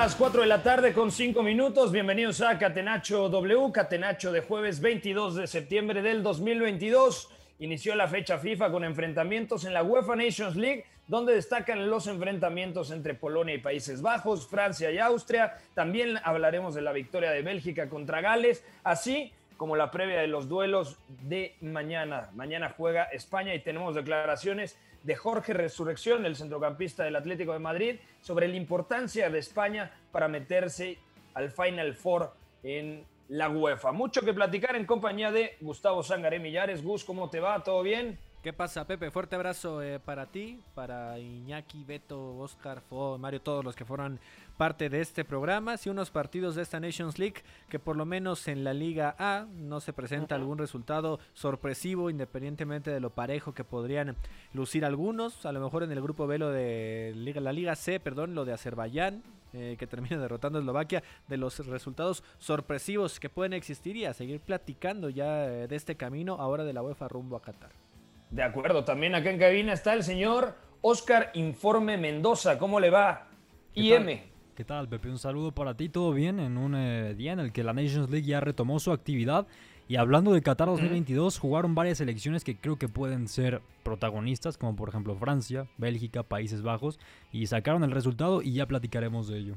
Las 0.00 0.16
4 0.16 0.40
de 0.40 0.46
la 0.46 0.62
tarde 0.62 0.94
con 0.94 1.12
5 1.12 1.42
minutos. 1.42 1.92
Bienvenidos 1.92 2.40
a 2.40 2.58
Catenacho 2.58 3.28
W, 3.28 3.70
Catenacho 3.70 4.32
de 4.32 4.40
jueves 4.40 4.80
22 4.80 5.34
de 5.34 5.46
septiembre 5.46 6.00
del 6.00 6.22
2022. 6.22 7.28
Inició 7.58 7.94
la 7.94 8.08
fecha 8.08 8.38
FIFA 8.38 8.72
con 8.72 8.82
enfrentamientos 8.84 9.66
en 9.66 9.74
la 9.74 9.82
UEFA 9.82 10.16
Nations 10.16 10.56
League, 10.56 10.86
donde 11.06 11.34
destacan 11.34 11.90
los 11.90 12.06
enfrentamientos 12.06 12.90
entre 12.92 13.12
Polonia 13.12 13.54
y 13.54 13.58
Países 13.58 14.00
Bajos, 14.00 14.48
Francia 14.48 14.90
y 14.90 14.96
Austria. 14.96 15.58
También 15.74 16.16
hablaremos 16.24 16.74
de 16.74 16.80
la 16.80 16.92
victoria 16.92 17.30
de 17.32 17.42
Bélgica 17.42 17.90
contra 17.90 18.22
Gales, 18.22 18.64
así 18.82 19.34
como 19.60 19.76
la 19.76 19.90
previa 19.90 20.22
de 20.22 20.26
los 20.26 20.48
duelos 20.48 20.96
de 21.06 21.54
mañana. 21.60 22.30
Mañana 22.32 22.72
juega 22.74 23.04
España 23.12 23.54
y 23.54 23.60
tenemos 23.60 23.94
declaraciones 23.94 24.78
de 25.02 25.14
Jorge 25.14 25.52
Resurrección, 25.52 26.24
el 26.24 26.34
centrocampista 26.34 27.04
del 27.04 27.14
Atlético 27.14 27.52
de 27.52 27.58
Madrid, 27.58 27.96
sobre 28.22 28.48
la 28.48 28.56
importancia 28.56 29.28
de 29.28 29.38
España 29.38 29.92
para 30.12 30.28
meterse 30.28 30.96
al 31.34 31.50
Final 31.50 31.94
Four 31.94 32.32
en 32.62 33.04
la 33.28 33.50
UEFA. 33.50 33.92
Mucho 33.92 34.22
que 34.22 34.32
platicar 34.32 34.76
en 34.76 34.86
compañía 34.86 35.30
de 35.30 35.58
Gustavo 35.60 36.02
Sangaré 36.02 36.38
Millares. 36.38 36.82
Gus, 36.82 37.04
¿cómo 37.04 37.28
te 37.28 37.40
va? 37.40 37.62
¿Todo 37.62 37.82
bien? 37.82 38.18
¿Qué 38.42 38.54
pasa, 38.54 38.86
Pepe? 38.86 39.10
Fuerte 39.10 39.36
abrazo 39.36 39.82
eh, 39.82 40.00
para 40.00 40.24
ti, 40.24 40.62
para 40.74 41.18
Iñaki, 41.18 41.84
Beto, 41.84 42.38
Oscar, 42.38 42.80
Fo, 42.80 43.18
Mario, 43.18 43.42
todos 43.42 43.62
los 43.62 43.76
que 43.76 43.84
fueron 43.84 44.18
parte 44.56 44.88
de 44.88 45.02
este 45.02 45.26
programa. 45.26 45.76
Sí, 45.76 45.90
unos 45.90 46.10
partidos 46.10 46.54
de 46.54 46.62
esta 46.62 46.80
Nations 46.80 47.18
League 47.18 47.42
que 47.68 47.78
por 47.78 47.96
lo 47.96 48.06
menos 48.06 48.48
en 48.48 48.64
la 48.64 48.72
Liga 48.72 49.14
A 49.18 49.44
no 49.52 49.80
se 49.80 49.92
presenta 49.92 50.36
algún 50.36 50.56
resultado 50.56 51.20
sorpresivo, 51.34 52.08
independientemente 52.08 52.90
de 52.90 53.00
lo 53.00 53.10
parejo 53.10 53.52
que 53.52 53.62
podrían 53.62 54.16
lucir 54.54 54.86
algunos. 54.86 55.44
A 55.44 55.52
lo 55.52 55.60
mejor 55.60 55.82
en 55.82 55.92
el 55.92 56.00
grupo 56.00 56.26
B, 56.26 56.38
lo 56.38 56.48
de 56.48 57.12
Liga, 57.14 57.42
la 57.42 57.52
Liga 57.52 57.76
C, 57.76 58.00
perdón, 58.00 58.34
lo 58.34 58.46
de 58.46 58.54
Azerbaiyán, 58.54 59.22
eh, 59.52 59.76
que 59.78 59.86
termina 59.86 60.16
derrotando 60.18 60.58
a 60.58 60.62
Eslovaquia, 60.62 61.02
de 61.28 61.36
los 61.36 61.58
resultados 61.66 62.24
sorpresivos 62.38 63.20
que 63.20 63.28
pueden 63.28 63.52
existir 63.52 63.98
y 63.98 64.06
a 64.06 64.14
seguir 64.14 64.40
platicando 64.40 65.10
ya 65.10 65.44
eh, 65.44 65.68
de 65.68 65.76
este 65.76 65.96
camino 65.96 66.36
ahora 66.40 66.64
de 66.64 66.72
la 66.72 66.82
UEFA 66.82 67.06
rumbo 67.06 67.36
a 67.36 67.42
Qatar. 67.42 67.89
De 68.30 68.42
acuerdo, 68.44 68.84
también 68.84 69.14
acá 69.14 69.30
en 69.30 69.38
cabina 69.38 69.72
está 69.72 69.92
el 69.92 70.04
señor 70.04 70.54
Oscar 70.82 71.30
Informe 71.34 71.98
Mendoza. 71.98 72.58
¿Cómo 72.58 72.78
le 72.78 72.90
va? 72.90 73.26
¿Qué 73.74 73.80
IM. 73.80 74.06
tal? 74.06 74.20
¿Qué 74.54 74.64
tal, 74.64 74.88
Pepe? 74.88 75.08
Un 75.08 75.18
saludo 75.18 75.52
para 75.52 75.76
ti. 75.76 75.88
¿Todo 75.88 76.12
bien? 76.12 76.38
En 76.38 76.56
un 76.56 76.76
eh, 76.76 77.14
día 77.14 77.32
en 77.32 77.40
el 77.40 77.52
que 77.52 77.64
la 77.64 77.72
Nations 77.72 78.08
League 78.08 78.26
ya 78.26 78.40
retomó 78.40 78.78
su 78.78 78.92
actividad. 78.92 79.46
Y 79.88 79.96
hablando 79.96 80.32
de 80.32 80.42
Qatar 80.42 80.68
2022, 80.68 81.40
jugaron 81.40 81.74
varias 81.74 81.98
selecciones 81.98 82.44
que 82.44 82.56
creo 82.56 82.78
que 82.78 82.88
pueden 82.88 83.26
ser 83.26 83.60
protagonistas, 83.82 84.56
como 84.56 84.76
por 84.76 84.88
ejemplo 84.88 85.16
Francia, 85.16 85.66
Bélgica, 85.78 86.22
Países 86.22 86.62
Bajos, 86.62 87.00
y 87.32 87.48
sacaron 87.48 87.82
el 87.82 87.90
resultado 87.90 88.42
y 88.42 88.52
ya 88.52 88.66
platicaremos 88.66 89.26
de 89.26 89.38
ello. 89.38 89.56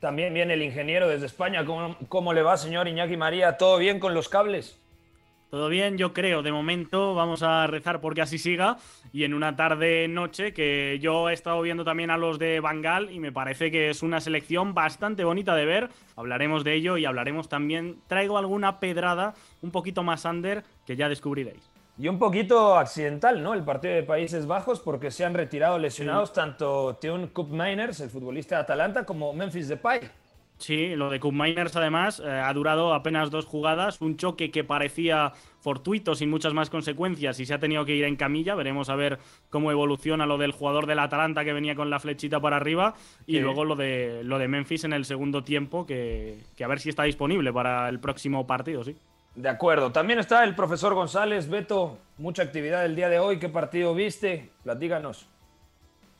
También 0.00 0.32
viene 0.32 0.54
el 0.54 0.62
ingeniero 0.62 1.06
desde 1.06 1.26
España. 1.26 1.66
¿Cómo, 1.66 1.98
cómo 2.08 2.32
le 2.32 2.40
va, 2.40 2.56
señor 2.56 2.88
Iñaki 2.88 3.18
María? 3.18 3.58
¿Todo 3.58 3.76
bien 3.76 4.00
con 4.00 4.14
los 4.14 4.30
cables? 4.30 4.79
Todo 5.50 5.68
bien, 5.68 5.98
yo 5.98 6.12
creo. 6.12 6.42
De 6.42 6.52
momento 6.52 7.14
vamos 7.16 7.42
a 7.42 7.66
rezar 7.66 8.00
porque 8.00 8.22
así 8.22 8.38
siga. 8.38 8.76
Y 9.12 9.24
en 9.24 9.34
una 9.34 9.56
tarde-noche 9.56 10.54
que 10.54 11.00
yo 11.02 11.28
he 11.28 11.32
estado 11.32 11.60
viendo 11.60 11.84
también 11.84 12.12
a 12.12 12.16
los 12.16 12.38
de 12.38 12.60
Bangal 12.60 13.10
y 13.10 13.18
me 13.18 13.32
parece 13.32 13.72
que 13.72 13.90
es 13.90 14.04
una 14.04 14.20
selección 14.20 14.74
bastante 14.74 15.24
bonita 15.24 15.56
de 15.56 15.64
ver. 15.64 15.88
Hablaremos 16.14 16.62
de 16.62 16.74
ello 16.74 16.96
y 16.98 17.04
hablaremos 17.04 17.48
también. 17.48 17.98
Traigo 18.06 18.38
alguna 18.38 18.78
pedrada 18.78 19.34
un 19.60 19.72
poquito 19.72 20.04
más 20.04 20.24
under 20.24 20.62
que 20.86 20.94
ya 20.94 21.08
descubriréis. 21.08 21.68
Y 21.98 22.06
un 22.06 22.18
poquito 22.20 22.78
accidental, 22.78 23.42
¿no? 23.42 23.52
El 23.52 23.64
partido 23.64 23.92
de 23.92 24.04
Países 24.04 24.46
Bajos 24.46 24.78
porque 24.78 25.10
se 25.10 25.24
han 25.24 25.34
retirado 25.34 25.80
lesionados 25.80 26.32
tanto 26.32 26.96
Teun 27.00 27.26
Cup 27.26 27.50
Miners, 27.50 28.00
el 28.00 28.08
futbolista 28.08 28.54
de 28.54 28.62
Atalanta, 28.62 29.04
como 29.04 29.32
Memphis 29.32 29.68
Depay. 29.68 30.00
Sí, 30.60 30.94
lo 30.94 31.08
de 31.08 31.18
Cup 31.20 31.32
Miners 31.32 31.74
además 31.74 32.20
eh, 32.22 32.28
ha 32.30 32.52
durado 32.52 32.92
apenas 32.92 33.30
dos 33.30 33.46
jugadas, 33.46 33.98
un 34.02 34.18
choque 34.18 34.50
que 34.50 34.62
parecía 34.62 35.32
fortuito 35.60 36.14
sin 36.14 36.28
muchas 36.28 36.52
más 36.52 36.68
consecuencias 36.68 37.40
y 37.40 37.46
se 37.46 37.54
ha 37.54 37.58
tenido 37.58 37.86
que 37.86 37.96
ir 37.96 38.04
en 38.04 38.14
camilla. 38.16 38.54
Veremos 38.54 38.90
a 38.90 38.94
ver 38.94 39.18
cómo 39.48 39.70
evoluciona 39.70 40.26
lo 40.26 40.36
del 40.36 40.52
jugador 40.52 40.84
del 40.84 40.98
Atalanta 40.98 41.44
que 41.46 41.54
venía 41.54 41.74
con 41.74 41.88
la 41.88 41.98
flechita 41.98 42.40
para 42.40 42.56
arriba 42.58 42.94
y 43.26 43.36
Sí. 43.36 43.40
luego 43.40 43.64
lo 43.64 43.74
de 43.74 44.20
lo 44.22 44.38
de 44.38 44.48
Memphis 44.48 44.84
en 44.84 44.92
el 44.92 45.06
segundo 45.06 45.42
tiempo 45.42 45.86
que, 45.86 46.38
que 46.54 46.62
a 46.64 46.68
ver 46.68 46.78
si 46.78 46.90
está 46.90 47.04
disponible 47.04 47.52
para 47.54 47.88
el 47.88 47.98
próximo 47.98 48.46
partido, 48.46 48.84
sí. 48.84 48.94
De 49.34 49.48
acuerdo. 49.48 49.90
También 49.92 50.18
está 50.18 50.44
el 50.44 50.54
profesor 50.54 50.92
González. 50.92 51.48
Beto, 51.48 51.96
mucha 52.18 52.42
actividad 52.42 52.84
el 52.84 52.96
día 52.96 53.08
de 53.08 53.18
hoy. 53.18 53.38
¿Qué 53.38 53.48
partido 53.48 53.94
viste? 53.94 54.50
Platíganos. 54.62 55.26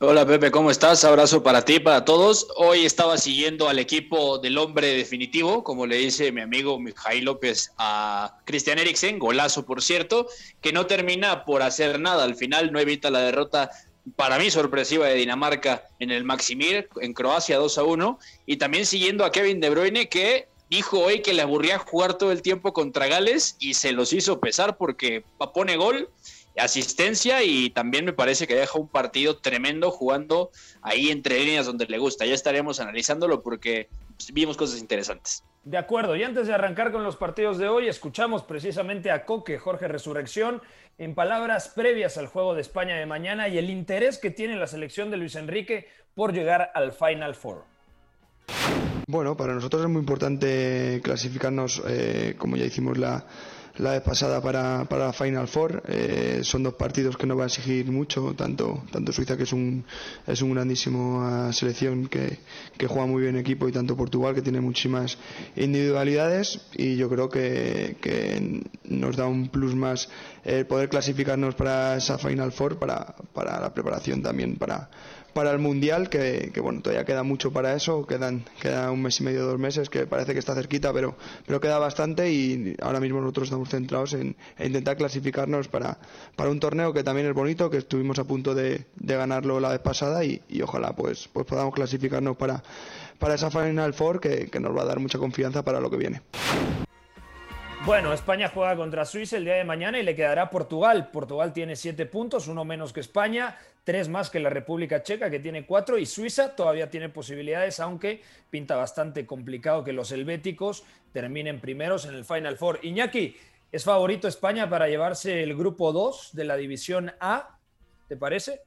Hola 0.03 0.25
Pepe, 0.25 0.49
¿cómo 0.49 0.71
estás? 0.71 1.03
Abrazo 1.03 1.43
para 1.43 1.63
ti, 1.63 1.79
para 1.79 2.05
todos. 2.05 2.47
Hoy 2.55 2.87
estaba 2.87 3.19
siguiendo 3.19 3.69
al 3.69 3.77
equipo 3.77 4.39
del 4.39 4.57
hombre 4.57 4.87
definitivo, 4.87 5.63
como 5.63 5.85
le 5.85 5.97
dice 5.97 6.31
mi 6.31 6.41
amigo 6.41 6.79
Mijail 6.79 7.25
López 7.25 7.71
a 7.77 8.39
Christian 8.45 8.79
Eriksen, 8.79 9.19
golazo 9.19 9.63
por 9.63 9.83
cierto, 9.83 10.25
que 10.59 10.73
no 10.73 10.87
termina 10.87 11.45
por 11.45 11.61
hacer 11.61 11.99
nada. 11.99 12.23
Al 12.23 12.33
final 12.33 12.71
no 12.71 12.79
evita 12.79 13.11
la 13.11 13.19
derrota, 13.19 13.69
para 14.15 14.39
mí 14.39 14.49
sorpresiva, 14.49 15.05
de 15.05 15.13
Dinamarca 15.13 15.83
en 15.99 16.09
el 16.09 16.23
Maximir, 16.23 16.89
en 16.99 17.13
Croacia 17.13 17.59
2 17.59 17.77
a 17.77 17.83
1. 17.83 18.19
Y 18.47 18.57
también 18.57 18.87
siguiendo 18.87 19.23
a 19.23 19.31
Kevin 19.31 19.59
De 19.59 19.69
Bruyne, 19.69 20.09
que 20.09 20.47
dijo 20.71 20.99
hoy 20.99 21.21
que 21.21 21.33
le 21.33 21.43
aburría 21.43 21.77
jugar 21.77 22.17
todo 22.17 22.31
el 22.31 22.41
tiempo 22.41 22.73
contra 22.73 23.05
Gales 23.05 23.55
y 23.59 23.75
se 23.75 23.91
los 23.91 24.13
hizo 24.13 24.39
pesar 24.39 24.77
porque 24.77 25.23
pone 25.53 25.75
gol 25.75 26.09
asistencia 26.57 27.43
y 27.43 27.69
también 27.69 28.05
me 28.05 28.13
parece 28.13 28.47
que 28.47 28.55
deja 28.55 28.77
un 28.77 28.87
partido 28.87 29.37
tremendo 29.37 29.91
jugando 29.91 30.51
ahí 30.81 31.09
entre 31.09 31.39
líneas 31.39 31.65
donde 31.65 31.85
le 31.85 31.97
gusta. 31.97 32.25
Ya 32.25 32.33
estaremos 32.33 32.79
analizándolo 32.79 33.41
porque 33.41 33.89
pues, 34.17 34.31
vimos 34.33 34.57
cosas 34.57 34.79
interesantes. 34.79 35.43
De 35.63 35.77
acuerdo, 35.77 36.15
y 36.15 36.23
antes 36.23 36.47
de 36.47 36.53
arrancar 36.53 36.91
con 36.91 37.03
los 37.03 37.17
partidos 37.17 37.57
de 37.57 37.67
hoy, 37.67 37.87
escuchamos 37.87 38.43
precisamente 38.43 39.11
a 39.11 39.25
Coque, 39.25 39.59
Jorge 39.59 39.87
Resurrección, 39.87 40.61
en 40.97 41.13
palabras 41.13 41.71
previas 41.75 42.17
al 42.17 42.27
juego 42.27 42.55
de 42.55 42.61
España 42.61 42.95
de 42.95 43.05
mañana 43.05 43.47
y 43.47 43.57
el 43.57 43.69
interés 43.69 44.17
que 44.17 44.31
tiene 44.31 44.55
la 44.55 44.67
selección 44.67 45.11
de 45.11 45.17
Luis 45.17 45.35
Enrique 45.35 45.87
por 46.15 46.33
llegar 46.33 46.71
al 46.73 46.93
Final 46.93 47.35
Four. 47.35 47.63
Bueno, 49.07 49.35
para 49.35 49.53
nosotros 49.53 49.83
es 49.83 49.89
muy 49.89 49.99
importante 49.99 50.99
clasificarnos, 51.03 51.81
eh, 51.87 52.35
como 52.37 52.55
ya 52.55 52.65
hicimos 52.65 52.97
la, 52.97 53.25
la 53.77 53.91
vez 53.91 54.01
pasada 54.01 54.41
para, 54.41 54.85
para 54.85 55.13
Final 55.13 55.47
Four. 55.47 55.83
Eh, 55.87 56.41
son 56.43 56.63
dos 56.63 56.73
partidos 56.75 57.17
que 57.17 57.25
nos 57.27 57.37
va 57.37 57.43
a 57.43 57.47
exigir 57.47 57.91
mucho, 57.91 58.33
tanto, 58.35 58.83
tanto 58.91 59.11
Suiza, 59.11 59.37
que 59.37 59.43
es 59.43 59.53
un, 59.53 59.83
es 60.27 60.41
un 60.41 60.53
grandísimo 60.53 61.51
selección 61.53 62.07
que, 62.07 62.39
que 62.77 62.87
juega 62.87 63.05
muy 63.05 63.23
bien 63.23 63.37
equipo, 63.37 63.67
y 63.67 63.71
tanto 63.71 63.95
Portugal, 63.95 64.35
que 64.35 64.41
tiene 64.41 64.61
muchísimas 64.61 65.17
individualidades. 65.55 66.61
Y 66.73 66.95
yo 66.95 67.09
creo 67.09 67.29
que, 67.29 67.97
que 68.01 68.63
nos 68.85 69.15
da 69.15 69.25
un 69.25 69.49
plus 69.49 69.75
más 69.75 70.09
el 70.43 70.65
poder 70.65 70.89
clasificarnos 70.89 71.55
para 71.55 71.97
esa 71.97 72.17
Final 72.17 72.51
Four, 72.51 72.79
para, 72.79 73.15
para 73.33 73.59
la 73.59 73.73
preparación 73.73 74.21
también 74.21 74.55
para, 74.55 74.89
para 75.33 75.51
el 75.51 75.59
Mundial, 75.59 76.09
que, 76.09 76.51
bueno, 76.61 76.81
todavía 76.81 77.05
queda 77.05 77.23
mucho 77.23 77.51
para 77.51 77.73
eso, 77.73 78.05
quedan 78.05 78.43
queda 78.59 78.91
un 78.91 79.01
mes 79.01 79.19
y 79.19 79.23
medio, 79.23 79.45
dos 79.45 79.59
meses, 79.59 79.89
que 79.89 80.05
parece 80.05 80.33
que 80.33 80.39
está 80.39 80.55
cerquita, 80.55 80.93
pero, 80.93 81.15
pero 81.45 81.59
queda 81.59 81.77
bastante 81.79 82.31
y 82.31 82.75
ahora 82.81 82.99
mismo 82.99 83.19
nosotros 83.21 83.47
estamos 83.47 83.69
centrados 83.69 84.13
en, 84.13 84.35
intentar 84.59 84.97
clasificarnos 84.97 85.67
para, 85.67 85.97
para 86.35 86.49
un 86.49 86.59
torneo 86.59 86.93
que 86.93 87.03
también 87.03 87.27
es 87.27 87.33
bonito, 87.33 87.69
que 87.69 87.77
estuvimos 87.77 88.19
a 88.19 88.25
punto 88.25 88.53
de, 88.55 88.85
ganarlo 88.95 89.59
la 89.59 89.69
vez 89.69 89.79
pasada 89.79 90.23
y, 90.23 90.41
ojalá 90.61 90.95
pues, 90.95 91.29
pues 91.31 91.45
podamos 91.45 91.73
clasificarnos 91.73 92.37
para, 92.37 92.63
para 93.19 93.35
esa 93.35 93.49
Final 93.49 93.93
Four 93.93 94.19
que, 94.19 94.47
que 94.47 94.59
nos 94.59 94.75
va 94.75 94.83
a 94.83 94.85
dar 94.85 94.99
mucha 94.99 95.17
confianza 95.19 95.63
para 95.63 95.79
lo 95.79 95.89
que 95.89 95.97
viene. 95.97 96.21
Bueno, 97.83 98.13
España 98.13 98.51
juega 98.53 98.75
contra 98.75 99.05
Suiza 99.05 99.37
el 99.37 99.43
día 99.43 99.55
de 99.55 99.63
mañana 99.63 99.97
y 99.97 100.03
le 100.03 100.15
quedará 100.15 100.51
Portugal. 100.51 101.09
Portugal 101.09 101.51
tiene 101.51 101.75
siete 101.75 102.05
puntos, 102.05 102.47
uno 102.47 102.63
menos 102.63 102.93
que 102.93 102.99
España, 102.99 103.57
tres 103.83 104.07
más 104.07 104.29
que 104.29 104.39
la 104.39 104.51
República 104.51 105.01
Checa, 105.01 105.31
que 105.31 105.39
tiene 105.39 105.65
cuatro, 105.65 105.97
y 105.97 106.05
Suiza 106.05 106.55
todavía 106.55 106.91
tiene 106.91 107.09
posibilidades, 107.09 107.79
aunque 107.79 108.21
pinta 108.51 108.75
bastante 108.75 109.25
complicado 109.25 109.83
que 109.83 109.93
los 109.93 110.11
helvéticos 110.11 110.83
terminen 111.11 111.59
primeros 111.59 112.05
en 112.05 112.13
el 112.13 112.23
Final 112.23 112.55
Four. 112.55 112.81
Iñaki, 112.83 113.35
¿es 113.71 113.83
favorito 113.83 114.27
España 114.27 114.69
para 114.69 114.87
llevarse 114.87 115.41
el 115.41 115.55
grupo 115.55 115.91
2 115.91 116.29
de 116.33 116.43
la 116.45 116.57
División 116.57 117.11
A? 117.19 117.57
¿Te 118.07 118.15
parece? 118.15 118.61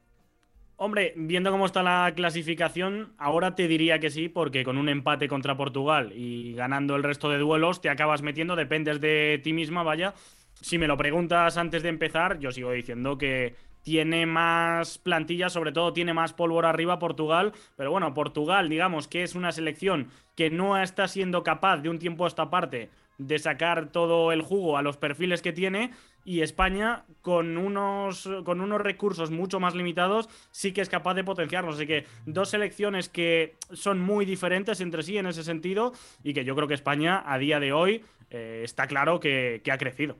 Hombre, 0.77 1.13
viendo 1.15 1.51
cómo 1.51 1.65
está 1.65 1.83
la 1.83 2.11
clasificación, 2.15 3.13
ahora 3.17 3.55
te 3.55 3.69
diría 3.69 3.99
que 3.99 4.09
sí, 4.09 4.27
porque 4.27 4.65
con 4.65 4.77
un 4.77 4.89
empate 4.89 5.29
contra 5.29 5.55
Portugal 5.55 6.11
y 6.13 6.53
ganando 6.53 6.97
el 6.97 7.03
resto 7.03 7.29
de 7.29 7.37
duelos 7.37 7.79
te 7.79 7.89
acabas 7.89 8.21
metiendo, 8.21 8.57
dependes 8.57 8.99
de 8.99 9.39
ti 9.41 9.53
misma, 9.53 9.83
vaya. 9.83 10.13
Si 10.59 10.77
me 10.77 10.87
lo 10.87 10.97
preguntas 10.97 11.55
antes 11.55 11.81
de 11.81 11.89
empezar, 11.89 12.39
yo 12.39 12.51
sigo 12.51 12.71
diciendo 12.71 13.17
que 13.17 13.55
tiene 13.83 14.25
más 14.25 14.97
plantilla, 14.97 15.47
sobre 15.49 15.71
todo 15.71 15.93
tiene 15.93 16.13
más 16.13 16.33
pólvora 16.33 16.71
arriba 16.71 16.99
Portugal, 16.99 17.53
pero 17.77 17.91
bueno, 17.91 18.13
Portugal, 18.13 18.67
digamos 18.67 19.07
que 19.07 19.23
es 19.23 19.33
una 19.33 19.53
selección 19.53 20.09
que 20.35 20.49
no 20.49 20.81
está 20.81 21.07
siendo 21.07 21.43
capaz 21.43 21.77
de 21.77 21.89
un 21.89 21.99
tiempo 21.99 22.25
a 22.25 22.27
esta 22.27 22.49
parte 22.49 22.89
de 23.17 23.39
sacar 23.39 23.91
todo 23.91 24.31
el 24.31 24.41
jugo 24.41 24.77
a 24.77 24.81
los 24.81 24.97
perfiles 24.97 25.41
que 25.41 25.53
tiene 25.53 25.91
y 26.25 26.41
España 26.41 27.05
con 27.21 27.57
unos, 27.57 28.27
con 28.43 28.59
unos 28.59 28.81
recursos 28.81 29.29
mucho 29.29 29.59
más 29.59 29.75
limitados 29.75 30.27
sí 30.51 30.73
que 30.73 30.81
es 30.81 30.89
capaz 30.89 31.13
de 31.13 31.23
potenciarlos. 31.23 31.75
Así 31.75 31.85
que 31.87 32.05
dos 32.25 32.49
selecciones 32.49 33.09
que 33.09 33.55
son 33.71 33.99
muy 33.99 34.25
diferentes 34.25 34.81
entre 34.81 35.03
sí 35.03 35.17
en 35.17 35.27
ese 35.27 35.43
sentido 35.43 35.93
y 36.23 36.33
que 36.33 36.43
yo 36.43 36.55
creo 36.55 36.67
que 36.67 36.73
España 36.73 37.23
a 37.25 37.37
día 37.37 37.59
de 37.59 37.71
hoy 37.71 38.03
eh, 38.31 38.61
está 38.63 38.87
claro 38.87 39.19
que, 39.19 39.61
que 39.63 39.71
ha 39.71 39.77
crecido. 39.77 40.17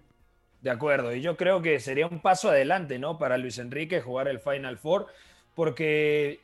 De 0.62 0.70
acuerdo, 0.70 1.14
y 1.14 1.22
yo 1.22 1.38
creo 1.38 1.62
que 1.62 1.80
sería 1.80 2.08
un 2.08 2.22
paso 2.22 2.50
adelante, 2.50 2.98
¿no? 2.98 3.20
Para 3.20 3.38
Luis 3.38 3.60
Enrique 3.60 4.02
jugar 4.02 4.28
el 4.28 4.40
Final 4.40 4.78
Four, 4.78 5.06
porque 5.54 6.40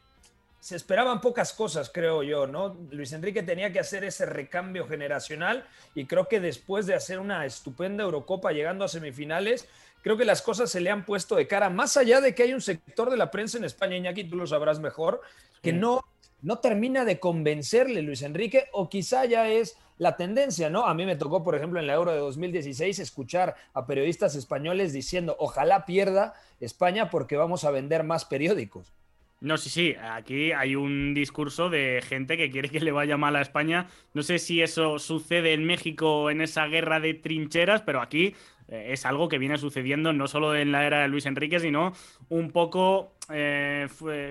se 0.61 0.75
esperaban 0.75 1.21
pocas 1.21 1.53
cosas, 1.53 1.89
creo 1.91 2.21
yo, 2.21 2.45
¿no? 2.45 2.77
Luis 2.91 3.11
Enrique 3.13 3.41
tenía 3.41 3.73
que 3.73 3.79
hacer 3.79 4.03
ese 4.03 4.27
recambio 4.27 4.87
generacional 4.87 5.65
y 5.95 6.05
creo 6.05 6.27
que 6.27 6.39
después 6.39 6.85
de 6.85 6.93
hacer 6.93 7.19
una 7.19 7.47
estupenda 7.47 8.03
Eurocopa 8.03 8.51
llegando 8.51 8.85
a 8.85 8.87
semifinales, 8.87 9.67
creo 10.03 10.17
que 10.17 10.23
las 10.23 10.43
cosas 10.43 10.69
se 10.69 10.79
le 10.79 10.91
han 10.91 11.03
puesto 11.03 11.35
de 11.35 11.47
cara, 11.47 11.71
más 11.71 11.97
allá 11.97 12.21
de 12.21 12.35
que 12.35 12.43
hay 12.43 12.53
un 12.53 12.61
sector 12.61 13.09
de 13.09 13.17
la 13.17 13.31
prensa 13.31 13.57
en 13.57 13.65
España, 13.65 13.97
Iñaki, 13.97 14.25
tú 14.25 14.35
lo 14.35 14.45
sabrás 14.45 14.79
mejor, 14.79 15.21
que 15.63 15.73
no, 15.73 16.05
no 16.43 16.59
termina 16.59 17.05
de 17.05 17.19
convencerle 17.19 18.03
Luis 18.03 18.21
Enrique 18.21 18.69
o 18.71 18.87
quizá 18.87 19.25
ya 19.25 19.49
es 19.49 19.77
la 19.97 20.15
tendencia, 20.15 20.69
¿no? 20.69 20.85
A 20.85 20.93
mí 20.93 21.07
me 21.07 21.15
tocó, 21.15 21.43
por 21.43 21.55
ejemplo, 21.55 21.79
en 21.79 21.87
la 21.87 21.93
Euro 21.95 22.11
de 22.11 22.19
2016 22.19 22.99
escuchar 22.99 23.55
a 23.73 23.87
periodistas 23.87 24.35
españoles 24.35 24.93
diciendo, 24.93 25.35
ojalá 25.39 25.87
pierda 25.87 26.35
España 26.59 27.09
porque 27.09 27.35
vamos 27.35 27.63
a 27.63 27.71
vender 27.71 28.03
más 28.03 28.25
periódicos. 28.25 28.93
No, 29.41 29.57
sí, 29.57 29.71
sí, 29.71 29.95
aquí 29.99 30.51
hay 30.51 30.75
un 30.75 31.15
discurso 31.15 31.71
de 31.71 32.03
gente 32.07 32.37
que 32.37 32.51
quiere 32.51 32.69
que 32.69 32.79
le 32.79 32.91
vaya 32.91 33.17
mal 33.17 33.35
a 33.35 33.41
España. 33.41 33.87
No 34.13 34.21
sé 34.21 34.37
si 34.37 34.61
eso 34.61 34.99
sucede 34.99 35.53
en 35.53 35.65
México 35.65 36.29
en 36.29 36.41
esa 36.41 36.67
guerra 36.67 36.99
de 36.99 37.15
trincheras, 37.15 37.81
pero 37.81 38.01
aquí 38.01 38.35
eh, 38.67 38.89
es 38.91 39.03
algo 39.03 39.27
que 39.29 39.39
viene 39.39 39.57
sucediendo 39.57 40.13
no 40.13 40.27
solo 40.27 40.55
en 40.55 40.71
la 40.71 40.85
era 40.85 41.01
de 41.01 41.07
Luis 41.07 41.25
Enrique, 41.25 41.59
sino 41.59 41.93
un 42.29 42.51
poco 42.51 43.15
eh, 43.33 43.87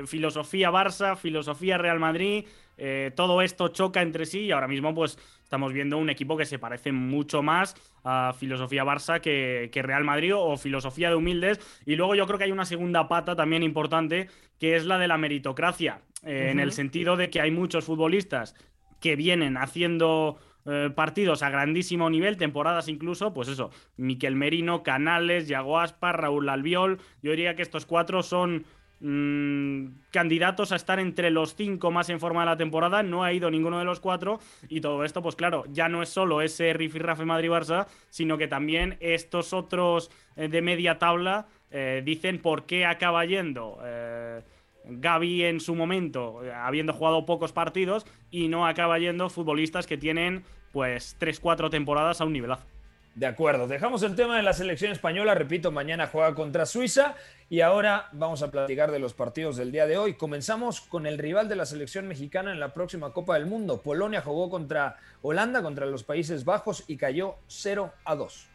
filosofía 0.07 0.71
Barça, 0.71 1.17
filosofía 1.17 1.77
Real 1.77 1.99
Madrid. 1.99 2.47
Eh, 2.79 3.11
todo 3.17 3.43
esto 3.43 3.67
choca 3.69 4.03
entre 4.03 4.27
sí 4.27 4.43
y 4.43 4.53
ahora 4.53 4.69
mismo 4.69 4.95
pues 4.95 5.19
estamos 5.51 5.73
viendo 5.73 5.99
un 5.99 6.11
equipo 6.11 6.37
que 6.37 6.47
se 6.47 6.61
parece 6.61 6.93
mucho 6.93 7.43
más 7.43 7.75
a 8.05 8.33
filosofía 8.39 8.85
Barça 8.85 9.21
que, 9.21 9.83
Real 9.83 10.05
Madrid 10.05 10.33
o 10.37 10.57
filosofía 10.57 11.09
de 11.09 11.17
humildes. 11.17 11.59
Y 11.85 11.97
luego 11.97 12.15
yo 12.15 12.25
creo 12.29 12.39
que 12.39 12.45
hay 12.45 12.53
una 12.53 12.65
segunda 12.65 13.09
pata 13.09 13.35
también 13.35 13.65
importante, 13.65 14.29
que 14.61 14.77
es 14.77 14.87
la 14.87 14.97
de 14.97 15.09
la 15.09 15.19
meritocracia, 15.19 16.03
eh, 16.23 16.51
en 16.53 16.61
el 16.61 16.71
sentido 16.71 17.17
de 17.17 17.31
que 17.31 17.41
hay 17.41 17.51
muchos 17.51 17.85
futbolistas 17.85 18.55
que 19.01 19.17
vienen 19.17 19.57
haciendo 19.57 20.39
eh, 20.67 20.91
partidos 20.95 21.43
a 21.43 21.51
grandísimo 21.51 22.09
nivel, 22.11 22.37
temporadas 22.37 22.87
incluso, 22.87 23.35
pues 23.35 23.49
eso, 23.49 23.71
Miquel 23.97 24.37
Merino, 24.37 24.85
Canales, 24.85 25.49
Yago 25.49 25.81
Aspa, 25.81 26.13
Raúl 26.13 26.49
Albiol, 26.49 27.01
yo 27.23 27.33
diría 27.33 27.57
que 27.57 27.63
estos 27.63 27.87
cuatro 27.87 28.23
son 28.23 28.67
Mm, 29.03 29.87
candidatos 30.11 30.73
a 30.73 30.77
estar 30.77 31.01
entre 31.01 31.31
los 31.31 31.55
cinco 31.55 31.91
más 31.91 32.11
en 32.11 32.21
forma 32.21 32.41
de 32.41 32.47
la 32.47 32.57
temporada. 32.57 33.03
No 33.03 33.25
ha 33.25 33.33
ido 33.33 33.51
ninguno 33.51 33.79
de 33.79 33.85
los 33.85 34.01
cuatro. 34.01 34.41
Y 34.69 34.81
todo 34.81 35.05
esto, 35.05 35.23
pues 35.23 35.37
claro, 35.37 35.65
ya 35.73 35.89
no 35.89 36.03
es 36.03 36.11
solo 36.11 36.43
ese 36.43 36.73
Rafe 36.73 37.25
Madrid-Barça, 37.25 37.87
sino 38.11 38.37
que 38.37 38.49
también 38.49 38.97
estos 39.01 39.53
otros 39.53 40.11
eh, 40.37 40.49
de 40.49 40.63
media 40.63 40.99
tabla 40.99 41.47
eh, 41.71 42.03
dicen 42.05 42.41
por 42.41 42.67
qué 42.67 42.85
acaba 42.85 43.25
yendo. 43.25 43.79
Eh, 43.83 44.43
Gaby 44.85 45.45
en 45.45 45.61
su 45.61 45.75
momento, 45.75 46.41
habiendo 46.55 46.95
jugado 46.95 47.27
pocos 47.27 47.53
partidos, 47.53 48.07
y 48.31 48.49
no 48.49 48.67
acaba 48.67 48.99
yendo 48.99 49.29
futbolistas 49.29 49.87
que 49.87 49.99
tienen 49.99 50.43
pues 50.73 51.17
3-4 51.21 51.71
temporadas 51.71 52.21
a 52.21 52.25
un 52.25 52.33
nivelazo. 52.33 52.67
De 53.15 53.27
acuerdo, 53.27 53.67
dejamos 53.67 54.05
el 54.05 54.15
tema 54.15 54.37
de 54.37 54.43
la 54.43 54.53
selección 54.53 54.93
española, 54.93 55.35
repito, 55.35 55.73
mañana 55.73 56.07
juega 56.07 56.35
contra 56.35 56.65
Suiza 56.65 57.17
y 57.49 57.61
ahora 57.61 58.09
vamos 58.13 58.43
a 58.43 58.53
platicar 58.53 58.93
de 58.93 59.01
los 59.01 59.15
partidos 59.15 59.57
del 59.57 59.73
día 59.73 59.87
de 59.87 59.99
hoy. 59.99 60.15
Comenzamos 60.15 60.81
con 60.81 61.07
el 61.07 61.19
rival 61.19 61.49
de 61.49 61.57
la 61.57 61.67
selección 61.67 62.07
mexicana 62.07 62.53
en 62.53 62.61
la 62.61 62.73
próxima 62.73 63.13
Copa 63.13 63.35
del 63.35 63.47
Mundo. 63.47 63.83
Polonia 63.83 64.23
jugó 64.23 64.49
contra 64.49 64.97
Holanda, 65.23 65.61
contra 65.61 65.87
los 65.87 66.05
Países 66.05 66.45
Bajos 66.45 66.85
y 66.87 66.97
cayó 66.97 67.35
0 67.49 67.93
a 68.05 68.15
2. 68.15 68.47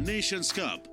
Nations 0.00 0.52
Cup. 0.52 0.88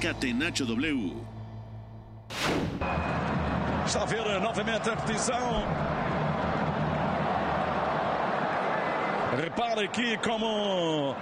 Catenacho. 0.00 0.64
Está 3.86 4.02
a 4.02 4.06
ver 4.06 4.40
novamente 4.40 4.88
a 4.88 4.94
repetição. 4.94 5.64
Repare 9.36 9.84
aqui 9.84 10.16
como. 10.18 11.16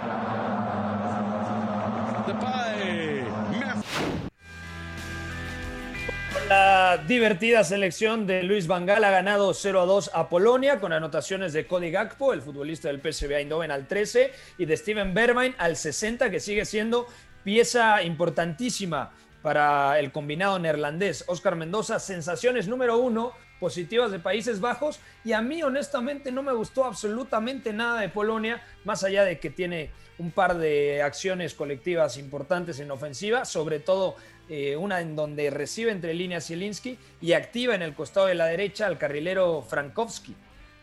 La 6.47 6.97
divertida 7.07 7.63
selección 7.63 8.27
de 8.27 8.43
Luis 8.43 8.67
Vangal 8.67 9.05
ha 9.05 9.09
ganado 9.09 9.53
0 9.53 9.81
a 9.81 9.85
2 9.85 10.11
a 10.13 10.27
Polonia 10.27 10.81
con 10.81 10.91
anotaciones 10.91 11.53
de 11.53 11.65
Cody 11.65 11.91
Gakpo, 11.91 12.33
el 12.33 12.41
futbolista 12.41 12.89
del 12.89 12.99
PSV 12.99 13.31
Eindhoven 13.31 13.71
al 13.71 13.87
13 13.87 14.33
y 14.57 14.65
de 14.65 14.75
Steven 14.75 15.13
Bergwijn 15.13 15.55
al 15.57 15.77
60 15.77 16.29
que 16.29 16.41
sigue 16.41 16.65
siendo 16.65 17.07
pieza 17.43 18.03
importantísima 18.03 19.11
para 19.41 19.99
el 19.99 20.11
combinado 20.11 20.59
neerlandés. 20.59 21.23
Oscar 21.27 21.55
Mendoza, 21.55 21.99
sensaciones 21.99 22.67
número 22.67 22.97
uno, 22.97 23.33
positivas 23.59 24.11
de 24.11 24.19
Países 24.19 24.59
Bajos. 24.59 24.99
Y 25.23 25.33
a 25.33 25.41
mí, 25.41 25.63
honestamente, 25.63 26.31
no 26.31 26.43
me 26.43 26.53
gustó 26.53 26.85
absolutamente 26.85 27.73
nada 27.73 28.01
de 28.01 28.09
Polonia, 28.09 28.63
más 28.83 29.03
allá 29.03 29.23
de 29.23 29.39
que 29.39 29.49
tiene 29.49 29.91
un 30.17 30.31
par 30.31 30.57
de 30.57 31.01
acciones 31.01 31.53
colectivas 31.53 32.17
importantes 32.17 32.79
en 32.79 32.91
ofensiva, 32.91 33.45
sobre 33.45 33.79
todo 33.79 34.15
eh, 34.49 34.75
una 34.75 35.01
en 35.01 35.15
donde 35.15 35.49
recibe 35.49 35.91
entre 35.91 36.13
líneas 36.13 36.47
Zielinski 36.47 36.97
y 37.21 37.33
activa 37.33 37.73
en 37.73 37.81
el 37.81 37.95
costado 37.95 38.27
de 38.27 38.35
la 38.35 38.45
derecha 38.45 38.85
al 38.85 38.97
carrilero 38.97 39.61
Frankowski. 39.61 40.35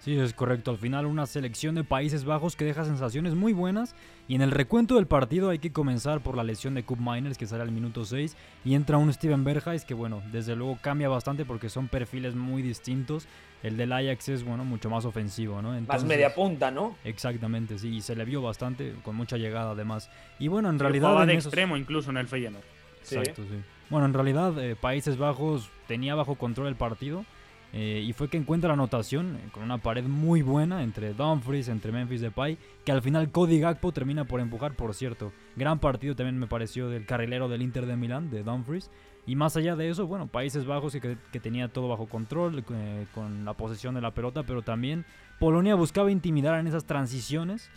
Sí, 0.08 0.18
es 0.18 0.32
correcto. 0.32 0.70
Al 0.70 0.78
final 0.78 1.04
una 1.04 1.26
selección 1.26 1.74
de 1.74 1.84
Países 1.84 2.24
Bajos 2.24 2.56
que 2.56 2.64
deja 2.64 2.82
sensaciones 2.82 3.34
muy 3.34 3.52
buenas. 3.52 3.94
Y 4.26 4.36
en 4.36 4.40
el 4.40 4.52
recuento 4.52 4.94
del 4.94 5.06
partido 5.06 5.50
hay 5.50 5.58
que 5.58 5.70
comenzar 5.70 6.22
por 6.22 6.34
la 6.34 6.44
lesión 6.44 6.72
de 6.72 6.82
Cup 6.82 6.96
Miners 6.98 7.36
que 7.36 7.46
sale 7.46 7.62
al 7.62 7.72
minuto 7.72 8.06
6. 8.06 8.34
Y 8.64 8.74
entra 8.74 8.96
un 8.96 9.12
Steven 9.12 9.44
Berghuis 9.44 9.84
que 9.84 9.92
bueno, 9.92 10.22
desde 10.32 10.56
luego 10.56 10.78
cambia 10.80 11.10
bastante 11.10 11.44
porque 11.44 11.68
son 11.68 11.88
perfiles 11.88 12.34
muy 12.34 12.62
distintos. 12.62 13.26
El 13.62 13.76
del 13.76 13.92
Ajax 13.92 14.30
es 14.30 14.44
bueno, 14.44 14.64
mucho 14.64 14.88
más 14.88 15.04
ofensivo, 15.04 15.60
¿no? 15.60 15.78
más 15.82 16.04
media 16.04 16.34
punta, 16.34 16.70
¿no? 16.70 16.96
Exactamente, 17.04 17.78
sí. 17.78 17.96
Y 17.96 18.00
se 18.00 18.16
le 18.16 18.24
vio 18.24 18.40
bastante, 18.40 18.94
con 19.02 19.14
mucha 19.14 19.36
llegada 19.36 19.72
además. 19.72 20.08
Y 20.38 20.48
bueno, 20.48 20.70
en 20.70 20.78
realidad... 20.78 21.26
De 21.26 21.34
extremo 21.34 21.76
incluso 21.76 22.08
en 22.08 22.16
el 22.16 22.28
Feyenoord. 22.28 22.64
Exacto, 23.02 23.42
sí. 23.42 23.62
Bueno, 23.90 24.06
en 24.06 24.14
realidad 24.14 24.58
eh, 24.58 24.74
Países 24.74 25.18
Bajos 25.18 25.68
tenía 25.86 26.14
bajo 26.14 26.36
control 26.36 26.68
el 26.68 26.76
partido 26.76 27.26
eh, 27.72 28.02
y 28.06 28.12
fue 28.14 28.28
que 28.28 28.38
encuentra 28.38 28.68
la 28.68 28.75
anotación 28.75 29.37
eh, 29.37 29.48
con 29.52 29.62
una 29.62 29.78
pared 29.78 30.04
muy 30.04 30.40
buena 30.40 30.82
entre 30.82 31.12
Dumfries, 31.12 31.68
entre 31.68 31.92
Memphis 31.92 32.22
Depay, 32.22 32.56
que 32.84 32.92
al 32.92 33.02
final 33.02 33.30
Cody 33.30 33.60
Gakpo 33.60 33.92
termina 33.92 34.25
por 34.25 34.40
empujar, 34.40 34.72
por 34.72 34.94
cierto. 34.94 35.32
Gran 35.54 35.78
partido 35.78 36.16
también 36.16 36.38
me 36.38 36.46
pareció 36.46 36.88
del 36.88 37.04
carrilero 37.04 37.48
del 37.48 37.62
Inter 37.62 37.84
de 37.84 37.96
Milán, 37.96 38.30
de 38.30 38.42
Dumfries. 38.42 38.90
Y 39.26 39.37
más 39.37 39.56
allá 39.58 39.76
de 39.76 39.90
eso, 39.90 40.06
bueno, 40.06 40.26
Países 40.26 40.64
Bajos 40.64 40.94
que, 40.94 41.40
tenía 41.40 41.68
todo 41.68 41.88
bajo 41.88 42.06
control, 42.06 42.64
eh, 42.70 43.06
con 43.14 43.44
la 43.44 43.52
posesión 43.52 43.94
de 43.94 44.00
la 44.00 44.12
pelota, 44.12 44.44
pero 44.44 44.62
también 44.62 45.04
Polonia 45.38 45.75
buscaba 45.75 46.10
intimidar 46.10 46.58
en 46.58 46.66
esas 46.66 46.87
transiciones, 46.87 47.70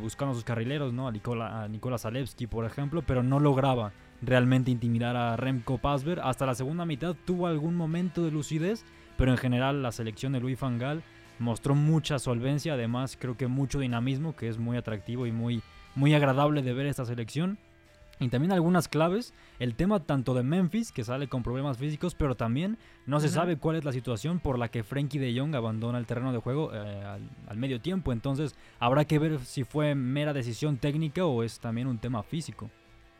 buscando 0.00 0.32
a 0.32 0.34
sus 0.34 0.44
carrileros, 0.44 0.94
¿no? 0.94 1.06
A 1.06 1.12
Nikola, 1.12 1.64
a 1.64 2.48
por 2.48 2.64
ejemplo, 2.64 3.02
pero 3.02 3.22
no 3.22 3.40
lograba 3.40 3.92
realmente 4.22 4.70
intimidar 4.70 5.16
a 5.16 5.36
Remco 5.36 5.76
Pasver. 5.78 6.20
Hasta 6.20 6.46
la 6.46 6.54
segunda 6.54 6.86
mitad 6.86 7.14
tuvo 7.24 7.46
algún 7.46 7.74
momento 7.74 8.24
de 8.24 8.30
lucidez, 8.30 8.84
pero 9.16 9.30
en 9.30 9.38
general 9.38 9.82
la 9.82 9.92
selección 9.92 10.32
de 10.32 10.40
Luis 10.40 10.58
Fangal 10.58 11.02
mostró 11.38 11.74
mucha 11.74 12.18
solvencia, 12.18 12.74
además 12.74 13.16
creo 13.20 13.36
que 13.36 13.46
mucho 13.46 13.78
dinamismo, 13.78 14.36
que 14.36 14.48
es 14.48 14.58
muy 14.58 14.76
atractivo 14.76 15.26
y 15.26 15.32
muy, 15.32 15.62
muy 15.94 16.14
agradable 16.14 16.62
de 16.62 16.72
ver 16.72 16.86
esta 16.86 17.04
selección. 17.04 17.58
Y 18.18 18.28
también 18.28 18.52
algunas 18.52 18.88
claves, 18.88 19.34
el 19.58 19.74
tema 19.74 20.00
tanto 20.00 20.32
de 20.32 20.42
Memphis, 20.42 20.90
que 20.90 21.04
sale 21.04 21.28
con 21.28 21.42
problemas 21.42 21.76
físicos, 21.76 22.14
pero 22.14 22.34
también 22.34 22.78
no 23.04 23.20
se 23.20 23.28
sabe 23.28 23.58
cuál 23.58 23.76
es 23.76 23.84
la 23.84 23.92
situación 23.92 24.40
por 24.40 24.58
la 24.58 24.70
que 24.70 24.84
Frankie 24.84 25.18
de 25.18 25.38
Jong 25.38 25.54
abandona 25.54 25.98
el 25.98 26.06
terreno 26.06 26.32
de 26.32 26.38
juego 26.38 26.72
eh, 26.72 26.78
al, 26.78 27.28
al, 27.46 27.56
medio 27.58 27.78
tiempo. 27.78 28.12
Entonces 28.12 28.56
habrá 28.78 29.04
que 29.04 29.18
ver 29.18 29.40
si 29.40 29.64
fue 29.64 29.94
mera 29.94 30.32
decisión 30.32 30.78
técnica 30.78 31.26
o 31.26 31.42
es 31.42 31.60
también 31.60 31.88
un 31.88 31.98
tema 31.98 32.22
físico. 32.22 32.70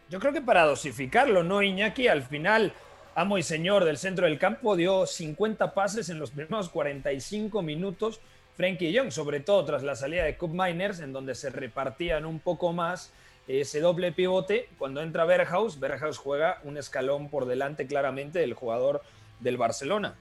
Yo 0.08 0.18
creo 0.18 0.32
que 0.32 0.40
para 0.40 0.64
dosificarlo, 0.64 1.42
¿no, 1.42 1.62
Iñaki? 1.62 2.08
Al 2.08 2.22
final 2.22 2.72
amo 3.16 3.38
y 3.38 3.42
señor 3.42 3.84
del 3.84 3.96
centro 3.96 4.26
del 4.26 4.38
campo, 4.38 4.76
dio 4.76 5.06
50 5.06 5.72
pases 5.72 6.10
en 6.10 6.18
los 6.18 6.30
primeros 6.30 6.68
45 6.68 7.62
minutos. 7.62 8.20
Frankie 8.54 8.92
Young, 8.92 9.10
sobre 9.10 9.40
todo 9.40 9.64
tras 9.64 9.82
la 9.82 9.96
salida 9.96 10.24
de 10.24 10.36
Cup 10.36 10.52
Miners, 10.52 11.00
en 11.00 11.14
donde 11.14 11.34
se 11.34 11.48
repartían 11.48 12.26
un 12.26 12.40
poco 12.40 12.74
más 12.74 13.14
ese 13.48 13.80
doble 13.80 14.12
pivote. 14.12 14.68
Cuando 14.76 15.00
entra 15.00 15.24
Berghaus, 15.24 15.80
Berghaus 15.80 16.18
juega 16.18 16.60
un 16.64 16.76
escalón 16.76 17.30
por 17.30 17.46
delante 17.46 17.86
claramente 17.86 18.38
del 18.38 18.52
jugador 18.52 19.02
del 19.40 19.56
Barcelona. 19.56 20.14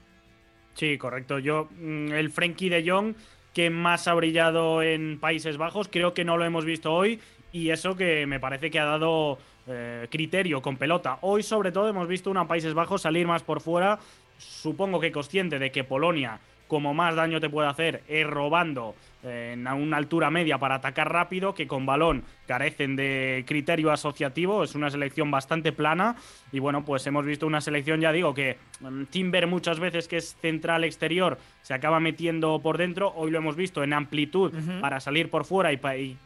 Sí, 0.72 0.96
correcto. 0.96 1.38
Yo, 1.38 1.68
mm, 1.72 2.12
el 2.12 2.30
Frankie 2.30 2.70
de 2.70 2.88
Jong, 2.88 3.14
que 3.52 3.68
más 3.68 4.08
ha 4.08 4.14
brillado 4.14 4.82
en 4.82 5.20
Países 5.20 5.58
Bajos, 5.58 5.88
creo 5.88 6.14
que 6.14 6.24
no 6.24 6.38
lo 6.38 6.46
hemos 6.46 6.64
visto 6.64 6.94
hoy. 6.94 7.20
Y 7.52 7.70
eso 7.70 7.94
que 7.94 8.26
me 8.26 8.40
parece 8.40 8.70
que 8.70 8.80
ha 8.80 8.84
dado 8.86 9.38
eh, 9.68 10.06
criterio 10.10 10.62
con 10.62 10.76
pelota. 10.76 11.18
Hoy, 11.22 11.42
sobre 11.42 11.72
todo, 11.72 11.88
hemos 11.88 12.06
visto 12.06 12.30
una 12.30 12.46
Países 12.46 12.72
Bajos 12.72 13.02
salir 13.02 13.26
más 13.26 13.42
por 13.42 13.60
fuera. 13.60 13.98
Supongo 14.38 15.00
que 15.00 15.10
consciente 15.10 15.58
de 15.58 15.72
que 15.72 15.82
Polonia, 15.82 16.38
como 16.68 16.94
más 16.94 17.16
daño 17.16 17.40
te 17.40 17.50
puede 17.50 17.68
hacer, 17.68 18.02
es 18.06 18.26
robando 18.26 18.94
eh, 19.24 19.54
en 19.54 19.66
una 19.66 19.96
altura 19.96 20.30
media 20.30 20.58
para 20.58 20.76
atacar 20.76 21.12
rápido, 21.12 21.52
que 21.52 21.66
con 21.66 21.84
balón 21.84 22.22
carecen 22.46 22.94
de 22.94 23.44
criterio 23.44 23.90
asociativo. 23.90 24.62
Es 24.62 24.76
una 24.76 24.88
selección 24.88 25.32
bastante 25.32 25.72
plana. 25.72 26.14
Y 26.52 26.60
bueno, 26.60 26.84
pues 26.84 27.04
hemos 27.08 27.24
visto 27.24 27.44
una 27.44 27.60
selección, 27.60 28.00
ya 28.00 28.12
digo, 28.12 28.34
que 28.34 28.58
mm, 28.78 29.06
Timber 29.06 29.48
muchas 29.48 29.80
veces, 29.80 30.06
que 30.06 30.18
es 30.18 30.36
central 30.40 30.84
exterior, 30.84 31.38
se 31.62 31.74
acaba 31.74 31.98
metiendo 31.98 32.60
por 32.60 32.78
dentro. 32.78 33.12
Hoy 33.16 33.32
lo 33.32 33.38
hemos 33.38 33.56
visto 33.56 33.82
en 33.82 33.92
amplitud 33.92 34.52
para 34.80 35.00
salir 35.00 35.28
por 35.28 35.44
fuera 35.44 35.72
y, 35.72 35.76
pa 35.76 35.96
y 35.96 36.16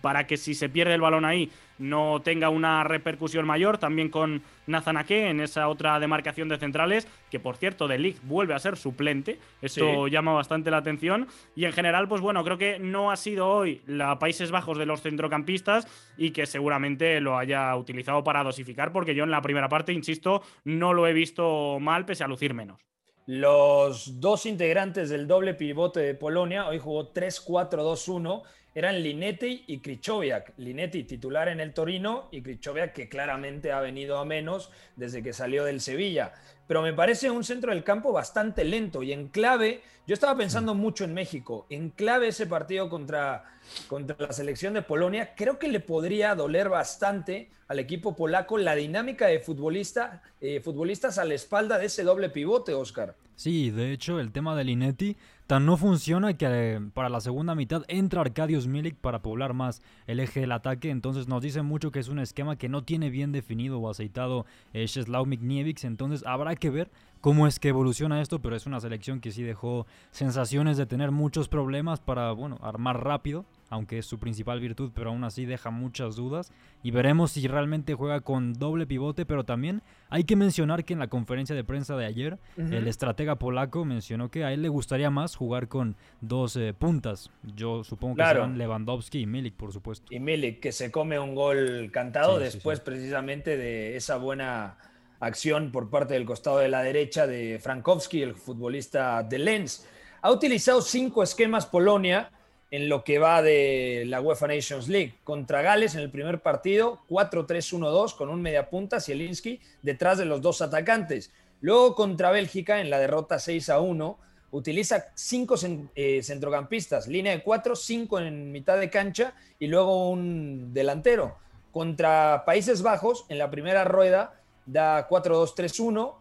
para 0.00 0.26
que 0.26 0.38
si 0.38 0.54
se 0.54 0.70
pierde 0.70 0.94
el 0.94 1.02
balón 1.02 1.26
ahí 1.26 1.50
no 1.78 2.20
tenga 2.22 2.48
una 2.48 2.84
repercusión 2.84 3.46
mayor. 3.46 3.78
También 3.78 4.08
con 4.08 4.42
Nathan 4.66 4.96
Ake 4.96 5.30
en 5.30 5.40
esa 5.40 5.68
otra 5.68 5.98
demarcación 6.00 6.48
de 6.48 6.58
centrales, 6.58 7.08
que 7.30 7.40
por 7.40 7.56
cierto, 7.56 7.88
de 7.88 7.98
Ligt 7.98 8.22
vuelve 8.24 8.54
a 8.54 8.58
ser 8.58 8.76
suplente. 8.76 9.38
Esto 9.62 10.06
Sí. 10.06 10.10
llama 10.10 10.32
bastante 10.32 10.70
la 10.70 10.78
atención. 10.78 11.26
Y 11.54 11.64
en 11.64 11.72
general, 11.72 12.08
pues 12.08 12.20
bueno, 12.20 12.44
creo 12.44 12.58
que 12.58 12.78
no 12.78 13.10
ha 13.10 13.16
sido 13.16 13.48
hoy 13.48 13.80
la 13.86 14.18
Países 14.18 14.50
Bajos 14.50 14.78
de 14.78 14.86
los 14.86 15.02
centrocampistas 15.02 15.86
y 16.16 16.30
que 16.30 16.46
seguramente 16.46 17.20
lo 17.20 17.38
haya 17.38 17.74
utilizado 17.76 18.22
para 18.24 18.42
dosificar, 18.42 18.92
porque 18.92 19.14
yo 19.14 19.24
en 19.24 19.30
la 19.30 19.42
primera 19.42 19.68
parte, 19.68 19.92
insisto, 19.92 20.42
no 20.64 20.92
lo 20.92 21.06
he 21.06 21.12
visto 21.12 21.78
mal, 21.80 22.04
pese 22.04 22.24
a 22.24 22.28
lucir 22.28 22.54
menos. 22.54 22.80
Los 23.26 24.20
dos 24.20 24.46
integrantes 24.46 25.10
del 25.10 25.26
doble 25.26 25.52
pivote 25.52 26.00
de 26.00 26.14
Polonia, 26.14 26.66
hoy 26.66 26.78
jugó 26.78 27.12
3-4-2-1, 27.12 28.42
eran 28.74 29.02
Linetti 29.02 29.64
y 29.66 29.78
Krychowiak. 29.78 30.52
Linetti 30.58 31.04
titular 31.04 31.48
en 31.48 31.60
el 31.60 31.72
Torino 31.72 32.28
y 32.30 32.42
Krychowiak 32.42 32.92
que 32.92 33.08
claramente 33.08 33.72
ha 33.72 33.80
venido 33.80 34.18
a 34.18 34.24
menos 34.24 34.70
desde 34.96 35.22
que 35.22 35.32
salió 35.32 35.64
del 35.64 35.80
Sevilla. 35.80 36.32
Pero 36.66 36.82
me 36.82 36.92
parece 36.92 37.30
un 37.30 37.44
centro 37.44 37.72
del 37.72 37.82
campo 37.82 38.12
bastante 38.12 38.64
lento 38.64 39.02
y 39.02 39.12
en 39.12 39.28
clave, 39.28 39.80
yo 40.06 40.14
estaba 40.14 40.36
pensando 40.36 40.74
mucho 40.74 41.04
en 41.04 41.14
México, 41.14 41.66
en 41.70 41.88
clave 41.88 42.28
ese 42.28 42.46
partido 42.46 42.90
contra, 42.90 43.44
contra 43.88 44.16
la 44.18 44.32
selección 44.32 44.74
de 44.74 44.82
Polonia, 44.82 45.34
creo 45.34 45.58
que 45.58 45.68
le 45.68 45.80
podría 45.80 46.34
doler 46.34 46.68
bastante 46.68 47.48
al 47.68 47.78
equipo 47.78 48.14
polaco 48.14 48.58
la 48.58 48.74
dinámica 48.74 49.26
de 49.26 49.40
futbolista, 49.40 50.22
eh, 50.40 50.60
futbolistas 50.60 51.18
a 51.18 51.24
la 51.24 51.34
espalda 51.34 51.78
de 51.78 51.86
ese 51.86 52.02
doble 52.02 52.28
pivote, 52.28 52.74
Oscar. 52.74 53.14
Sí, 53.34 53.70
de 53.70 53.92
hecho 53.92 54.20
el 54.20 54.32
tema 54.32 54.56
de 54.56 54.64
Linetti 54.64 55.16
tan 55.48 55.64
no 55.64 55.78
funciona 55.78 56.34
que 56.34 56.46
eh, 56.46 56.80
para 56.92 57.08
la 57.08 57.22
segunda 57.22 57.54
mitad 57.54 57.82
entra 57.88 58.20
Arkadiusz 58.20 58.66
Milik 58.66 58.96
para 58.96 59.22
poblar 59.22 59.54
más 59.54 59.80
el 60.06 60.20
eje 60.20 60.40
del 60.40 60.52
ataque, 60.52 60.90
entonces 60.90 61.26
nos 61.26 61.42
dice 61.42 61.62
mucho 61.62 61.90
que 61.90 62.00
es 62.00 62.08
un 62.08 62.18
esquema 62.18 62.56
que 62.56 62.68
no 62.68 62.84
tiene 62.84 63.08
bien 63.08 63.32
definido 63.32 63.78
o 63.78 63.88
aceitado 63.88 64.44
eh, 64.74 64.84
Czeslaw 64.84 65.24
Michniewicz, 65.24 65.84
entonces 65.84 66.22
habrá 66.26 66.54
que 66.54 66.68
ver 66.68 66.90
cómo 67.22 67.46
es 67.46 67.58
que 67.58 67.70
evoluciona 67.70 68.20
esto, 68.20 68.40
pero 68.40 68.56
es 68.56 68.66
una 68.66 68.78
selección 68.78 69.20
que 69.20 69.32
sí 69.32 69.42
dejó 69.42 69.86
sensaciones 70.10 70.76
de 70.76 70.84
tener 70.84 71.12
muchos 71.12 71.48
problemas 71.48 71.98
para, 72.00 72.30
bueno, 72.32 72.58
armar 72.60 73.02
rápido, 73.02 73.46
aunque 73.70 73.98
es 73.98 74.06
su 74.06 74.18
principal 74.18 74.60
virtud, 74.60 74.90
pero 74.94 75.10
aún 75.10 75.24
así 75.24 75.44
deja 75.44 75.70
muchas 75.70 76.16
dudas. 76.16 76.52
Y 76.82 76.90
veremos 76.90 77.32
si 77.32 77.46
realmente 77.48 77.94
juega 77.94 78.20
con 78.20 78.54
doble 78.54 78.86
pivote, 78.86 79.26
pero 79.26 79.44
también 79.44 79.82
hay 80.10 80.24
que 80.24 80.36
mencionar 80.36 80.84
que 80.84 80.92
en 80.94 80.98
la 81.00 81.08
conferencia 81.08 81.54
de 81.56 81.64
prensa 81.64 81.96
de 81.96 82.06
ayer, 82.06 82.38
el 82.56 82.86
estratega 82.88 83.36
polaco 83.36 83.84
mencionó 83.84 84.30
que 84.30 84.44
a 84.44 84.52
él 84.52 84.62
le 84.62 84.68
gustaría 84.68 85.10
más 85.10 85.36
jugar 85.36 85.68
con 85.68 85.96
dos 86.20 86.56
eh, 86.56 86.72
puntas. 86.72 87.30
Yo 87.56 87.84
supongo 87.84 88.14
que 88.14 88.18
Claro. 88.22 88.42
serán 88.42 88.58
Lewandowski 88.58 89.20
y 89.20 89.26
Milik, 89.26 89.54
por 89.54 89.72
supuesto. 89.72 90.06
y 90.14 90.20
Milik, 90.20 90.60
que 90.60 90.72
se 90.72 90.90
come 90.90 91.18
un 91.18 91.34
gol 91.34 91.90
cantado 91.92 92.38
Sí, 92.38 92.38
sí, 92.38 92.44
después 92.44 92.80
precisamente 92.80 93.56
de 93.56 93.96
esa 93.96 94.16
buena 94.16 94.76
acción 95.20 95.72
por 95.72 95.90
parte 95.90 96.14
del 96.14 96.24
costado 96.24 96.58
de 96.58 96.68
la 96.68 96.82
derecha 96.82 97.26
de 97.26 97.58
Frankowski, 97.60 98.22
el 98.22 98.34
futbolista 98.34 99.22
de 99.24 99.38
Lens. 99.38 99.86
Ha 100.22 100.30
utilizado 100.30 100.80
cinco 100.80 101.22
esquemas 101.22 101.66
Polonia 101.66 102.30
en 102.70 102.88
lo 102.88 103.04
que 103.04 103.18
va 103.18 103.42
de 103.42 104.04
la 104.06 104.20
UEFA 104.20 104.48
Nations 104.48 104.88
League. 104.88 105.14
Contra 105.24 105.62
Gales 105.62 105.94
en 105.94 106.00
el 106.00 106.10
primer 106.10 106.40
partido, 106.40 107.00
4-3-1-2 107.08 108.16
con 108.16 108.28
un 108.28 108.42
mediapunta, 108.42 109.00
Zielinski, 109.00 109.60
detrás 109.82 110.18
de 110.18 110.26
los 110.26 110.42
dos 110.42 110.60
atacantes. 110.60 111.32
Luego 111.60 111.94
contra 111.94 112.30
Bélgica 112.30 112.80
en 112.80 112.90
la 112.90 112.98
derrota 112.98 113.36
6-1, 113.36 114.16
utiliza 114.50 115.06
cinco 115.14 115.56
eh, 115.94 116.22
centrocampistas, 116.22 117.08
línea 117.08 117.32
de 117.32 117.42
cuatro, 117.42 117.74
cinco 117.76 118.18
en 118.18 118.52
mitad 118.52 118.78
de 118.78 118.90
cancha 118.90 119.34
y 119.58 119.66
luego 119.66 120.10
un 120.10 120.72
delantero. 120.72 121.36
Contra 121.72 122.44
Países 122.46 122.82
Bajos, 122.82 123.26
en 123.28 123.38
la 123.38 123.50
primera 123.50 123.84
rueda, 123.84 124.40
da 124.66 125.08
4-2-3-1 125.08 126.14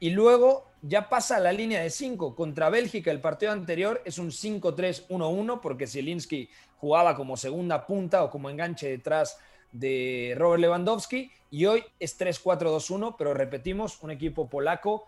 y 0.00 0.10
luego 0.10 0.66
ya 0.86 1.08
pasa 1.08 1.36
a 1.36 1.40
la 1.40 1.52
línea 1.52 1.80
de 1.80 1.88
5. 1.88 2.36
Contra 2.36 2.68
Bélgica, 2.68 3.10
el 3.10 3.20
partido 3.20 3.52
anterior 3.52 4.02
es 4.04 4.18
un 4.18 4.30
5-3-1-1 4.30 5.60
porque 5.60 5.86
Zielinski 5.86 6.50
jugaba 6.76 7.16
como 7.16 7.38
segunda 7.38 7.86
punta 7.86 8.22
o 8.22 8.30
como 8.30 8.50
enganche 8.50 8.90
detrás 8.90 9.38
de 9.72 10.34
Robert 10.36 10.60
Lewandowski 10.60 11.32
y 11.50 11.64
hoy 11.64 11.84
es 11.98 12.20
3-4-2-1, 12.20 13.16
pero 13.16 13.32
repetimos, 13.32 14.02
un 14.02 14.10
equipo 14.10 14.48
polaco 14.48 15.06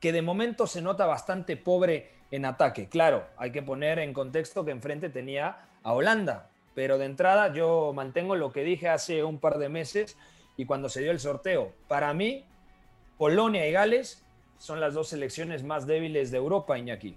que 0.00 0.12
de 0.12 0.22
momento 0.22 0.66
se 0.66 0.80
nota 0.80 1.04
bastante 1.04 1.58
pobre 1.58 2.12
en 2.30 2.46
ataque. 2.46 2.88
Claro, 2.88 3.26
hay 3.36 3.52
que 3.52 3.62
poner 3.62 3.98
en 3.98 4.14
contexto 4.14 4.64
que 4.64 4.70
enfrente 4.70 5.10
tenía 5.10 5.58
a 5.82 5.92
Holanda, 5.92 6.48
pero 6.74 6.96
de 6.96 7.04
entrada 7.04 7.52
yo 7.52 7.92
mantengo 7.94 8.34
lo 8.34 8.50
que 8.50 8.64
dije 8.64 8.88
hace 8.88 9.24
un 9.24 9.38
par 9.38 9.58
de 9.58 9.68
meses 9.68 10.16
y 10.56 10.64
cuando 10.64 10.88
se 10.88 11.02
dio 11.02 11.10
el 11.10 11.20
sorteo. 11.20 11.74
Para 11.86 12.14
mí, 12.14 12.46
Polonia 13.18 13.68
y 13.68 13.72
Gales 13.72 14.24
son 14.60 14.78
las 14.78 14.92
dos 14.92 15.08
selecciones 15.08 15.64
más 15.64 15.86
débiles 15.86 16.30
de 16.30 16.36
Europa, 16.36 16.78
Iñaki. 16.78 17.16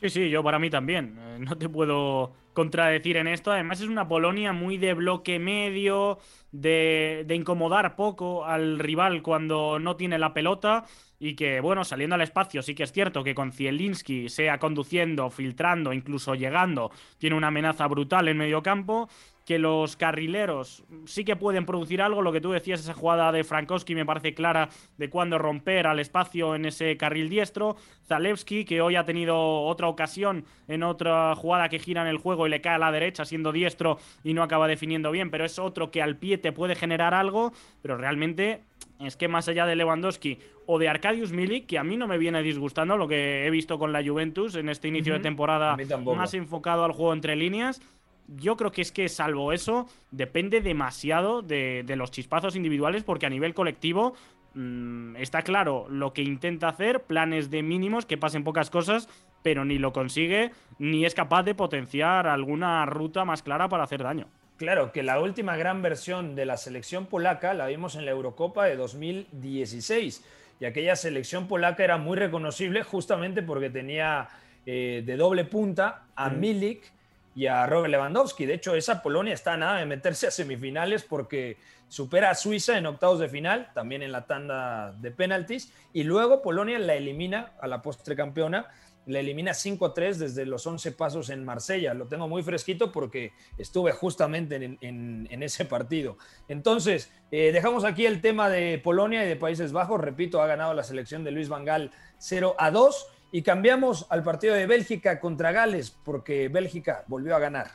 Sí, 0.00 0.10
sí, 0.10 0.28
yo 0.28 0.42
para 0.42 0.58
mí 0.58 0.70
también. 0.70 1.16
Eh, 1.18 1.36
no 1.38 1.56
te 1.56 1.68
puedo 1.68 2.32
contradecir 2.52 3.16
en 3.16 3.28
esto. 3.28 3.52
Además, 3.52 3.80
es 3.80 3.88
una 3.88 4.08
Polonia 4.08 4.52
muy 4.52 4.76
de 4.76 4.94
bloque 4.94 5.38
medio, 5.38 6.18
de, 6.50 7.24
de 7.26 7.34
incomodar 7.36 7.94
poco 7.94 8.44
al 8.44 8.80
rival 8.80 9.22
cuando 9.22 9.78
no 9.78 9.96
tiene 9.96 10.18
la 10.18 10.34
pelota. 10.34 10.84
Y 11.20 11.34
que, 11.34 11.60
bueno, 11.60 11.84
saliendo 11.84 12.14
al 12.14 12.20
espacio, 12.22 12.62
sí 12.62 12.74
que 12.74 12.84
es 12.84 12.92
cierto 12.92 13.24
que 13.24 13.34
con 13.34 13.52
Zielinski, 13.52 14.28
sea 14.28 14.58
conduciendo, 14.58 15.30
filtrando, 15.30 15.92
incluso 15.92 16.34
llegando, 16.34 16.90
tiene 17.18 17.36
una 17.36 17.48
amenaza 17.48 17.86
brutal 17.86 18.28
en 18.28 18.36
medio 18.36 18.62
campo. 18.62 19.08
Que 19.48 19.58
los 19.58 19.96
carrileros 19.96 20.84
sí 21.06 21.24
que 21.24 21.34
pueden 21.34 21.64
producir 21.64 22.02
algo. 22.02 22.20
Lo 22.20 22.32
que 22.32 22.40
tú 22.42 22.50
decías, 22.50 22.80
esa 22.80 22.92
jugada 22.92 23.32
de 23.32 23.44
Frankowski 23.44 23.94
me 23.94 24.04
parece 24.04 24.34
clara 24.34 24.68
de 24.98 25.08
cuándo 25.08 25.38
romper 25.38 25.86
al 25.86 26.00
espacio 26.00 26.54
en 26.54 26.66
ese 26.66 26.98
carril 26.98 27.30
diestro. 27.30 27.74
Zalewski, 28.06 28.66
que 28.66 28.82
hoy 28.82 28.96
ha 28.96 29.06
tenido 29.06 29.62
otra 29.62 29.88
ocasión 29.88 30.44
en 30.68 30.82
otra 30.82 31.34
jugada 31.34 31.70
que 31.70 31.78
gira 31.78 32.02
en 32.02 32.08
el 32.08 32.18
juego 32.18 32.46
y 32.46 32.50
le 32.50 32.60
cae 32.60 32.74
a 32.74 32.78
la 32.78 32.92
derecha 32.92 33.24
siendo 33.24 33.50
diestro 33.50 33.96
y 34.22 34.34
no 34.34 34.42
acaba 34.42 34.68
definiendo 34.68 35.10
bien, 35.10 35.30
pero 35.30 35.46
es 35.46 35.58
otro 35.58 35.90
que 35.90 36.02
al 36.02 36.18
pie 36.18 36.36
te 36.36 36.52
puede 36.52 36.74
generar 36.74 37.14
algo, 37.14 37.54
pero 37.80 37.96
realmente 37.96 38.60
es 39.00 39.16
que 39.16 39.28
más 39.28 39.48
allá 39.48 39.64
de 39.64 39.76
Lewandowski 39.76 40.40
o 40.66 40.78
de 40.78 40.88
Arkadiusz 40.88 41.32
Milik, 41.32 41.66
que 41.66 41.78
a 41.78 41.84
mí 41.84 41.96
no 41.96 42.06
me 42.06 42.18
viene 42.18 42.42
disgustando 42.42 42.98
lo 42.98 43.08
que 43.08 43.46
he 43.46 43.50
visto 43.50 43.78
con 43.78 43.92
la 43.92 44.04
Juventus 44.04 44.56
en 44.56 44.68
este 44.68 44.88
inicio 44.88 45.14
de 45.14 45.20
temporada 45.20 45.76
más 46.04 46.34
enfocado 46.34 46.84
al 46.84 46.92
juego 46.92 47.14
entre 47.14 47.36
líneas, 47.36 47.80
yo 48.28 48.56
creo 48.56 48.70
que 48.70 48.82
es 48.82 48.92
que 48.92 49.08
salvo 49.08 49.52
eso, 49.52 49.88
depende 50.10 50.60
demasiado 50.60 51.42
de, 51.42 51.84
los 51.96 52.10
chispazos 52.10 52.56
individuales 52.56 53.02
porque 53.02 53.26
a 53.26 53.30
nivel 53.30 53.54
colectivo 53.54 54.14
mm, 54.54 55.16
está 55.16 55.42
claro 55.42 55.86
lo 55.88 56.12
que 56.12 56.22
intenta 56.22 56.68
hacer, 56.68 57.02
planes 57.02 57.50
de 57.50 57.62
mínimos, 57.62 58.06
que 58.06 58.18
pasen 58.18 58.44
pocas 58.44 58.70
cosas, 58.70 59.08
pero 59.42 59.64
ni 59.64 59.78
lo 59.78 59.92
consigue 59.92 60.52
ni 60.78 61.04
es 61.04 61.14
capaz 61.14 61.42
de 61.42 61.54
potenciar 61.54 62.26
alguna 62.26 62.84
ruta 62.86 63.24
más 63.24 63.42
clara 63.42 63.68
para 63.68 63.84
hacer 63.84 64.02
daño. 64.02 64.28
Claro, 64.58 64.92
que 64.92 65.04
la 65.04 65.20
última 65.20 65.56
gran 65.56 65.82
versión 65.82 66.34
de 66.34 66.44
la 66.44 66.56
selección 66.56 67.06
polaca 67.06 67.54
la 67.54 67.66
vimos 67.66 67.94
en 67.94 68.04
la 68.04 68.10
Eurocopa 68.10 68.64
de 68.64 68.76
2016 68.76 70.24
y 70.60 70.64
aquella 70.64 70.96
selección 70.96 71.46
polaca 71.46 71.84
era 71.84 71.96
muy 71.96 72.16
reconocible 72.16 72.82
justamente 72.82 73.42
porque 73.42 73.70
tenía 73.70 74.28
eh, 74.66 75.02
de 75.06 75.16
doble 75.16 75.44
punta 75.44 76.06
a 76.16 76.30
Milik 76.30 76.92
y 77.38 77.46
a 77.46 77.64
Robert 77.66 77.92
Lewandowski. 77.92 78.46
De 78.46 78.54
hecho, 78.54 78.74
esa 78.74 79.00
Polonia 79.00 79.32
está 79.32 79.56
nada 79.56 79.78
de 79.78 79.86
meterse 79.86 80.26
a 80.26 80.32
semifinales 80.32 81.04
porque 81.04 81.56
supera 81.86 82.30
a 82.30 82.34
Suiza 82.34 82.76
en 82.76 82.86
octavos 82.86 83.20
de 83.20 83.28
final, 83.28 83.70
también 83.74 84.02
en 84.02 84.10
la 84.10 84.26
tanda 84.26 84.90
de 84.90 85.12
penaltis, 85.12 85.72
y 85.92 86.02
luego 86.02 86.42
Polonia 86.42 86.80
la 86.80 86.94
elimina 86.94 87.52
a 87.60 87.68
la 87.68 87.80
postre 87.80 88.16
campeona, 88.16 88.66
la 89.06 89.20
elimina 89.20 89.52
5-3 89.52 90.14
desde 90.16 90.46
los 90.46 90.66
11 90.66 90.90
pasos 90.90 91.30
en 91.30 91.44
Marsella. 91.44 91.94
Lo 91.94 92.08
tengo 92.08 92.26
muy 92.26 92.42
fresquito 92.42 92.90
porque 92.90 93.30
estuve 93.56 93.92
justamente 93.92 94.56
en, 94.80 95.42
ese 95.42 95.64
partido. 95.64 96.18
Entonces, 96.48 97.08
eh, 97.30 97.52
dejamos 97.52 97.84
aquí 97.84 98.04
el 98.04 98.20
tema 98.20 98.50
de 98.50 98.80
Polonia 98.82 99.24
y 99.24 99.28
de 99.28 99.36
Países 99.36 99.70
Bajos. 99.70 100.00
Repito, 100.00 100.42
ha 100.42 100.48
ganado 100.48 100.74
la 100.74 100.82
selección 100.82 101.22
de 101.22 101.30
Luis 101.30 101.48
Vangal 101.48 101.92
0 102.18 102.56
a 102.58 102.72
2. 102.72 103.06
Y 103.30 103.42
cambiamos 103.42 104.06
al 104.08 104.22
partido 104.22 104.54
de 104.54 104.66
Bélgica 104.66 105.20
contra 105.20 105.52
Gales, 105.52 105.94
porque 106.04 106.48
Bélgica 106.48 107.04
volvió 107.08 107.36
a 107.36 107.38
ganar. 107.38 107.72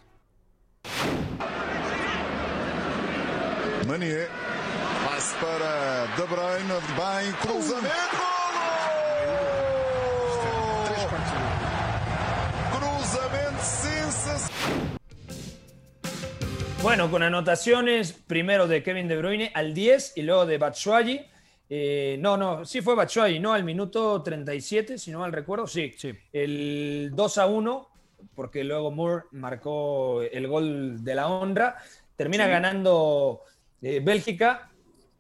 Manier, 3.88 4.30
passe 5.06 5.36
para 5.40 6.06
De 6.16 6.24
Bruyne, 6.24 7.36
cruzamento! 7.42 7.94
Cruzamento 12.72 13.64
sensacional. 13.64 15.00
Bueno, 16.82 17.12
con 17.12 17.24
anotaciones 17.24 18.14
primero 18.14 18.68
de 18.68 18.84
Kevin 18.84 19.08
De 19.08 19.18
Bruyne 19.18 19.52
al 19.54 19.74
10 19.74 20.14
y 20.16 20.24
luego 20.24 20.46
de 20.46 20.58
Batshuayi 20.58 21.28
eh, 21.76 22.18
no, 22.20 22.38
no, 22.38 22.64
sí 22.66 22.82
fue 22.82 22.94
Batshuayi, 22.94 23.40
¿no? 23.40 23.52
Al 23.52 23.64
minuto 23.64 24.22
37, 24.22 25.00
si 25.00 25.10
no 25.10 25.18
mal 25.18 25.32
recuerdo, 25.32 25.66
sí. 25.66 25.92
sí. 25.98 26.14
El 26.32 27.10
2 27.16 27.38
a 27.40 27.48
1, 27.48 27.90
porque 28.36 28.64
luego 28.64 28.92
Moore 28.92 29.24
marcó 29.32 30.22
el 30.22 30.48
gol 30.48 31.04
de 31.04 31.16
la 31.16 31.28
honra. 31.28 31.78
Termina 32.16 32.46
ganando 32.46 33.42
eh, 33.82 34.02
Bélgica 34.04 34.70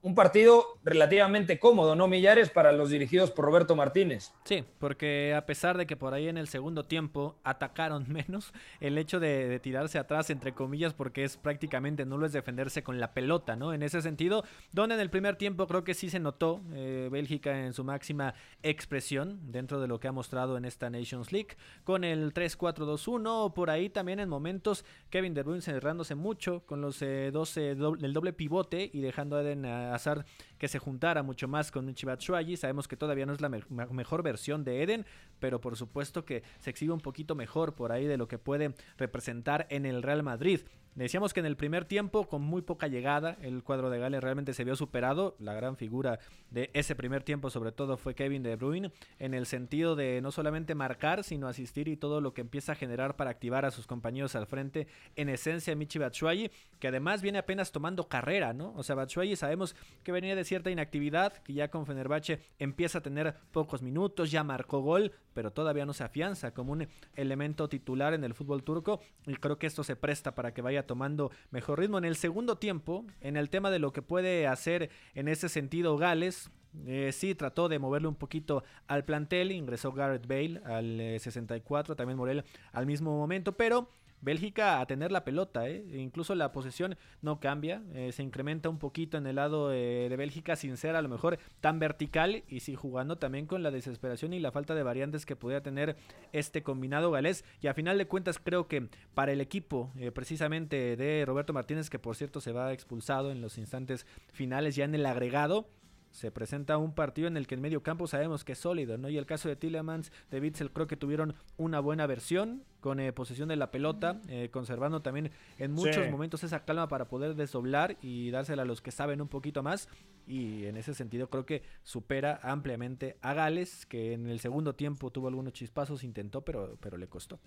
un 0.03 0.15
partido 0.15 0.65
relativamente 0.83 1.59
cómodo, 1.59 1.95
¿no, 1.95 2.09
Millares, 2.09 2.49
para 2.49 2.73
los 2.73 2.89
dirigidos 2.89 3.31
por 3.31 3.45
Roberto 3.45 3.73
Martínez? 3.73 4.33
Sí, 4.43 4.65
porque 4.77 5.33
a 5.33 5.45
pesar 5.45 5.77
de 5.77 5.87
que 5.87 5.95
por 5.95 6.13
ahí 6.13 6.27
en 6.27 6.37
el 6.37 6.49
segundo 6.49 6.83
tiempo 6.83 7.37
atacaron 7.45 8.05
menos, 8.09 8.53
el 8.81 8.97
hecho 8.97 9.21
de, 9.21 9.59
tirarse 9.61 9.97
atrás, 9.97 10.29
entre 10.29 10.51
comillas, 10.51 10.93
porque 10.93 11.23
es 11.23 11.37
prácticamente 11.37 12.05
nulo 12.05 12.25
es 12.25 12.33
defenderse 12.33 12.83
con 12.83 12.99
la 12.99 13.13
pelota, 13.13 13.55
¿no? 13.55 13.73
En 13.73 13.81
ese 13.81 14.01
sentido, 14.01 14.43
donde 14.73 14.95
en 14.95 15.01
el 15.01 15.09
primer 15.09 15.37
tiempo 15.37 15.67
creo 15.67 15.85
que 15.85 15.93
sí 15.93 16.09
se 16.09 16.19
notó 16.19 16.61
eh, 16.73 17.07
Bélgica 17.09 17.65
en 17.65 17.71
su 17.71 17.85
máxima 17.85 18.33
expresión 18.61 19.39
dentro 19.53 19.79
de 19.79 19.87
lo 19.87 20.01
que 20.01 20.09
ha 20.09 20.11
mostrado 20.11 20.57
en 20.57 20.65
esta 20.65 20.89
Nations 20.89 21.31
League, 21.31 21.55
con 21.85 22.03
el 22.03 22.33
3-4-2-1, 22.33 23.53
por 23.53 23.69
ahí 23.69 23.89
también 23.89 24.19
en 24.19 24.27
momentos 24.27 24.83
Kevin 25.09 25.33
De 25.33 25.43
Bruyne 25.43 25.61
cerrándose 25.61 26.15
mucho 26.15 26.65
con 26.65 26.81
los 26.81 26.99
12, 26.99 27.61
eh, 27.61 27.71
el 27.71 28.13
doble 28.13 28.33
pivote 28.33 28.89
y 28.91 28.99
dejando 28.99 29.37
a 29.37 29.43
Eden 29.43 29.65
a 29.65 29.92
Hazard 29.93 30.25
que 30.63 30.69
se 30.69 30.79
juntara 30.79 31.23
mucho 31.23 31.49
más 31.49 31.71
con 31.71 31.83
Michi 31.83 32.05
Batshuayi. 32.05 32.55
Sabemos 32.55 32.87
que 32.87 32.95
todavía 32.95 33.25
no 33.25 33.33
es 33.33 33.41
la 33.41 33.49
mejor 33.49 34.23
versión 34.23 34.63
de 34.63 34.81
Eden, 34.81 35.05
pero 35.41 35.59
por 35.59 35.75
supuesto 35.75 36.23
que 36.23 36.41
se 36.59 36.69
exhibe 36.69 36.93
un 36.93 37.01
poquito 37.01 37.35
mejor 37.35 37.75
por 37.75 37.91
ahí 37.91 38.05
de 38.05 38.15
lo 38.15 38.29
que 38.29 38.37
puede 38.37 38.73
representar 38.97 39.67
en 39.69 39.85
el 39.85 40.01
Real 40.01 40.23
Madrid. 40.23 40.61
Decíamos 40.95 41.33
que 41.33 41.39
en 41.39 41.47
el 41.47 41.57
primer 41.57 41.85
tiempo, 41.85 42.27
con 42.27 42.43
muy 42.43 42.61
poca 42.61 42.87
llegada, 42.87 43.35
el 43.41 43.63
cuadro 43.63 43.89
de 43.89 43.97
Gales 43.97 44.21
realmente 44.21 44.53
se 44.53 44.63
vio 44.63 44.75
superado. 44.75 45.35
La 45.39 45.55
gran 45.55 45.75
figura 45.75 46.19
de 46.51 46.69
ese 46.73 46.95
primer 46.95 47.23
tiempo, 47.23 47.49
sobre 47.49 47.71
todo, 47.71 47.97
fue 47.97 48.13
Kevin 48.13 48.43
De 48.43 48.55
Bruyne, 48.55 48.91
en 49.17 49.33
el 49.33 49.47
sentido 49.47 49.95
de 49.95 50.21
no 50.21 50.31
solamente 50.31 50.75
marcar, 50.75 51.23
sino 51.23 51.47
asistir 51.47 51.87
y 51.87 51.97
todo 51.97 52.21
lo 52.21 52.35
que 52.35 52.41
empieza 52.41 52.73
a 52.73 52.75
generar 52.75 53.15
para 53.15 53.31
activar 53.31 53.65
a 53.65 53.71
sus 53.71 53.87
compañeros 53.87 54.35
al 54.35 54.45
frente. 54.45 54.85
En 55.15 55.29
esencia, 55.29 55.75
Michi 55.75 55.97
Batshuayi, 55.97 56.51
que 56.79 56.89
además 56.89 57.23
viene 57.23 57.39
apenas 57.39 57.71
tomando 57.71 58.07
carrera, 58.07 58.53
¿no? 58.53 58.71
O 58.75 58.83
sea, 58.83 58.95
Batshuayi 58.95 59.35
sabemos 59.35 59.75
que 60.03 60.11
venía 60.11 60.35
de 60.35 60.45
cierta 60.53 60.69
inactividad, 60.69 61.33
que 61.41 61.53
ya 61.53 61.71
con 61.71 61.87
Fenerbahce 61.87 62.39
empieza 62.59 62.99
a 62.99 63.01
tener 63.01 63.33
pocos 63.51 63.81
minutos, 63.81 64.29
ya 64.29 64.43
marcó 64.43 64.81
gol, 64.81 65.11
pero 65.33 65.51
todavía 65.51 65.83
no 65.83 65.93
se 65.93 66.03
afianza 66.03 66.53
como 66.53 66.73
un 66.73 66.87
elemento 67.15 67.67
titular 67.67 68.13
en 68.13 68.23
el 68.23 68.35
fútbol 68.35 68.63
turco. 68.63 69.01
Y 69.25 69.33
creo 69.33 69.57
que 69.57 69.65
esto 69.65 69.83
se 69.83 69.95
presta 69.95 70.35
para 70.35 70.53
que 70.53 70.61
vaya 70.61 70.85
tomando 70.85 71.31
mejor 71.49 71.79
ritmo. 71.79 71.97
En 71.97 72.05
el 72.05 72.15
segundo 72.15 72.59
tiempo, 72.59 73.03
en 73.19 73.35
el 73.35 73.49
tema 73.49 73.71
de 73.71 73.79
lo 73.79 73.93
que 73.93 74.03
puede 74.03 74.45
hacer 74.45 74.91
en 75.15 75.27
ese 75.27 75.49
sentido 75.49 75.97
Gales, 75.97 76.51
eh, 76.85 77.09
sí, 77.11 77.33
trató 77.33 77.67
de 77.67 77.79
moverle 77.79 78.07
un 78.07 78.15
poquito 78.15 78.63
al 78.85 79.05
plantel, 79.05 79.51
ingresó 79.51 79.91
Garrett 79.91 80.27
Bale 80.27 80.61
al 80.65 81.19
64, 81.19 81.93
eh, 81.93 81.95
también 81.95 82.15
Morel 82.15 82.43
al 82.73 82.85
mismo 82.85 83.17
momento, 83.17 83.53
pero 83.57 83.89
Bélgica 84.23 84.79
a 84.79 84.85
tener 84.85 85.11
la 85.11 85.23
pelota, 85.23 85.67
¿eh? 85.67 85.85
E 85.91 85.97
incluso 85.97 86.33
la 86.33 86.51
posesión 86.51 86.97
no 87.21 87.39
cambia, 87.39 87.83
eh, 87.93 88.11
se 88.11 88.23
incrementa 88.23 88.69
un 88.69 88.79
poquito 88.79 89.17
en 89.17 89.27
el 89.27 89.35
lado 89.35 89.69
de 89.69 90.13
Bélgica 90.17 90.55
sin 90.55 90.77
ser 90.77 90.95
a 90.95 91.01
lo 91.01 91.09
mejor 91.09 91.39
tan 91.61 91.79
vertical 91.79 92.43
y 92.47 92.61
sí 92.61 92.75
jugando 92.75 93.17
también 93.17 93.45
con 93.45 93.63
la 93.63 93.71
desesperación 93.71 94.33
y 94.33 94.39
la 94.39 94.51
falta 94.51 94.75
de 94.75 94.83
variantes 94.83 95.25
que 95.25 95.35
pudiera 95.35 95.61
tener 95.61 95.97
este 96.31 96.63
combinado 96.63 97.11
galés. 97.11 97.43
Y 97.61 97.67
a 97.67 97.73
final 97.73 97.97
de 97.97 98.07
cuentas 98.07 98.39
creo 98.39 98.67
que 98.67 98.87
para 99.13 99.31
el 99.31 99.41
equipo 99.41 99.91
eh, 99.97 100.11
precisamente 100.11 100.95
de 100.95 101.23
Roberto 101.25 101.53
Martínez, 101.53 101.89
que 101.89 101.99
por 101.99 102.15
cierto 102.15 102.41
se 102.41 102.51
va 102.51 102.73
expulsado 102.73 103.31
en 103.31 103.41
los 103.41 103.57
instantes 103.57 104.05
finales 104.31 104.75
ya 104.75 104.85
en 104.85 104.95
el 104.95 105.05
agregado, 105.05 105.67
se 106.13 106.31
presenta 106.31 106.77
un 106.77 106.93
partido 106.93 107.27
en 107.27 107.37
el 107.37 107.47
que 107.47 107.55
en 107.55 107.61
medio 107.61 107.81
campo 107.81 108.05
sabemos 108.05 108.43
que 108.43 108.51
es 108.51 108.59
sólido, 108.59 108.99
¿no? 108.99 109.09
Y 109.09 109.17
el 109.17 109.25
caso 109.25 109.49
de 109.49 109.55
Tillemans, 109.55 110.11
de 110.29 110.39
Witzel, 110.39 110.71
creo 110.71 110.85
que 110.85 110.95
tuvieron 110.95 111.33
una 111.57 111.79
buena 111.79 112.05
versión 112.05 112.63
con 112.81 112.99
eh, 112.99 113.11
posesión 113.11 113.49
de 113.49 113.55
la 113.55 113.71
pelota, 113.71 114.21
eh, 114.29 114.49
conservando 114.51 115.01
también 115.01 115.31
en 115.57 115.71
muchos 115.71 116.07
momentos 116.11 116.43
esa 116.43 116.65
calma 116.65 116.87
para 116.87 117.07
poder 117.07 117.33
desdoblar 117.33 117.97
y 117.99 118.29
dársela 118.29 118.61
a 118.61 118.65
los 118.65 118.79
que 118.79 118.91
saben 118.91 119.21
un 119.21 119.27
poquito 119.27 119.63
más. 119.63 119.89
Y 120.27 120.65
en 120.65 120.77
ese 120.77 120.93
sentido 120.93 121.29
creo 121.31 121.47
que 121.47 121.63
supera 121.81 122.39
ampliamente 122.43 123.17
a 123.21 123.33
Gales, 123.33 123.87
que 123.87 124.13
en 124.13 124.27
el 124.29 124.39
segundo 124.39 124.75
tiempo 124.75 125.09
tuvo 125.09 125.29
algunos 125.29 125.53
chispazos, 125.53 126.03
intentó, 126.03 126.41
pero, 126.41 126.77
pero 126.79 126.97
le 126.97 127.07
costó. 127.07 127.39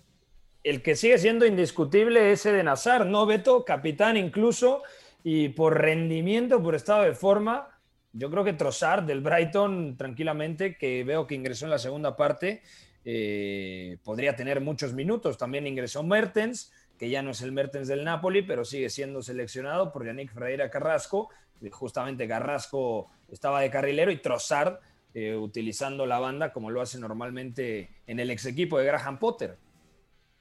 El 0.63 0.81
que 0.81 0.97
sigue 0.97 1.17
siendo 1.19 1.45
indiscutible 1.45 2.33
es 2.33 2.45
Eden 2.45 2.67
Hazard, 2.67 3.05
¿no, 3.05 3.25
Beto? 3.25 3.63
Capitán 3.63 4.17
incluso, 4.17 4.83
y 5.23 5.49
por 5.49 5.79
rendimiento, 5.79 6.61
por 6.61 6.75
estado 6.75 7.03
de 7.03 7.13
forma, 7.13 7.76
yo 8.13 8.31
creo 8.31 8.43
que 8.43 8.53
Trossard 8.53 9.03
del 9.03 9.21
Brighton, 9.21 9.97
tranquilamente, 9.97 10.77
que 10.77 11.03
veo 11.03 11.27
que 11.27 11.35
ingresó 11.35 11.65
en 11.65 11.71
la 11.71 11.79
segunda 11.79 12.15
parte, 12.15 12.61
eh, 13.05 13.97
podría 14.03 14.35
tener 14.35 14.61
muchos 14.61 14.93
minutos. 14.93 15.37
También 15.37 15.67
ingresó 15.67 16.03
Mertens, 16.03 16.71
que 16.97 17.09
ya 17.09 17.21
no 17.21 17.31
es 17.31 17.41
el 17.41 17.51
Mertens 17.51 17.87
del 17.87 18.03
Napoli, 18.03 18.41
pero 18.41 18.65
sigue 18.65 18.89
siendo 18.89 19.21
seleccionado 19.21 19.91
por 19.91 20.05
Yannick 20.05 20.33
Ferreira 20.33 20.69
Carrasco. 20.69 21.29
Justamente 21.71 22.27
Carrasco 22.27 23.09
estaba 23.31 23.61
de 23.61 23.69
carrilero 23.69 24.11
y 24.11 24.17
Trossard 24.17 24.79
eh, 25.13 25.35
utilizando 25.35 26.05
la 26.05 26.19
banda 26.19 26.53
como 26.53 26.69
lo 26.69 26.81
hace 26.81 26.99
normalmente 26.99 27.89
en 28.05 28.19
el 28.19 28.29
ex 28.29 28.45
equipo 28.45 28.77
de 28.77 28.85
Graham 28.85 29.19
Potter. 29.19 29.57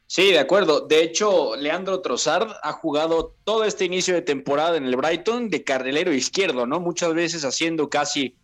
Sí, 0.08 0.30
de 0.30 0.38
acuerdo. 0.38 0.86
De 0.86 1.02
hecho, 1.02 1.56
Leandro 1.56 2.00
Trossard 2.00 2.52
ha 2.62 2.72
jugado 2.72 3.34
todo 3.44 3.64
este 3.64 3.84
inicio 3.84 4.14
de 4.14 4.22
temporada 4.22 4.76
en 4.76 4.84
el 4.84 4.96
Brighton 4.96 5.50
de 5.50 5.64
carrilero 5.64 6.12
izquierdo, 6.12 6.66
¿no? 6.66 6.78
Muchas 6.78 7.12
veces 7.12 7.44
haciendo 7.44 7.90
casi 7.90 8.36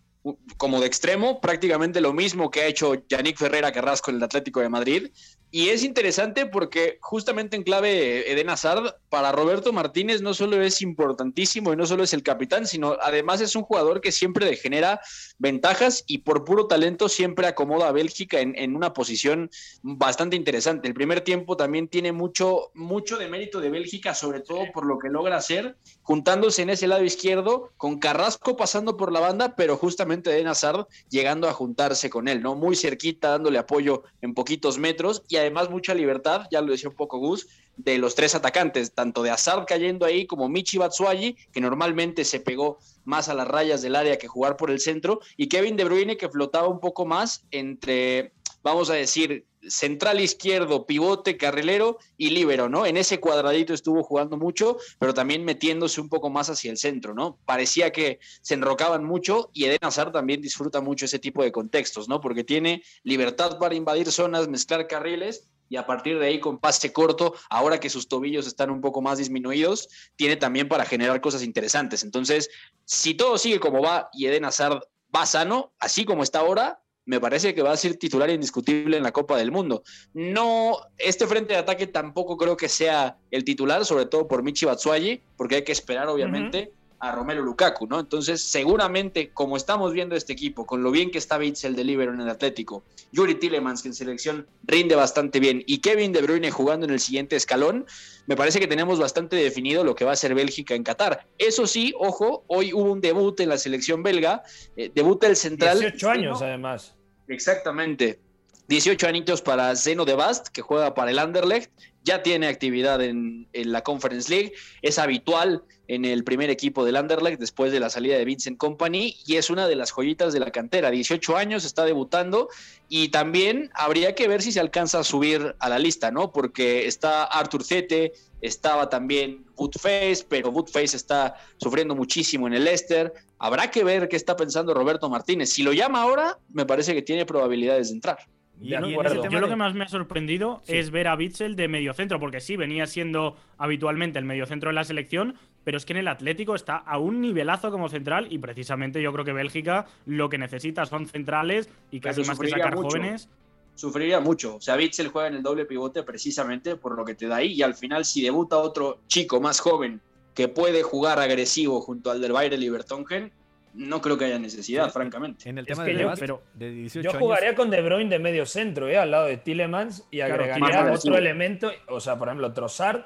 como 0.57 0.81
de 0.81 0.87
extremo, 0.87 1.41
prácticamente 1.41 2.01
lo 2.01 2.13
mismo 2.13 2.51
que 2.51 2.63
ha 2.63 2.67
hecho 2.67 2.95
Yannick 3.09 3.39
Ferrera 3.39 3.73
Carrasco 3.73 4.11
en 4.11 4.19
el 4.19 4.23
Atlético 4.23 4.61
de 4.61 4.69
Madrid, 4.69 5.11
Y 5.55 5.69
es 5.69 5.85
interesante 5.85 6.47
porque 6.47 6.97
justamente 7.03 7.57
en 7.57 7.63
clave 7.63 8.33
Eden 8.33 8.49
Hazard, 8.49 8.97
para 9.11 9.33
Roberto 9.33 9.71
Martínez 9.71 10.23
no 10.23 10.33
solo 10.33 10.63
es 10.63 10.81
importantísimo 10.81 11.75
y 11.75 11.77
no 11.77 11.85
solo 11.85 12.05
es 12.05 12.15
el 12.15 12.23
capitán, 12.23 12.67
sino 12.67 12.97
además 13.03 13.43
es 13.43 13.55
un 13.55 13.63
jugador 13.63 14.01
que 14.01 14.13
siempre 14.13 14.47
le 14.47 14.57
genera 14.57 15.03
ventajas 15.37 16.05
y 16.07 16.19
por 16.19 16.47
puro 16.47 16.69
talento 16.69 17.11
siempre 17.11 17.47
acomoda 17.47 17.89
a 17.89 17.93
Bélgica 17.93 18.41
en, 18.41 18.55
en 18.57 18.75
una 18.75 18.95
posición 18.95 19.51
bastante 19.83 20.37
interesante. 20.37 20.89
El 20.89 20.95
primer 20.95 21.21
tiempo 21.21 21.55
también 21.55 21.87
tiene 21.87 22.13
mucho, 22.13 22.71
mucho 22.73 23.19
de 23.19 23.29
mérito 23.29 23.61
de 23.61 23.69
Bélgica, 23.69 24.15
sobre 24.15 24.41
todo 24.41 24.73
por 24.73 24.87
lo 24.87 24.99
que 24.99 25.11
logra 25.11 25.37
hacer, 25.37 25.77
juntándose 26.03 26.63
en 26.63 26.71
ese 26.71 26.87
lado 26.87 27.05
izquierdo, 27.05 27.73
con 27.77 27.99
Carrasco 27.99 28.57
pasando 28.57 28.97
por 28.97 29.13
la 29.13 29.21
banda, 29.21 29.55
pero 29.57 29.77
justamente 29.77 30.31
Eden 30.31 30.49
Hazard 30.49 30.87
llegando 31.09 31.49
a 31.49 31.53
juntarse 31.53 32.11
con 32.11 32.29
él, 32.29 32.43
¿no? 32.43 32.55
Muy 32.55 32.77
cerquita, 32.77 33.31
dándole 33.31 33.59
apoyo 33.59 34.03
en 34.21 34.35
poquitos 34.35 34.79
metros 34.79 35.23
y 35.29 35.37
además 35.37 35.71
mucha 35.71 35.95
libertad, 35.95 36.47
ya 36.51 36.61
lo 36.61 36.73
decía 36.73 36.91
un 36.91 36.97
poco 36.97 37.19
Gus, 37.19 37.47
de 37.77 37.99
los 37.99 38.15
tres 38.15 38.35
atacantes, 38.35 38.93
tanto 38.93 39.23
de 39.23 39.31
Hazard 39.31 39.65
cayendo 39.67 40.05
ahí 40.05 40.27
como 40.27 40.49
Michi 40.49 40.79
Batshuayi, 40.79 41.37
que 41.53 41.61
normalmente 41.61 42.25
se 42.25 42.41
pegó 42.41 42.79
más 43.05 43.29
a 43.29 43.35
las 43.35 43.49
rayas 43.49 43.83
del 43.83 43.97
área 43.97 44.19
que 44.19 44.29
jugar 44.29 44.57
por 44.57 44.71
el 44.71 44.79
centro, 44.79 45.21
y 45.37 45.49
Kevin 45.49 45.77
De 45.77 45.85
Bruyne 45.85 46.17
que 46.17 46.29
flotaba 46.29 46.69
un 46.69 46.81
poco 46.81 47.07
más 47.07 47.45
entre, 47.51 48.33
vamos 48.63 48.91
a 48.91 48.95
decir, 48.95 49.47
central 49.69 50.21
izquierdo, 50.21 50.87
pivote, 50.87 51.37
carrilero 51.37 51.99
y 52.17 52.31
líbero, 52.31 52.69
¿no? 52.69 52.87
En 52.87 52.97
ese 52.97 53.21
cuadradito 53.21 53.75
estuvo 53.75 54.03
jugando 54.03 54.37
mucho, 54.37 54.79
pero 54.99 55.15
también 55.15 55.45
metiéndose 55.45 56.01
un 56.01 56.09
poco 56.09 56.31
más 56.31 56.51
hacia 56.51 56.71
el 56.71 56.79
centro, 56.79 57.15
¿no? 57.15 57.39
Parecía 57.45 57.93
que 57.93 58.19
se 58.41 58.55
enrocaban 58.55 59.05
mucho 59.05 59.51
y 59.53 59.65
Eden 59.65 59.79
Hazard 59.83 60.13
también 60.13 60.41
disfruta 60.41 60.81
mucho 60.81 61.05
ese 61.05 61.19
tipo 61.19 61.43
de 61.43 61.53
contextos, 61.53 62.09
¿no? 62.09 62.21
Porque 62.21 62.45
tiene 62.45 62.83
libertad 63.03 63.59
para 63.59 63.75
invadir 63.75 64.11
zonas, 64.11 64.49
mezclar 64.49 64.87
carriles 64.87 65.49
y 65.69 65.77
a 65.77 65.87
partir 65.87 66.19
de 66.19 66.27
ahí 66.27 66.39
con 66.39 66.59
pase 66.59 66.93
corto, 66.93 67.35
ahora 67.49 67.81
que 67.81 67.89
sus 67.89 68.07
tobillos 68.07 68.47
están 68.47 68.71
un 68.71 68.83
poco 68.83 69.01
más 69.01 69.17
disminuidos, 69.17 69.89
tiene 70.17 70.37
también 70.37 70.69
para 70.69 70.85
generar 70.85 71.21
cosas 71.23 71.43
interesantes. 71.43 72.03
Entonces, 72.03 72.51
si 72.85 73.15
todo 73.15 73.39
sigue 73.39 73.59
como 73.59 73.81
va 73.81 74.11
y 74.13 74.27
Eden 74.27 74.45
Hazard 74.45 74.81
va 75.15 75.25
sano, 75.25 75.73
así 75.79 76.05
como 76.05 76.25
está 76.25 76.41
ahora, 76.41 76.83
me 77.05 77.21
parece 77.21 77.55
que 77.55 77.63
va 77.63 77.73
a 77.73 77.77
ser 77.77 77.97
titular 77.97 78.31
indiscutible 78.31 78.97
en 78.97 79.03
la 79.03 79.13
Copa 79.13 79.37
del 79.37 79.51
Mundo. 79.51 79.83
No, 80.15 80.77
este 80.99 81.27
frente 81.27 81.55
de 81.55 81.61
ataque 81.61 81.87
tampoco 81.87 82.37
creo 82.37 82.57
que 82.57 82.69
sea 82.69 83.19
el 83.31 83.45
titular, 83.45 83.85
sobre 83.85 84.07
todo 84.07 84.29
por 84.29 84.43
Michi 84.43 84.67
Batshuayi, 84.67 85.23
porque 85.37 85.57
hay 85.57 85.65
que 85.65 85.73
esperar 85.73 86.09
obviamente 86.09 86.73
a 87.03 87.11
Romelu 87.11 87.43
Lukaku, 87.43 87.89
¿no? 87.89 87.99
Entonces, 87.99 88.41
seguramente, 88.41 89.31
como 89.35 89.57
estamos 89.57 89.93
viendo 89.93 90.15
este 90.15 90.33
equipo, 90.33 90.65
con 90.65 90.85
lo 90.85 90.93
bien 90.93 91.11
que 91.11 91.19
está 91.19 91.37
Bitzel 91.37 91.75
de 91.75 91.83
Libero 91.83 92.15
en 92.15 92.21
el 92.21 92.29
Atlético, 92.29 92.85
Yuri 93.11 93.35
Tillemans, 93.35 93.83
que 93.83 93.89
en 93.89 93.95
selección 93.95 94.47
rinde 94.63 94.95
bastante 94.95 95.41
bien, 95.41 95.65
y 95.67 95.79
Kevin 95.79 96.13
De 96.13 96.23
Bruyne 96.23 96.53
jugando 96.53 96.87
en 96.87 96.93
el 96.93 97.01
siguiente 97.01 97.35
escalón, 97.35 97.87
me 98.29 98.37
parece 98.37 98.61
que 98.61 98.69
tenemos 98.69 99.01
bastante 99.01 99.35
definido 99.35 99.83
lo 99.83 99.97
que 99.97 100.05
va 100.05 100.13
a 100.13 100.17
ser 100.17 100.37
Bélgica 100.37 100.77
en 100.77 100.85
Qatar. 100.85 101.27
Eso 101.39 101.67
sí, 101.67 101.93
ojo, 101.99 102.45
hoy 102.47 102.73
hubo 102.73 102.93
un 102.93 103.01
debut 103.01 103.41
en 103.41 103.49
la 103.49 103.59
selección 103.59 104.05
belga, 104.05 104.45
eh, 104.77 104.89
debuta 104.95 105.27
el 105.27 105.35
central. 105.35 105.81
18 105.81 106.09
años, 106.09 106.41
además. 106.41 106.95
Exactamente. 107.27 108.21
18 108.69 109.07
añitos 109.07 109.43
para 109.43 109.75
Zeno 109.77 110.05
de 110.05 110.15
Bast, 110.15 110.49
que 110.49 110.63
juega 110.63 110.95
para 110.95 111.11
el 111.11 111.19
Anderlecht, 111.19 111.71
ya 112.05 112.23
tiene 112.23 112.49
actividad 112.49 113.03
en, 113.03 113.47
en, 113.53 113.73
la 113.73 113.83
Conference 113.83 114.31
League, 114.31 114.53
es 114.83 114.99
habitual 114.99 115.63
en 115.89 116.05
el 116.05 116.25
primer 116.25 116.49
equipo 116.49 116.85
del 116.85 116.97
Anderlecht 116.97 117.39
después 117.39 117.71
de 117.71 117.81
la 117.81 117.91
salida 117.91 118.17
de 118.17 118.25
Vincent 118.25 118.57
Company 118.57 119.17
y 119.27 119.37
es 119.37 119.51
una 119.51 119.69
de 119.69 119.77
las 119.77 119.93
joyitas 119.93 120.33
de 120.33 120.41
la 120.41 120.51
cantera. 120.51 120.91
18 120.91 121.37
años, 121.37 121.65
está 121.65 121.85
debutando 121.85 122.49
y 122.89 123.09
también 123.09 123.71
habría 123.75 124.15
que 124.15 124.27
ver 124.27 124.43
si 124.43 124.53
se 124.53 124.61
alcanza 124.61 125.01
a 125.01 125.05
subir 125.05 125.55
a 125.59 125.69
la 125.69 125.79
lista, 125.79 126.11
¿no? 126.11 126.33
Porque 126.33 126.87
está 126.87 127.25
Arthur 127.25 127.65
Zete, 127.65 128.13
estaba 128.41 128.89
también 128.89 129.45
Woodface, 129.57 130.25
pero 130.29 130.51
Woodface 130.51 130.97
está 130.97 131.37
sufriendo 131.59 131.95
muchísimo 131.95 132.47
en 132.47 132.55
el 132.55 132.65
Leicester. 132.65 133.13
Habrá 133.39 133.71
que 133.71 133.85
ver 133.85 134.09
qué 134.09 134.17
está 134.17 134.37
pensando 134.37 134.75
Roberto 134.75 135.09
Martínez. 135.11 135.51
Si 135.51 135.63
lo 135.63 135.73
llama 135.73 136.03
ahora, 136.03 136.39
me 136.49 136.65
parece 136.65 136.95
que 136.95 137.03
tiene 137.03 137.27
probabilidades 137.27 137.89
de 137.89 137.95
entrar. 137.95 138.19
Yo 138.63 139.41
lo 139.41 139.49
que 139.49 139.57
más 139.57 139.75
me 139.75 139.85
ha 139.85 139.89
sorprendido 139.89 140.63
sí. 140.65 140.77
es 140.77 140.91
ver 140.91 141.09
a 141.09 141.17
Bitzel 141.17 141.57
de 141.57 141.69
mediocentro, 141.69 142.21
porque 142.21 142.41
sí, 142.41 142.57
venía 142.57 142.87
siendo 142.87 143.37
habitualmente 143.59 144.19
el 144.19 144.25
mediocentro 144.25 144.71
en 144.71 144.77
la 144.77 144.85
selección, 144.85 145.37
pero 145.65 145.77
es 145.77 145.85
que 145.85 145.93
en 145.93 145.99
el 145.99 146.09
Atlético 146.09 146.55
está 146.55 146.77
a 146.77 146.99
un 146.99 147.21
nivelazo 147.21 147.71
como 147.71 147.89
central 147.89 148.27
y 148.31 148.39
precisamente 148.39 149.03
yo 149.03 149.13
creo 149.13 149.25
que 149.25 149.33
Bélgica 149.33 149.87
lo 150.07 150.29
que 150.29 150.39
necesita 150.39 150.87
son 150.87 151.07
centrales 151.07 151.69
y 151.91 152.01
casi 152.01 152.23
Pero 152.23 152.29
más 152.29 152.39
que 152.39 152.49
sacar 152.49 152.75
mucho. 152.75 152.89
jóvenes. 152.89 153.29
Sufriría 153.75 154.21
mucho. 154.21 154.57
O 154.57 154.61
sea, 154.61 154.77
Bitzel 154.77 155.09
juega 155.09 155.29
en 155.29 155.35
el 155.35 155.43
doble 155.43 155.65
pivote 155.65 156.03
precisamente 156.03 156.77
por 156.77 156.97
lo 156.97 157.05
que 157.05 157.15
te 157.15 157.27
da 157.27 157.37
ahí 157.37 157.53
y 157.53 157.63
al 157.63 157.75
final 157.75 158.05
si 158.05 158.23
debuta 158.23 158.59
otro 158.59 158.99
chico 159.07 159.41
más 159.41 159.61
joven 159.61 160.01
que 160.35 160.49
puede 160.49 160.83
jugar 160.83 161.19
agresivo 161.19 161.81
junto 161.81 162.11
al 162.11 162.21
del 162.21 162.33
Bayern 162.33 162.61
Levertongen, 162.61 163.33
no 163.75 164.01
creo 164.01 164.19
que 164.19 164.27
haya 164.27 164.39
necesidad, 164.39 164.87
Sí, 164.87 164.91
francamente. 164.93 165.49
En 165.49 165.59
el 165.59 165.65
Es 165.67 165.69
tema 165.77 165.85
que 165.85 165.95
de, 165.95 166.03
yo- 166.03 166.13
pero 166.19 166.43
de 166.55 166.71
18 166.71 167.05
Yo 167.05 167.11
años, 167.11 167.23
jugaría 167.23 167.55
con 167.55 167.71
De 167.71 167.81
Bruyne 167.83 168.11
de 168.11 168.19
medio 168.19 168.45
centro, 168.47 168.89
¿eh? 168.89 168.99
al 168.99 169.11
lado 169.11 169.27
de 169.27 169.37
Tillemans 169.39 170.07
y 170.11 170.19
Claro, 170.19 170.35
agregaría 170.35 170.83
más 170.85 170.99
otro 171.05 171.17
elemento, 171.17 171.71
o 171.89 172.01
sea, 172.01 172.19
por 172.19 172.29
ejemplo, 172.29 172.53
Trossard, 172.53 173.03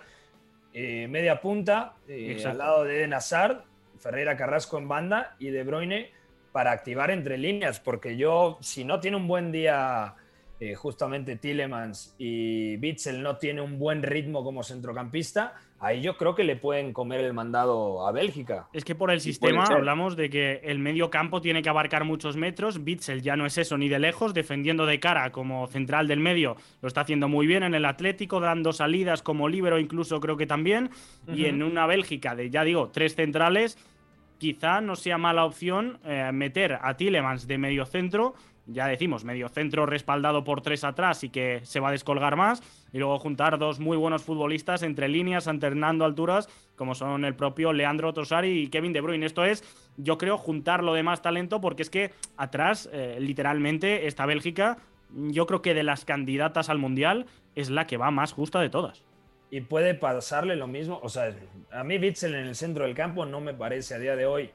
eh, 0.72 1.06
media 1.08 1.40
punta, 1.40 1.94
eh, 2.08 2.42
al 2.44 2.58
lado 2.58 2.84
de 2.84 2.98
Eden 2.98 3.14
Hazard, 3.14 3.62
Ferreira 3.98 4.36
Carrasco 4.36 4.76
en 4.78 4.88
banda 4.88 5.36
y 5.38 5.50
De 5.50 5.62
Bruyne 5.64 6.10
para 6.52 6.72
activar 6.72 7.10
entre 7.10 7.38
líneas, 7.38 7.80
porque 7.80 8.16
yo, 8.16 8.58
si 8.60 8.84
no 8.84 8.98
tiene 9.00 9.16
un 9.16 9.26
buen 9.28 9.52
día 9.52 10.14
eh, 10.58 10.74
justamente 10.74 11.36
Tillemans 11.36 12.14
y 12.18 12.76
Bitzel 12.78 13.22
no 13.22 13.36
tiene 13.36 13.60
un 13.60 13.78
buen 13.78 14.02
ritmo 14.02 14.42
como 14.42 14.62
centrocampista, 14.62 15.54
ahí 15.80 16.00
yo 16.00 16.16
creo 16.16 16.34
que 16.34 16.44
le 16.44 16.56
pueden 16.56 16.92
comer 16.92 17.20
el 17.20 17.32
mandado 17.32 18.06
a 18.06 18.12
Bélgica. 18.12 18.68
Es 18.72 18.84
que 18.84 18.94
por 18.94 19.10
el 19.10 19.20
sistema 19.20 19.64
hablamos 19.64 20.16
de 20.16 20.30
que 20.30 20.60
el 20.64 20.78
medio 20.78 21.10
campo 21.10 21.40
tiene 21.40 21.62
que 21.62 21.68
abarcar 21.68 22.04
muchos 22.04 22.36
metros. 22.36 22.84
Bitzel 22.84 23.22
ya 23.22 23.36
no 23.36 23.46
es 23.46 23.58
eso 23.58 23.76
ni 23.76 23.88
de 23.88 23.98
lejos, 23.98 24.34
defendiendo 24.34 24.86
de 24.86 25.00
cara 25.00 25.30
como 25.32 25.66
central 25.66 26.08
del 26.08 26.20
medio. 26.20 26.56
Lo 26.80 26.88
está 26.88 27.02
haciendo 27.02 27.28
muy 27.28 27.46
bien 27.46 27.62
en 27.62 27.74
el 27.74 27.84
Atlético, 27.84 28.40
dando 28.40 28.72
salidas 28.72 29.22
como 29.22 29.48
líbero 29.48 29.78
incluso 29.78 30.20
creo 30.20 30.36
que 30.36 30.46
también. 30.46 30.90
Y 31.28 31.46
en 31.46 31.62
una 31.62 31.86
Bélgica 31.86 32.34
de, 32.34 32.50
ya 32.50 32.64
digo, 32.64 32.90
tres 32.92 33.14
centrales, 33.14 33.78
quizá 34.38 34.80
no 34.80 34.96
sea 34.96 35.18
mala 35.18 35.44
opción 35.44 35.98
eh, 36.04 36.30
meter 36.32 36.78
a 36.80 36.96
Tillemans 36.96 37.46
de 37.46 37.58
medio 37.58 37.86
centro. 37.86 38.34
Ya 38.68 38.88
decimos, 38.88 39.24
medio 39.24 39.48
centro 39.48 39.86
respaldado 39.86 40.42
por 40.42 40.60
tres 40.60 40.82
atrás 40.82 41.22
y 41.22 41.28
que 41.28 41.60
se 41.62 41.78
va 41.78 41.90
a 41.90 41.92
descolgar 41.92 42.34
más. 42.34 42.62
Y 42.92 42.98
luego 42.98 43.18
juntar 43.18 43.58
dos 43.58 43.78
muy 43.78 43.96
buenos 43.96 44.24
futbolistas 44.24 44.82
entre 44.82 45.08
líneas, 45.08 45.46
alternando 45.46 46.04
alturas, 46.04 46.48
como 46.74 46.94
son 46.96 47.24
el 47.24 47.36
propio 47.36 47.72
Leandro 47.72 48.12
Tosari 48.12 48.62
y 48.62 48.68
Kevin 48.68 48.92
De 48.92 49.00
Bruyne. 49.00 49.24
Esto 49.24 49.44
es, 49.44 49.62
yo 49.96 50.18
creo, 50.18 50.36
juntar 50.36 50.82
lo 50.82 50.94
de 50.94 51.04
más 51.04 51.22
talento, 51.22 51.60
porque 51.60 51.82
es 51.82 51.90
que 51.90 52.12
atrás, 52.36 52.88
eh, 52.92 53.18
literalmente, 53.20 54.08
esta 54.08 54.26
Bélgica, 54.26 54.78
yo 55.10 55.46
creo 55.46 55.62
que 55.62 55.72
de 55.72 55.84
las 55.84 56.04
candidatas 56.04 56.68
al 56.68 56.78
Mundial, 56.78 57.26
es 57.54 57.70
la 57.70 57.86
que 57.86 57.96
va 57.96 58.10
más 58.10 58.32
justa 58.32 58.60
de 58.60 58.68
todas. 58.68 59.04
y 59.48 59.60
puede 59.60 59.94
pasarle 59.94 60.56
lo 60.56 60.66
mismo. 60.66 60.98
O 61.02 61.08
sea, 61.08 61.32
a 61.70 61.84
mí 61.84 61.98
Bitzel 61.98 62.34
en 62.34 62.46
el 62.48 62.56
centro 62.56 62.84
del 62.84 62.94
campo 62.94 63.24
no 63.26 63.40
me 63.40 63.54
parece 63.54 63.94
a 63.94 63.98
día 63.98 64.16
de 64.16 64.26
hoy, 64.26 64.50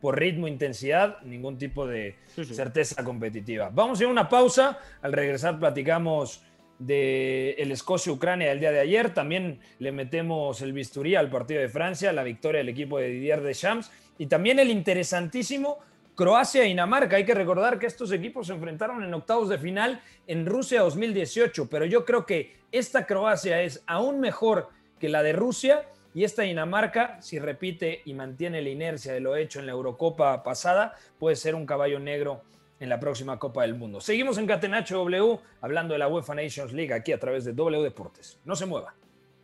por 0.00 0.18
ritmo, 0.18 0.46
intensidad, 0.48 1.20
ningún 1.22 1.58
tipo 1.58 1.86
de 1.86 2.16
Sí, 2.34 2.44
sí. 2.44 2.54
certeza 2.54 3.02
competitiva. 3.04 3.70
Vamos 3.72 3.98
a 3.98 4.02
ir 4.02 4.08
a 4.08 4.12
una 4.12 4.28
pausa. 4.28 4.78
Al 5.02 5.12
regresar 5.12 5.58
platicamos 5.58 6.42
de 6.78 7.52
el 7.58 7.72
Escocia-Ucrania 7.72 8.48
del 8.50 8.60
día 8.60 8.70
de 8.72 8.80
ayer. 8.80 9.14
También 9.14 9.60
le 9.78 9.92
metemos 9.92 10.60
el 10.60 10.72
bisturí 10.72 11.14
al 11.14 11.30
partido 11.30 11.60
de 11.60 11.68
Francia, 11.68 12.12
la 12.12 12.22
victoria 12.22 12.58
del 12.58 12.68
equipo 12.68 12.98
de 12.98 13.08
Didier 13.08 13.40
Deschamps 13.40 13.90
y 14.18 14.26
también 14.26 14.58
el 14.58 14.70
interesantísimo 14.70 15.78
Croacia-Dinamarca. 16.14 17.16
Hay 17.16 17.24
que 17.24 17.34
recordar 17.34 17.78
que 17.78 17.86
estos 17.86 18.12
equipos 18.12 18.48
se 18.48 18.52
enfrentaron 18.52 19.02
en 19.04 19.14
octavos 19.14 19.48
de 19.48 19.58
final 19.58 20.00
en 20.26 20.44
Rusia 20.46 20.82
2018, 20.82 21.68
pero 21.70 21.84
yo 21.86 22.04
creo 22.04 22.26
que 22.26 22.56
esta 22.72 23.06
Croacia 23.06 23.62
es 23.62 23.82
aún 23.86 24.20
mejor 24.20 24.68
que 24.98 25.08
la 25.08 25.22
de 25.22 25.32
Rusia 25.32 25.86
y 26.16 26.24
esta 26.24 26.44
Dinamarca, 26.44 27.20
si 27.20 27.38
repite 27.38 28.00
y 28.06 28.14
mantiene 28.14 28.62
la 28.62 28.70
inercia 28.70 29.12
de 29.12 29.20
lo 29.20 29.36
hecho 29.36 29.60
en 29.60 29.66
la 29.66 29.72
Eurocopa 29.72 30.42
pasada, 30.42 30.94
puede 31.18 31.36
ser 31.36 31.54
un 31.54 31.66
caballo 31.66 32.00
negro 32.00 32.40
en 32.80 32.88
la 32.88 32.98
próxima 32.98 33.38
Copa 33.38 33.60
del 33.60 33.74
Mundo. 33.74 34.00
Seguimos 34.00 34.38
en 34.38 34.46
Catenacho 34.46 34.96
W 34.96 35.38
hablando 35.60 35.92
de 35.92 35.98
la 35.98 36.08
UEFA 36.08 36.34
Nations 36.34 36.72
League 36.72 36.94
aquí 36.94 37.12
a 37.12 37.20
través 37.20 37.44
de 37.44 37.52
W 37.52 37.82
Deportes. 37.82 38.38
No 38.46 38.56
se 38.56 38.64
mueva. 38.64 38.94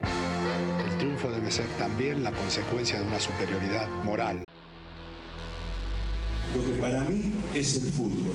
El 0.00 0.96
triunfo 0.96 1.30
debe 1.30 1.50
ser 1.50 1.66
también 1.76 2.24
la 2.24 2.32
consecuencia 2.32 2.98
de 2.98 3.06
una 3.06 3.20
superioridad 3.20 3.86
moral. 4.02 4.42
Lo 6.56 6.64
que 6.64 6.80
para 6.80 7.00
mí 7.00 7.34
es 7.54 7.84
el 7.84 7.92
fútbol. 7.92 8.34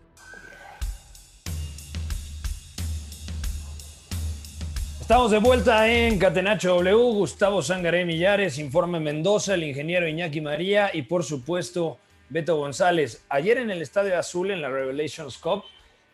Estamos 5.11 5.31
de 5.31 5.39
vuelta 5.39 5.91
en 5.91 6.17
Catenacho 6.17 6.69
W. 6.75 6.95
Gustavo 6.95 7.61
Sangaré 7.61 8.05
Millares, 8.05 8.57
Informe 8.57 9.01
Mendoza, 9.01 9.55
el 9.55 9.65
ingeniero 9.65 10.07
Iñaki 10.07 10.39
María 10.39 10.89
y 10.93 11.01
por 11.01 11.25
supuesto 11.25 11.99
Beto 12.29 12.55
González. 12.55 13.25
Ayer 13.27 13.57
en 13.57 13.71
el 13.71 13.81
Estadio 13.81 14.17
Azul, 14.17 14.51
en 14.51 14.61
la 14.61 14.69
Revelations 14.69 15.37
Cup, 15.37 15.65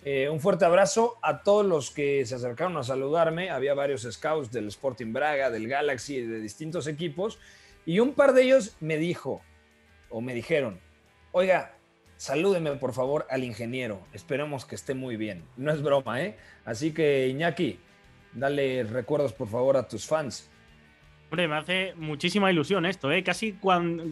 eh, 0.04 0.28
un 0.30 0.40
fuerte 0.40 0.66
abrazo 0.66 1.20
a 1.22 1.44
todos 1.44 1.64
los 1.64 1.92
que 1.92 2.26
se 2.26 2.34
acercaron 2.34 2.76
a 2.76 2.84
saludarme. 2.84 3.52
Había 3.52 3.76
varios 3.76 4.02
scouts 4.02 4.52
del 4.52 4.70
Sporting 4.70 5.14
Braga, 5.14 5.52
del 5.52 5.68
Galaxy, 5.68 6.22
de 6.22 6.40
distintos 6.40 6.88
equipos. 6.88 7.38
Y 7.86 8.00
un 8.00 8.14
par 8.14 8.34
de 8.34 8.46
ellos 8.46 8.78
me 8.80 8.98
dijo, 8.98 9.44
o 10.10 10.22
me 10.22 10.34
dijeron, 10.34 10.80
oiga, 11.34 11.78
salúdeme 12.16 12.72
por 12.78 12.94
favor 12.94 13.28
al 13.30 13.44
ingeniero. 13.44 14.00
Esperemos 14.12 14.66
que 14.66 14.74
esté 14.74 14.96
muy 14.96 15.18
bien. 15.18 15.44
No 15.56 15.72
es 15.72 15.84
broma, 15.84 16.20
¿eh? 16.24 16.36
Así 16.66 16.96
que 16.96 17.28
Iñaki, 17.28 17.80
Dale 18.38 18.84
recuerdos, 18.84 19.34
por 19.34 19.48
favor, 19.48 19.78
a 19.78 19.88
tus 19.88 20.06
fans. 20.06 20.48
Hombre, 21.30 21.48
me 21.48 21.56
hace 21.56 21.94
muchísima 21.96 22.52
ilusión 22.52 22.86
esto, 22.86 23.12
¿eh? 23.12 23.24
Casi, 23.24 23.58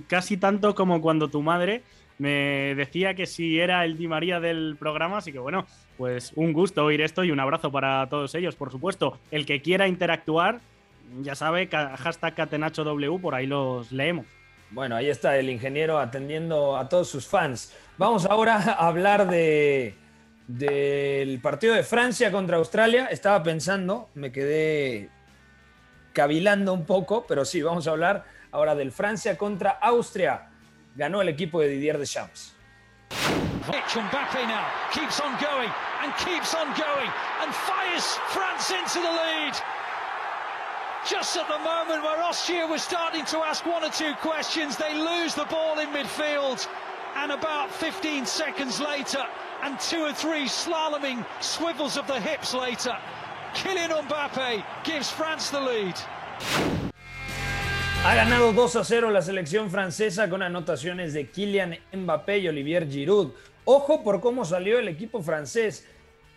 casi 0.07 0.37
tanto 0.37 0.73
como 0.73 0.99
cuando 0.99 1.29
tu 1.29 1.43
madre 1.43 1.83
me 2.17 2.73
decía 2.75 3.13
que 3.13 3.27
si 3.27 3.59
era 3.59 3.85
el 3.85 3.97
Di 3.97 4.07
María 4.07 4.39
del 4.39 4.77
programa, 4.79 5.17
así 5.17 5.31
que 5.31 5.39
bueno, 5.39 5.67
pues 5.97 6.31
un 6.35 6.53
gusto 6.53 6.83
oír 6.83 7.01
esto 7.01 7.23
y 7.23 7.31
un 7.31 7.39
abrazo 7.39 7.71
para 7.71 8.07
todos 8.09 8.33
ellos, 8.35 8.55
por 8.55 8.71
supuesto. 8.71 9.19
El 9.29 9.45
que 9.45 9.61
quiera 9.61 9.87
interactuar, 9.87 10.59
ya 11.21 11.35
sabe, 11.35 11.67
hashtag 11.67 12.33
CatenachoW, 12.33 13.21
por 13.21 13.35
ahí 13.35 13.45
los 13.45 13.91
leemos. 13.91 14.25
Bueno, 14.71 14.95
ahí 14.95 15.07
está 15.07 15.37
el 15.37 15.51
ingeniero 15.51 15.99
atendiendo 15.99 16.75
a 16.75 16.89
todos 16.89 17.07
sus 17.09 17.27
fans. 17.27 17.73
Vamos 17.97 18.25
ahora 18.25 18.55
a 18.55 18.87
hablar 18.87 19.29
de, 19.29 19.93
del 20.47 21.39
partido 21.41 21.73
de 21.73 21.83
Francia 21.83 22.31
contra 22.31 22.57
Australia. 22.57 23.07
Estaba 23.07 23.41
pensando, 23.43 24.09
me 24.13 24.31
quedé 24.31 25.09
cavilando 26.13 26.73
un 26.73 26.85
poco, 26.85 27.25
pero 27.27 27.45
sí, 27.45 27.61
vamos 27.61 27.87
a 27.87 27.91
hablar 27.91 28.25
ahora 28.51 28.75
del 28.75 28.91
Francia 28.91 29.37
contra 29.37 29.71
Austria. 29.71 30.49
Ganó 30.95 31.21
el 31.21 31.29
equipo 31.29 31.59
de 31.59 31.67
Didier 31.69 31.97
Deschamps. 31.97 32.55
Mbappé 33.95 34.41
on 35.23 35.31
going 35.39 35.71
and 36.03 36.13
keeps 36.17 36.53
on 36.53 36.67
going 36.75 37.09
and 37.41 37.53
fires 37.53 38.19
France 38.29 38.71
into 38.71 38.99
the 38.99 39.11
lead. 39.11 39.55
Just 41.07 41.37
at 41.37 41.47
the 41.47 41.59
moment 41.59 42.03
where 42.03 42.21
Austria 42.23 42.65
was 42.65 42.81
starting 42.81 43.23
to 43.25 43.37
ask 43.45 43.65
one 43.65 43.83
or 43.83 43.91
two 43.91 44.13
questions, 44.21 44.75
they 44.75 44.93
lose 44.95 45.35
the 45.35 45.45
ball 45.45 45.79
in 45.79 45.89
midfield. 45.89 46.67
And 47.15 47.31
about 47.31 47.71
15 47.71 48.25
seconds 48.25 48.79
later, 48.79 49.23
and 49.63 49.79
two 49.79 50.03
or 50.03 50.13
three 50.13 50.45
slaloming 50.45 51.25
swivels 51.39 51.97
of 51.97 52.05
the 52.07 52.19
hips 52.19 52.53
later. 52.53 52.95
Kylian 53.53 53.89
Mbappe 54.07 54.63
gives 54.83 55.09
France 55.09 55.49
the 55.49 55.59
lead. 55.59 55.95
Ha 58.03 58.13
ganado 58.13 58.53
2 58.53 58.75
a 58.75 58.83
0 58.83 59.09
la 59.11 59.21
selección 59.21 59.71
francesa 59.71 60.29
con 60.29 60.43
anotaciones 60.43 61.13
de 61.13 61.29
Kylian 61.29 61.79
Mbappé 61.91 62.39
y 62.39 62.47
Olivier 62.49 62.87
Giroud. 62.87 63.31
Ojo 63.63 64.03
por 64.03 64.21
cómo 64.21 64.45
salió 64.45 64.77
el 64.77 64.87
equipo 64.87 65.23
francés. 65.23 65.87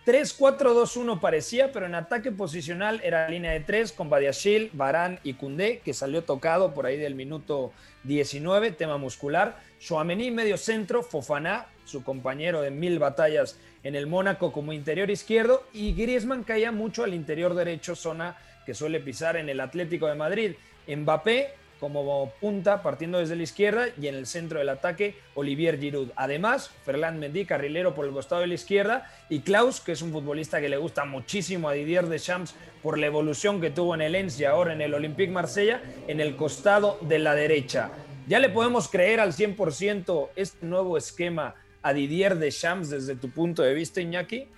3-4-2-1 0.09 1.21
parecía, 1.21 1.71
pero 1.71 1.85
en 1.85 1.95
ataque 1.95 2.33
posicional 2.33 2.99
era 3.05 3.29
línea 3.29 3.53
de 3.53 3.61
3 3.61 3.93
con 3.93 4.09
Badiachil, 4.09 4.71
Barán 4.73 5.21
y 5.23 5.35
Koundé, 5.35 5.81
que 5.85 5.93
salió 5.93 6.25
tocado 6.25 6.73
por 6.73 6.87
ahí 6.87 6.97
del 6.97 7.15
minuto 7.15 7.75
19, 8.05 8.71
tema 8.71 8.97
muscular. 8.97 9.61
Chouameni 9.79 10.31
medio 10.31 10.57
centro, 10.57 11.03
Fofana, 11.03 11.67
su 11.85 12.03
compañero 12.05 12.63
de 12.63 12.71
mil 12.71 12.99
batallas 12.99 13.59
en 13.83 13.95
el 13.97 14.07
Mónaco 14.07 14.51
como 14.51 14.73
interior 14.73 15.11
izquierdo, 15.11 15.63
y 15.75 15.93
Griezmann 15.93 16.43
caía 16.43 16.73
mucho 16.73 17.05
al 17.05 17.13
interior 17.13 17.53
derecho, 17.53 17.95
zona 17.95 18.39
que 18.65 18.73
suele 18.73 19.01
pisar 19.01 19.37
en 19.37 19.51
el 19.51 19.61
Atlético 19.61 20.07
de 20.07 20.15
Madrid. 20.15 20.53
Mbappé 20.87 21.51
como 21.81 22.33
punta 22.41 22.83
partiendo 22.83 23.19
desde 23.19 23.37
la 23.37 23.43
izquierda 23.43 23.87
y 24.01 24.09
en 24.09 24.15
el 24.15 24.27
centro 24.27 24.59
del 24.59 24.69
ataque 24.69 25.17
Olivier 25.35 25.79
Giroud. 25.79 26.11
Además, 26.17 26.71
Ferland 26.85 27.19
Mendy, 27.19 27.45
carrilero 27.45 27.95
por 27.95 28.07
el 28.07 28.13
costado 28.13 28.41
de 28.41 28.49
la 28.49 28.55
izquierda 28.55 29.11
y 29.29 29.41
Klaus, 29.41 29.81
que 29.81 29.93
es 29.93 30.03
un 30.03 30.13
futbolista 30.13 30.61
que 30.61 30.69
le 30.69 30.77
gusta 30.77 31.05
muchísimo 31.05 31.69
a 31.69 31.73
Didier 31.73 32.07
Deschamps 32.07 32.55
por 32.83 32.99
la 32.99 33.07
evolución 33.07 33.61
que 33.61 33.71
tuvo 33.71 33.95
en 33.95 34.03
el 34.03 34.13
Lens 34.13 34.39
y 34.41 34.45
ahora 34.45 34.73
en 34.73 34.81
el 34.81 34.95
Olympique 34.95 35.33
Marsella, 35.33 35.83
en 36.07 36.21
el 36.21 36.37
costado 36.37 36.99
de 37.03 37.19
la 37.19 37.35
derecha. 37.35 37.91
¿Ya 38.27 38.39
le 38.39 38.51
podemos 38.51 38.89
creer 38.89 39.21
al 39.21 39.33
100% 39.33 40.29
este 40.37 40.67
nuevo 40.67 40.99
esquema 40.99 41.55
a 41.83 41.93
Didier 41.93 42.37
Deschamps 42.37 42.91
desde 42.91 43.17
tu 43.17 43.31
punto 43.31 43.63
de 43.63 43.75
vista, 43.75 44.01
Iñaki? 44.01 44.49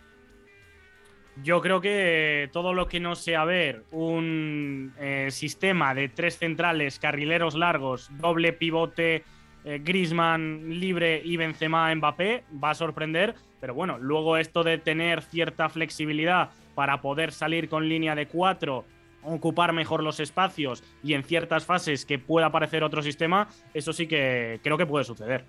Yo 1.43 1.61
creo 1.61 1.81
que 1.81 2.51
todo 2.53 2.75
lo 2.75 2.87
que 2.87 3.01
no 3.01 3.15
sea 3.15 3.45
ver 3.45 3.85
un 3.93 4.93
eh, 4.99 5.29
sistema 5.31 5.95
de 5.95 6.09
tres 6.09 6.39
centrales, 6.39 6.99
carrileros 6.99 7.55
largos, 7.55 8.11
doble 8.19 8.53
pivote, 8.53 9.25
eh, 9.65 9.81
Grisman 9.83 10.79
libre 10.81 11.21
y 11.25 11.37
Benzema 11.37 11.95
Mbappé 11.95 12.45
va 12.63 12.71
a 12.71 12.75
sorprender. 12.75 13.35
Pero 13.61 13.75
bueno, 13.75 13.99
luego 13.99 14.37
esto 14.37 14.65
de 14.65 14.79
tener 14.79 15.23
cierta 15.23 15.69
flexibilidad 15.69 16.51
para 16.75 17.01
poder 17.01 17.33
salir 17.33 17.69
con 17.69 17.89
línea 17.89 18.15
de 18.15 18.27
cuatro, 18.27 18.85
ocupar 19.23 19.73
mejor 19.73 20.03
los 20.03 20.21
espacios 20.21 20.83
y 21.03 21.15
en 21.15 21.23
ciertas 21.23 21.65
fases 21.65 22.07
que 22.07 22.19
pueda 22.19 22.47
aparecer 22.47 22.83
otro 22.83 23.03
sistema, 23.03 23.49
eso 23.75 23.93
sí 23.93 24.07
que 24.07 24.61
creo 24.63 24.79
que 24.79 24.87
puede 24.87 25.05
suceder. 25.05 25.45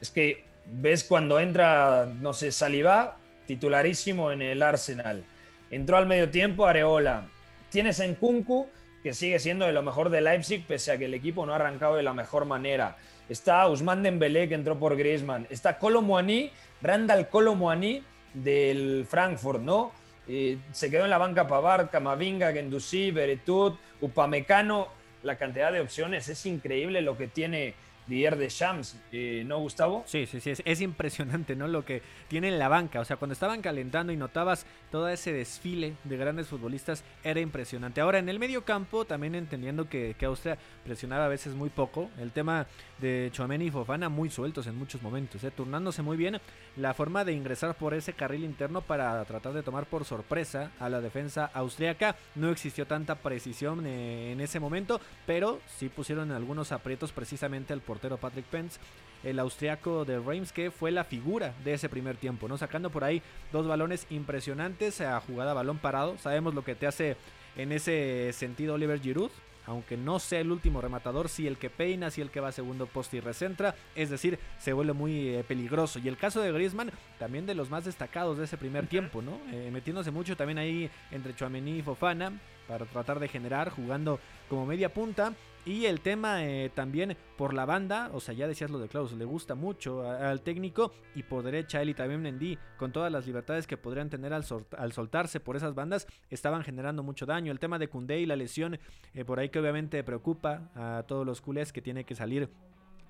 Es 0.00 0.10
que 0.10 0.44
ves 0.66 1.04
cuando 1.04 1.40
entra, 1.40 2.06
no 2.20 2.32
sé, 2.32 2.52
Saliba, 2.52 3.16
titularísimo 3.46 4.32
en 4.32 4.42
el 4.42 4.62
Arsenal. 4.62 5.24
Entró 5.70 5.96
al 5.96 6.06
medio 6.06 6.30
tiempo 6.30 6.66
Areola. 6.66 7.26
Tienes 7.70 8.00
en 8.00 8.14
Kunku, 8.14 8.68
que 9.02 9.14
sigue 9.14 9.38
siendo 9.38 9.66
de 9.66 9.72
lo 9.72 9.82
mejor 9.82 10.10
de 10.10 10.20
Leipzig, 10.20 10.64
pese 10.66 10.92
a 10.92 10.98
que 10.98 11.06
el 11.06 11.14
equipo 11.14 11.46
no 11.46 11.52
ha 11.52 11.56
arrancado 11.56 11.96
de 11.96 12.02
la 12.02 12.12
mejor 12.12 12.44
manera. 12.44 12.96
Está 13.28 13.68
Usman 13.68 14.02
Dembélé, 14.02 14.48
que 14.48 14.54
entró 14.54 14.78
por 14.78 14.96
Griezmann. 14.96 15.46
Está 15.50 15.78
Colomwani, 15.78 16.50
Randall 16.82 17.28
Colomwani 17.28 18.02
del 18.34 19.06
Frankfurt, 19.08 19.60
¿no? 19.60 19.92
Eh, 20.28 20.58
se 20.72 20.90
quedó 20.90 21.04
en 21.04 21.10
la 21.10 21.18
banca 21.18 21.46
Pavard, 21.46 21.88
Camavinga, 21.90 22.52
Gendouzi, 22.52 23.10
Beretut, 23.10 23.78
Upamecano. 24.00 24.88
La 25.22 25.36
cantidad 25.36 25.72
de 25.72 25.80
opciones 25.80 26.28
es 26.28 26.46
increíble 26.46 27.00
lo 27.00 27.16
que 27.16 27.26
tiene 27.26 27.74
Didier 28.06 28.36
de 28.36 28.48
Shams, 28.48 28.96
eh, 29.10 29.42
¿no, 29.44 29.58
Gustavo? 29.58 30.04
Sí, 30.06 30.26
sí, 30.26 30.38
sí, 30.40 30.52
es, 30.64 30.80
impresionante, 30.80 31.56
¿no? 31.56 31.66
Lo 31.66 31.84
que 31.84 32.02
tiene 32.28 32.48
en 32.48 32.58
la 32.58 32.68
banca. 32.68 33.00
O 33.00 33.04
sea, 33.04 33.16
cuando 33.16 33.32
estaban 33.32 33.62
calentando 33.62 34.12
y 34.12 34.16
notabas 34.16 34.64
todo 34.92 35.08
ese 35.08 35.32
desfile 35.32 35.94
de 36.04 36.16
grandes 36.16 36.46
futbolistas, 36.46 37.02
era 37.24 37.40
impresionante. 37.40 38.00
Ahora, 38.00 38.18
en 38.18 38.28
el 38.28 38.38
medio 38.38 38.64
campo, 38.64 39.04
también 39.04 39.34
entendiendo 39.34 39.88
que, 39.88 40.14
que 40.16 40.26
Austria 40.26 40.56
presionaba 40.84 41.24
a 41.24 41.28
veces 41.28 41.54
muy 41.54 41.68
poco, 41.68 42.08
el 42.18 42.30
tema 42.30 42.68
de 42.98 43.28
Chouameni 43.32 43.66
y 43.66 43.70
Fofana 43.70 44.08
muy 44.08 44.30
sueltos 44.30 44.68
en 44.68 44.78
muchos 44.78 45.02
momentos, 45.02 45.42
¿eh? 45.42 45.50
turnándose 45.50 46.02
muy 46.02 46.16
bien 46.16 46.40
la 46.76 46.94
forma 46.94 47.24
de 47.24 47.32
ingresar 47.32 47.74
por 47.74 47.92
ese 47.92 48.12
carril 48.12 48.44
interno 48.44 48.82
para 48.82 49.22
tratar 49.24 49.52
de 49.52 49.62
tomar 49.62 49.86
por 49.86 50.04
sorpresa 50.04 50.70
a 50.78 50.88
la 50.88 51.00
defensa 51.00 51.50
austriaca. 51.52 52.16
No 52.36 52.50
existió 52.50 52.86
tanta 52.86 53.16
precisión 53.16 53.84
eh, 53.86 54.32
en 54.32 54.40
ese 54.40 54.60
momento, 54.60 55.00
pero 55.26 55.60
sí 55.76 55.88
pusieron 55.88 56.30
algunos 56.30 56.72
aprietos 56.72 57.12
precisamente 57.12 57.72
al 57.72 57.80
portero 57.80 57.95
Patrick 57.98 58.46
Pence 58.46 58.78
el 59.24 59.38
austriaco 59.38 60.04
de 60.04 60.20
Reims, 60.20 60.52
que 60.52 60.70
fue 60.70 60.90
la 60.90 61.02
figura 61.02 61.52
de 61.64 61.74
ese 61.74 61.88
primer 61.88 62.16
tiempo, 62.16 62.48
¿no? 62.48 62.58
Sacando 62.58 62.90
por 62.90 63.02
ahí 63.02 63.22
dos 63.52 63.66
balones 63.66 64.06
impresionantes 64.10 65.00
a 65.00 65.20
jugada 65.20 65.52
balón 65.52 65.78
parado. 65.78 66.16
Sabemos 66.18 66.54
lo 66.54 66.62
que 66.62 66.74
te 66.74 66.86
hace 66.86 67.16
en 67.56 67.72
ese 67.72 68.32
sentido 68.32 68.74
Oliver 68.74 69.00
Giroud, 69.00 69.30
aunque 69.66 69.96
no 69.96 70.20
sea 70.20 70.40
el 70.40 70.52
último 70.52 70.80
rematador, 70.80 71.28
si 71.28 71.48
el 71.48 71.56
que 71.56 71.70
peina, 71.70 72.10
si 72.10 72.20
el 72.20 72.30
que 72.30 72.38
va 72.38 72.48
a 72.48 72.52
segundo 72.52 72.86
poste 72.86 73.16
y 73.16 73.20
recentra, 73.20 73.74
es 73.96 74.10
decir, 74.10 74.38
se 74.60 74.72
vuelve 74.72 74.92
muy 74.92 75.30
eh, 75.30 75.44
peligroso. 75.46 75.98
Y 75.98 76.06
el 76.06 76.16
caso 76.16 76.40
de 76.40 76.52
Griezmann, 76.52 76.92
también 77.18 77.46
de 77.46 77.54
los 77.56 77.68
más 77.68 77.84
destacados 77.84 78.38
de 78.38 78.44
ese 78.44 78.56
primer 78.56 78.86
tiempo, 78.86 79.22
¿no? 79.22 79.40
Eh, 79.52 79.70
metiéndose 79.72 80.12
mucho 80.12 80.36
también 80.36 80.58
ahí 80.58 80.88
entre 81.10 81.34
Chouameni 81.34 81.78
y 81.78 81.82
Fofana 81.82 82.32
para 82.68 82.86
tratar 82.86 83.18
de 83.18 83.26
generar, 83.26 83.70
jugando 83.70 84.20
como 84.48 84.66
media 84.66 84.92
punta. 84.92 85.32
Y 85.66 85.86
el 85.86 86.00
tema 86.00 86.44
eh, 86.44 86.70
también 86.72 87.16
por 87.36 87.52
la 87.52 87.64
banda, 87.64 88.10
o 88.14 88.20
sea, 88.20 88.32
ya 88.34 88.46
decías 88.46 88.70
lo 88.70 88.78
de 88.78 88.86
Klaus, 88.86 89.10
le 89.10 89.24
gusta 89.24 89.56
mucho 89.56 90.08
al 90.08 90.40
técnico 90.42 90.92
y 91.16 91.24
por 91.24 91.42
derecha 91.42 91.82
él 91.82 91.88
y 91.88 91.94
también 91.94 92.22
Mendy, 92.22 92.56
con 92.78 92.92
todas 92.92 93.10
las 93.10 93.26
libertades 93.26 93.66
que 93.66 93.76
podrían 93.76 94.08
tener 94.08 94.32
al, 94.32 94.44
al, 94.78 94.92
soltarse 94.92 95.40
por 95.40 95.56
esas 95.56 95.74
bandas, 95.74 96.06
estaban 96.30 96.62
generando 96.62 97.02
mucho 97.02 97.26
daño. 97.26 97.50
El 97.50 97.58
tema 97.58 97.80
de 97.80 97.88
Koundé 97.88 98.20
y 98.20 98.26
la 98.26 98.36
lesión, 98.36 98.78
eh, 99.12 99.24
por 99.24 99.40
ahí 99.40 99.48
que 99.48 99.58
obviamente 99.58 100.04
preocupa 100.04 100.70
a 100.76 101.02
todos 101.02 101.26
los 101.26 101.40
culés 101.40 101.72
que 101.72 101.82
tiene 101.82 102.04
que 102.04 102.14
salir 102.14 102.48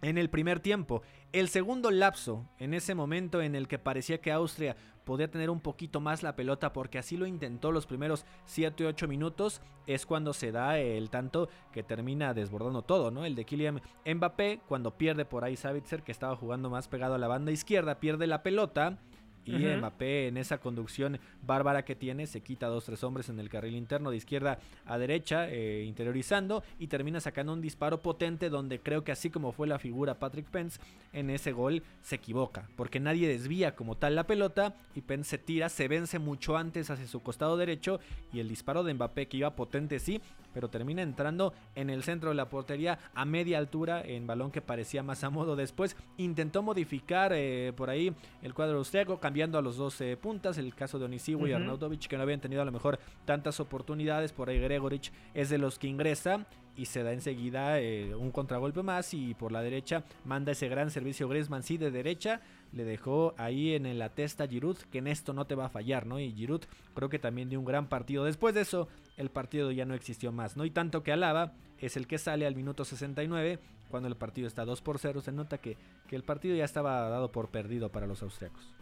en 0.01 0.17
el 0.17 0.31
primer 0.31 0.61
tiempo. 0.61 1.03
El 1.33 1.49
segundo 1.49 1.91
lapso, 1.91 2.49
en 2.59 2.73
ese 2.73 2.95
momento 2.95 3.43
en 3.43 3.55
el 3.55 3.69
que 3.69 3.79
parecía 3.79 4.23
que 4.23 4.33
Austria 4.33 4.77
podía 5.07 5.31
tener 5.31 5.51
un 5.51 5.61
poquito 5.61 6.01
más 6.01 6.25
la 6.25 6.35
pelota 6.35 6.73
porque 6.73 6.99
así 6.99 7.17
lo 7.17 7.27
intentó 7.27 7.71
los 7.71 7.87
primeros 7.87 8.27
7 8.45 8.85
u 8.85 8.89
8 8.89 9.07
minutos, 9.07 9.63
es 9.87 10.05
cuando 10.05 10.35
se 10.35 10.51
da 10.51 10.79
el 10.79 11.11
tanto 11.11 11.49
que 11.73 11.85
termina 11.85 12.35
desbordando 12.35 12.83
todo, 12.83 13.13
¿no? 13.13 13.25
El 13.25 13.37
de 13.37 13.45
Kylian 13.45 13.81
Mbappé, 14.05 14.61
cuando 14.67 14.99
pierde 14.99 15.25
por 15.25 15.45
ahí 15.45 15.57
Savitzer, 15.57 16.03
que 16.03 16.11
estaba 16.11 16.35
jugando 16.35 16.71
más 16.71 16.89
pegado 16.89 17.15
a 17.15 17.19
la 17.19 17.29
banda 17.29 17.53
izquierda, 17.53 18.01
pierde 18.01 18.27
la 18.27 18.43
pelota 18.43 18.99
y 19.47 19.55
Ujú. 19.55 19.79
Mbappé 19.79 20.29
en 20.29 20.37
esa 20.37 20.59
conducción 20.59 21.19
bárbara 21.43 21.85
que 21.85 21.95
tiene 21.95 22.27
se 22.27 22.43
quita 22.43 22.67
dos 22.67 22.85
tres 22.85 23.03
hombres 23.05 23.29
en 23.29 23.39
el 23.39 23.49
carril 23.49 23.77
interno 23.77 24.11
de 24.11 24.17
izquierda 24.17 24.59
a 24.85 24.99
derecha 24.99 25.49
eh, 25.49 25.85
interiorizando 25.85 26.63
y 26.79 26.89
termina 26.89 27.21
sacando 27.21 27.53
un 27.53 27.61
disparo 27.61 28.03
potente 28.03 28.51
donde 28.51 28.81
creo 28.81 29.05
que 29.05 29.13
así 29.13 29.31
como 29.31 29.53
fue 29.53 29.67
la 29.67 29.79
figura 29.79 30.19
Patrick 30.19 30.47
Pence 30.47 30.81
en 31.13 31.31
ese 31.31 31.53
gol 31.53 31.83
se 32.03 32.17
equivoca 32.17 32.69
porque 32.77 33.01
nadie 33.01 33.29
desvía 33.29 33.75
como 33.75 33.97
tal 33.97 34.17
la 34.17 34.27
pelota 34.27 34.75
y 34.95 35.01
Pence 35.03 35.31
se 35.31 35.39
tira 35.39 35.69
se 35.69 35.89
vence 35.89 36.19
mucho 36.19 36.57
antes 36.57 36.91
hacia 36.91 37.07
su 37.07 37.23
costado 37.23 37.57
derecho 37.57 38.01
y 38.33 38.41
el 38.41 38.49
disparo 38.49 38.83
de 38.83 38.95
Mbappé 38.95 39.29
que 39.29 39.39
iba 39.39 39.57
potente 39.57 39.99
sí 39.99 40.21
pero 40.57 40.71
termina 40.71 41.03
entrando 41.03 41.53
en 41.75 41.91
el 41.91 42.03
centro 42.03 42.31
de 42.31 42.35
la 42.35 42.49
portería 42.49 42.99
a 43.15 43.27
media 43.27 43.59
altura 43.59 44.01
en 44.03 44.27
balón 44.27 44.51
que 44.51 44.63
parecía 44.63 45.03
más 45.03 45.23
a 45.23 45.29
modo. 45.29 45.55
Después 45.55 45.99
intentó 46.17 46.63
modificar 46.63 47.33
eh, 47.35 47.75
por 47.77 47.91
ahí 47.91 48.15
el 48.41 48.55
cuadro 48.55 48.79
austriaco, 48.79 49.21
cambiando 49.37 49.59
a 49.59 49.63
los 49.63 49.77
dos 49.77 50.01
eh, 50.01 50.17
puntas. 50.17 50.57
El 50.57 50.75
caso 50.75 50.99
de 50.99 51.05
Onisiwo 51.05 51.47
y. 51.47 51.53
Arnautovic, 51.53 52.07
que 52.07 52.17
no 52.17 52.23
habían 52.23 52.41
tenido 52.41 52.63
a 52.63 52.65
lo 52.65 52.73
mejor 52.73 52.99
tantas 53.27 53.61
oportunidades. 53.61 54.33
Por 54.33 54.49
ahí 54.49 54.59
Gregorich 54.59 55.13
es 55.35 55.51
de 55.51 55.59
los 55.59 55.79
que 55.79 55.89
ingresa 55.89 56.47
y 56.75 56.87
se 56.87 57.03
da 57.03 57.13
enseguida 57.13 57.79
eh, 57.79 58.15
un 58.15 58.31
contragolpe 58.31 58.83
más. 58.83 59.13
Y 59.13 59.35
por 59.35 59.53
la 59.53 59.61
derecha 59.61 60.05
manda 60.25 60.53
ese 60.53 60.69
gran 60.69 60.91
servicio 60.91 61.29
Griezmann, 61.29 61.63
sí, 61.63 61.77
de 61.77 61.91
derecha. 61.91 62.41
Le 62.73 62.85
dejó 62.85 63.35
ahí 63.37 63.75
en 63.75 63.99
la 63.99 64.09
testa 64.09 64.49
Giroud, 64.49 64.79
que 64.91 64.99
en 64.99 65.07
esto 65.07 65.35
no 65.35 65.45
te 65.47 65.55
va 65.55 65.67
a 65.67 65.69
fallar, 65.69 66.07
¿no? 66.07 66.19
Y 66.19 66.33
Giroud 66.33 66.63
creo 66.95 67.11
que 67.11 67.19
también 67.19 67.51
dio 67.51 67.59
un 67.59 67.67
gran 67.67 67.91
partido. 67.91 68.25
Después 68.25 68.55
de 68.55 68.63
eso, 68.63 68.89
el 69.19 69.29
partido 69.29 69.71
ya 69.71 69.85
no 69.85 69.93
existió 69.93 70.33
más, 70.33 70.57
¿no? 70.57 70.65
Y 70.65 70.71
tanto 70.71 71.03
que 71.03 71.13
Alaba 71.13 71.53
es 71.79 71.99
el 71.99 72.07
que 72.07 72.17
sale 72.17 72.47
al 72.47 72.57
minuto 72.57 72.87
69, 72.87 73.59
cuando 73.91 74.09
el 74.09 74.17
partido 74.17 74.49
está 74.49 74.65
2 74.65 74.81
por 74.81 74.99
0, 74.99 75.21
se 75.21 75.31
nota 75.31 75.59
que, 75.59 75.77
que 76.09 76.17
el 76.17 76.23
partido 76.23 76.57
ya 76.57 76.65
estaba 76.65 77.07
dado 77.11 77.31
por 77.31 77.51
perdido 77.51 77.91
para 77.91 78.07
los 78.07 78.23
austriacos. 78.23 78.75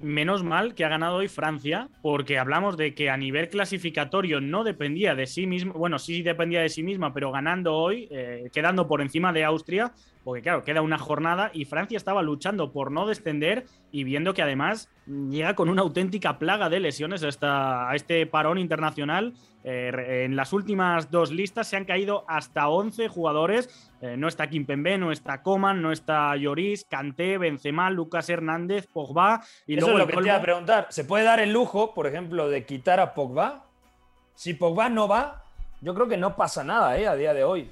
Menos 0.00 0.42
mal 0.42 0.74
que 0.74 0.86
ha 0.86 0.88
ganado 0.88 1.16
hoy 1.16 1.28
Francia, 1.28 1.88
porque 2.00 2.38
hablamos 2.38 2.78
de 2.78 2.94
que 2.94 3.10
a 3.10 3.18
nivel 3.18 3.50
clasificatorio 3.50 4.40
no 4.40 4.64
dependía 4.64 5.14
de 5.14 5.26
sí 5.26 5.46
mismo, 5.46 5.74
bueno, 5.74 5.98
sí 5.98 6.22
dependía 6.22 6.62
de 6.62 6.70
sí 6.70 6.82
misma, 6.82 7.12
pero 7.12 7.30
ganando 7.30 7.74
hoy, 7.74 8.08
eh, 8.10 8.48
quedando 8.50 8.88
por 8.88 9.02
encima 9.02 9.30
de 9.34 9.44
Austria, 9.44 9.92
porque 10.24 10.42
claro, 10.42 10.62
queda 10.64 10.82
una 10.82 10.98
jornada 10.98 11.50
y 11.54 11.64
Francia 11.64 11.96
estaba 11.96 12.22
luchando 12.22 12.72
por 12.72 12.90
no 12.92 13.06
descender 13.06 13.64
y 13.90 14.04
viendo 14.04 14.34
que 14.34 14.42
además 14.42 14.88
llega 15.06 15.54
con 15.54 15.68
una 15.68 15.82
auténtica 15.82 16.38
plaga 16.38 16.68
de 16.68 16.80
lesiones 16.80 17.22
a, 17.24 17.28
esta- 17.28 17.88
a 17.90 17.94
este 17.96 18.26
parón 18.26 18.58
internacional. 18.58 19.32
Eh, 19.64 20.24
en 20.24 20.36
las 20.36 20.52
últimas 20.52 21.10
dos 21.10 21.30
listas 21.32 21.66
se 21.68 21.76
han 21.76 21.84
caído 21.84 22.24
hasta 22.28 22.68
11 22.68 23.08
jugadores. 23.08 23.68
Eh, 24.00 24.16
no 24.16 24.28
está 24.28 24.48
Kimpembe, 24.48 24.96
no 24.98 25.12
está 25.12 25.42
Coman, 25.42 25.82
no 25.82 25.92
está 25.92 26.34
Lloris, 26.36 26.84
Kanté, 26.84 27.36
Benzema, 27.38 27.90
Lucas 27.90 28.28
Hernández, 28.30 28.86
Pogba 28.86 29.42
y 29.66 29.76
Eso 29.76 29.86
luego 29.88 29.98
es 29.98 30.04
lo 30.04 30.06
que 30.06 30.16
te 30.16 30.22
iba 30.28 30.34
a 30.34 30.38
colmo- 30.38 30.42
preguntar. 30.44 30.86
¿Se 30.90 31.04
puede 31.04 31.24
dar 31.24 31.40
el 31.40 31.52
lujo, 31.52 31.92
por 31.94 32.06
ejemplo, 32.06 32.48
de 32.48 32.64
quitar 32.64 33.00
a 33.00 33.12
Pogba? 33.14 33.64
Si 34.34 34.54
Pogba 34.54 34.88
no 34.88 35.08
va, 35.08 35.44
yo 35.82 35.94
creo 35.94 36.08
que 36.08 36.16
no 36.16 36.36
pasa 36.36 36.62
nada 36.64 36.96
¿eh? 36.98 37.06
a 37.06 37.14
día 37.14 37.34
de 37.34 37.44
hoy. 37.44 37.70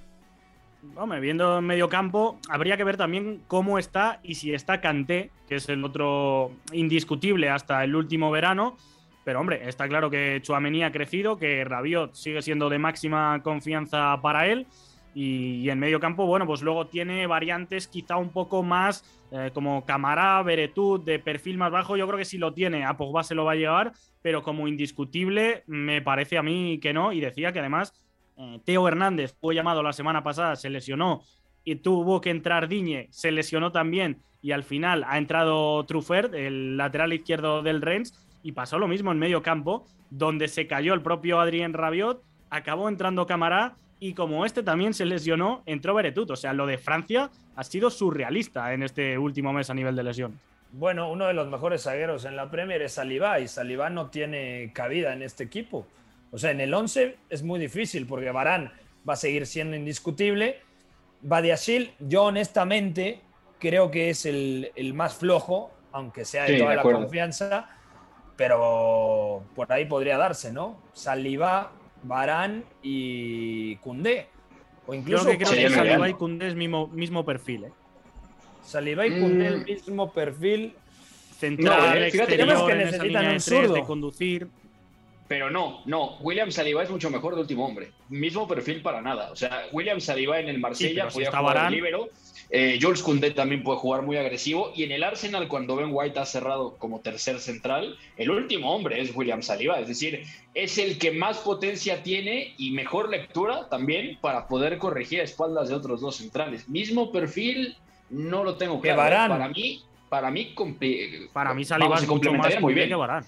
Hombre, 0.95 1.21
viendo 1.21 1.59
en 1.59 1.65
medio 1.65 1.89
campo, 1.89 2.39
habría 2.49 2.77
que 2.77 2.85
ver 2.85 2.97
también 2.97 3.43
cómo 3.49 3.79
está 3.79 4.21
y 4.23 4.37
si 4.37 4.55
está 4.55 4.81
Kanté, 4.81 5.31
que 5.49 5.57
es 5.57 5.69
el 5.69 5.85
otro 5.85 6.53
indiscutible 6.73 7.51
hasta 7.51 7.83
el 7.83 7.97
último 7.97 8.31
verano. 8.31 8.77
Pero 9.25 9.41
hombre, 9.41 9.69
está 9.69 9.89
claro 9.89 10.09
que 10.09 10.41
Chouameni 10.41 10.85
ha 10.85 10.93
crecido, 10.93 11.37
que 11.37 11.65
Rabiot 11.65 12.15
sigue 12.15 12.43
siendo 12.43 12.69
de 12.69 12.79
máxima 12.79 13.43
confianza 13.43 14.21
para 14.23 14.47
él. 14.47 14.67
Y, 15.15 15.57
y 15.57 15.71
en 15.71 15.79
medio 15.81 16.01
campo, 16.01 16.27
bueno, 16.27 16.47
pues 16.47 16.63
luego 16.63 16.87
tiene 16.87 17.27
variantes 17.27 17.89
quizá 17.89 18.17
un 18.17 18.31
poco 18.31 18.63
más 18.63 19.05
eh, 19.31 19.51
como 19.53 19.85
Camará, 19.85 20.43
Beretut, 20.43 21.05
de 21.05 21.19
perfil 21.19 21.59
más 21.59 21.71
bajo. 21.71 21.97
Yo 21.97 22.07
creo 22.07 22.19
que 22.19 22.25
si 22.25 22.39
lo 22.39 22.55
tiene, 22.55 22.85
a 22.85 22.97
Pogba 22.97 23.23
se 23.23 23.35
lo 23.35 23.45
va 23.45 23.53
a 23.53 23.57
llevar, 23.57 23.93
pero 24.23 24.43
como 24.43 24.69
indiscutible, 24.69 25.65
me 25.67 26.01
parece 26.01 26.39
a 26.39 26.43
mí 26.43 26.79
que 26.81 26.93
no. 26.93 27.13
Y 27.13 27.21
decía 27.21 27.53
que 27.53 27.59
además 27.59 27.93
eh, 28.39 28.61
Teo 28.65 28.89
Hernández 28.89 29.37
fue 29.41 29.55
llamado 29.55 29.83
la 29.83 29.93
semana 29.93 30.23
pasada, 30.23 30.57
se 30.57 30.71
lesionó 30.71 31.23
y 31.65 31.77
tuvo 31.77 32.21
que 32.21 32.31
entrar 32.31 32.69
Diñe, 32.69 33.09
se 33.11 33.31
lesionó 33.31 33.73
también 33.73 34.23
y 34.41 34.53
al 34.53 34.63
final 34.63 35.05
ha 35.07 35.19
entrado 35.19 35.85
Truffert, 35.85 36.33
el 36.35 36.77
lateral 36.77 37.13
izquierdo 37.13 37.63
del 37.63 37.83
Rennes, 37.83 38.15
y 38.43 38.53
pasó 38.53 38.79
lo 38.79 38.89
mismo 38.89 39.11
en 39.13 39.19
medio 39.19 39.43
campo, 39.43 39.85
donde 40.11 40.49
se 40.49 40.67
cayó 40.67 40.95
el 40.95 41.03
propio 41.03 41.41
Adrien 41.41 41.73
Rabiot, 41.73 42.23
acabó 42.51 42.89
entrando 42.89 43.27
Camará 43.27 43.77
y 44.01 44.15
como 44.15 44.45
este 44.45 44.63
también 44.63 44.95
se 44.95 45.05
lesionó, 45.05 45.63
entró 45.67 45.95
Beretut. 45.95 46.31
O 46.31 46.37
sea, 46.37 46.53
lo 46.53 46.67
de 46.67 46.79
Francia 46.79 47.31
ha 47.57 47.65
sido 47.65 47.91
surrealista 47.91 48.73
en 48.73 48.85
este 48.85 49.19
último 49.19 49.53
mes 49.53 49.71
a 49.71 49.75
nivel 49.75 49.97
de 49.97 50.05
lesión. 50.05 50.39
Bueno, 50.71 51.11
uno 51.11 51.27
de 51.27 51.35
los 51.35 51.49
mejores 51.49 51.83
zagueros 51.83 52.25
en 52.25 52.37
la 52.37 52.51
Premier 52.51 52.83
es 52.83 52.93
Salivá 52.93 53.41
y 53.41 53.49
Salivá 53.49 53.91
no 53.91 54.11
tiene 54.11 54.71
cabida 54.73 55.13
en 55.13 55.23
este 55.23 55.45
equipo. 55.45 55.87
O 56.31 56.39
sea, 56.39 56.51
en 56.51 56.61
el 56.61 56.73
11 56.75 57.17
es 57.31 57.43
muy 57.43 57.59
difícil 57.59 58.07
porque 58.07 58.31
Barán 58.31 58.73
va 59.09 59.15
a 59.15 59.17
seguir 59.17 59.47
siendo 59.47 59.77
indiscutible. 59.77 60.61
Badiashil, 61.23 61.93
yo 61.99 62.25
honestamente 62.25 63.21
creo 63.59 63.91
que 63.91 64.11
es 64.11 64.25
el, 64.27 64.71
el 64.77 64.95
más 64.95 65.15
flojo, 65.15 65.71
aunque 65.93 66.25
sea 66.25 66.45
de 66.45 66.53
Sí, 66.55 66.59
toda 66.59 66.71
de 66.71 66.77
la 66.77 66.83
confianza, 66.83 67.69
pero 68.37 69.43
por 69.55 69.73
ahí 69.73 69.85
podría 69.87 70.17
darse, 70.17 70.53
¿no? 70.53 70.81
Salivá, 70.93 71.73
Barán 72.03 72.65
y 72.83 73.77
Cundé. 73.77 74.27
O 74.87 74.93
Yo 74.95 75.01
incluso 75.01 75.29
que 75.31 75.39
creo 75.39 75.51
que 75.51 75.71
Saliba 75.71 76.09
y 76.09 76.15
Koundé 76.15 76.49
es 76.49 76.55
mismo, 76.55 76.87
mismo 76.89 77.25
perfil. 77.25 77.65
¿eh? 77.65 77.73
Salivá 78.63 79.07
y 79.07 79.21
Cundé 79.21 79.47
el 79.49 79.61
Mm. 79.61 79.65
mismo 79.65 80.13
perfil. 80.13 80.75
Central, 81.39 81.79
No, 81.79 81.95
eh, 81.95 82.11
fíjate 82.11 82.37
que 82.37 82.43
exterior, 82.43 82.67
que 82.67 82.73
en 82.73 82.81
esa 82.81 82.91
necesitan 82.91 83.07
línea 83.07 83.21
de 83.23 83.27
un 83.29 83.33
tres, 83.35 83.45
zurdo. 83.45 83.75
de 83.75 83.83
conducir. 83.85 84.49
Pero 85.29 85.51
no, 85.51 85.83
no. 85.85 86.17
William 86.21 86.51
Saliba 86.51 86.83
es 86.83 86.91
mucho 86.91 87.11
mejor 87.11 87.35
de 87.35 87.43
último 87.43 87.67
hombre. 87.67 87.91
Mismo 88.09 88.49
perfil 88.49 88.81
para 88.81 89.03
nada. 89.03 89.31
O 89.31 89.37
sea, 89.37 89.67
William 89.73 90.01
Saliba 90.01 90.41
en 90.41 90.49
el 90.49 90.59
Marsella 90.59 91.11
si 91.11 91.15
podía 91.15 91.29
está 91.29 91.39
jugar 91.41 91.55
de 91.55 91.59
Varane. 91.61 91.77
líbero. 91.77 92.09
Eh, 92.51 92.79
Jules 92.81 93.03
Koundé 93.03 93.33
también 93.33 93.63
puede 93.63 93.79
jugar 93.79 94.01
muy 94.01 94.17
agresivo. 94.17 94.73
Y 94.75 94.85
en 94.85 94.93
el 94.93 95.05
Arsenal, 95.05 95.47
cuando 95.49 95.77
Ben 95.77 95.91
White 95.93 96.19
ha 96.19 96.25
cerrado 96.25 96.77
como 96.79 97.01
tercer 97.01 97.41
central, 97.41 97.99
el 98.17 98.31
último 98.31 98.75
hombre 98.75 99.03
es 99.03 99.15
William 99.15 99.43
Saliba. 99.43 99.79
Es 99.79 99.89
decir, 99.89 100.23
es 100.55 100.79
el 100.79 100.97
que 100.99 101.11
más 101.11 101.37
potencia 101.39 102.03
tiene 102.03 102.55
y 102.57 102.71
mejor 102.71 103.11
lectura 103.11 103.69
también 103.69 104.17
para 104.23 104.49
poder 104.49 104.79
corregir 104.79 105.21
a 105.21 105.25
espaldas 105.25 105.69
de 105.69 105.75
otros 105.75 106.01
dos 106.01 106.17
centrales. 106.17 106.71
Mismo 106.71 107.13
perfil, 107.13 107.77
no 108.09 108.45
lo 108.45 108.57
tengo 108.57 108.81
Que 108.81 108.95
claro. 108.95 109.35
¿eh? 109.35 109.39
Para 109.39 109.49
mí, 109.51 109.83
para 110.09 110.31
mí, 110.31 110.55
Para 111.35 111.53
mí 111.53 111.67
Saliba 111.67 111.91
vamos, 111.91 112.03
es 112.03 112.09
mucho 112.09 112.33
más 112.33 112.59
muy 112.63 112.73
bien. 112.73 112.89
que 112.89 112.95
Varane. 112.95 113.27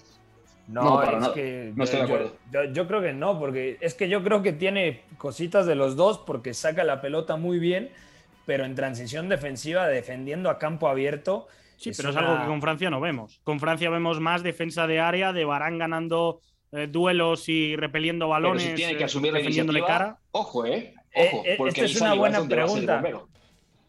No, 0.71 0.83
No, 0.83 0.95
para 1.01 1.17
es 1.17 1.21
nada. 1.21 1.33
que 1.33 1.73
No 1.75 1.83
estoy 1.83 1.99
yo, 2.01 2.07
de 2.07 2.13
acuerdo. 2.13 2.37
yo- 2.51 2.63
yo 2.73 2.87
creo 2.87 3.01
que 3.01 3.13
no, 3.13 3.37
porque 3.39 3.77
es 3.81 3.93
que 3.93 4.07
yo 4.09 4.23
creo 4.23 4.41
que 4.41 4.53
tiene 4.53 5.01
cositas 5.17 5.65
de 5.65 5.75
los 5.75 5.95
dos, 5.95 6.19
porque 6.19 6.53
saca 6.53 6.83
la 6.83 7.01
pelota 7.01 7.35
muy 7.35 7.59
bien, 7.59 7.89
pero 8.45 8.65
en 8.65 8.73
transición 8.75 9.27
defensiva, 9.29 9.87
defendiendo 9.87 10.49
a 10.49 10.57
campo 10.57 10.87
abierto. 10.87 11.47
Sí, 11.77 11.91
pero 11.97 12.09
es 12.11 12.15
algo 12.15 12.39
que 12.39 12.45
con 12.45 12.61
Francia 12.61 12.89
no 12.89 13.01
vemos. 13.01 13.41
Con 13.43 13.59
Francia 13.59 13.89
vemos 13.89 14.19
más 14.19 14.43
defensa 14.43 14.87
de 14.87 14.99
área, 14.99 15.33
de 15.33 15.45
Barán 15.45 15.77
ganando 15.77 16.39
eh, 16.71 16.87
duelos 16.87 17.49
y 17.49 17.75
repeliendo 17.75 18.25
Pero 18.25 18.29
balones, 18.29 18.63
si 18.63 18.73
tiene 18.75 18.95
que 18.95 19.01
eh, 19.01 19.05
asumir 19.05 19.33
la 19.33 19.39
defendiéndole 19.39 19.79
iniciativa, 19.79 20.05
cara. 20.05 20.19
ojo, 20.31 20.65
¿eh? 20.65 20.93
Eh, 21.13 21.29
Ojo, 21.33 21.43
eh, 21.45 21.55
porque 21.57 21.69
esta 21.71 21.83
es 21.85 21.99
una 21.99 22.13
buena 22.13 22.47
pregunta. 22.47 23.03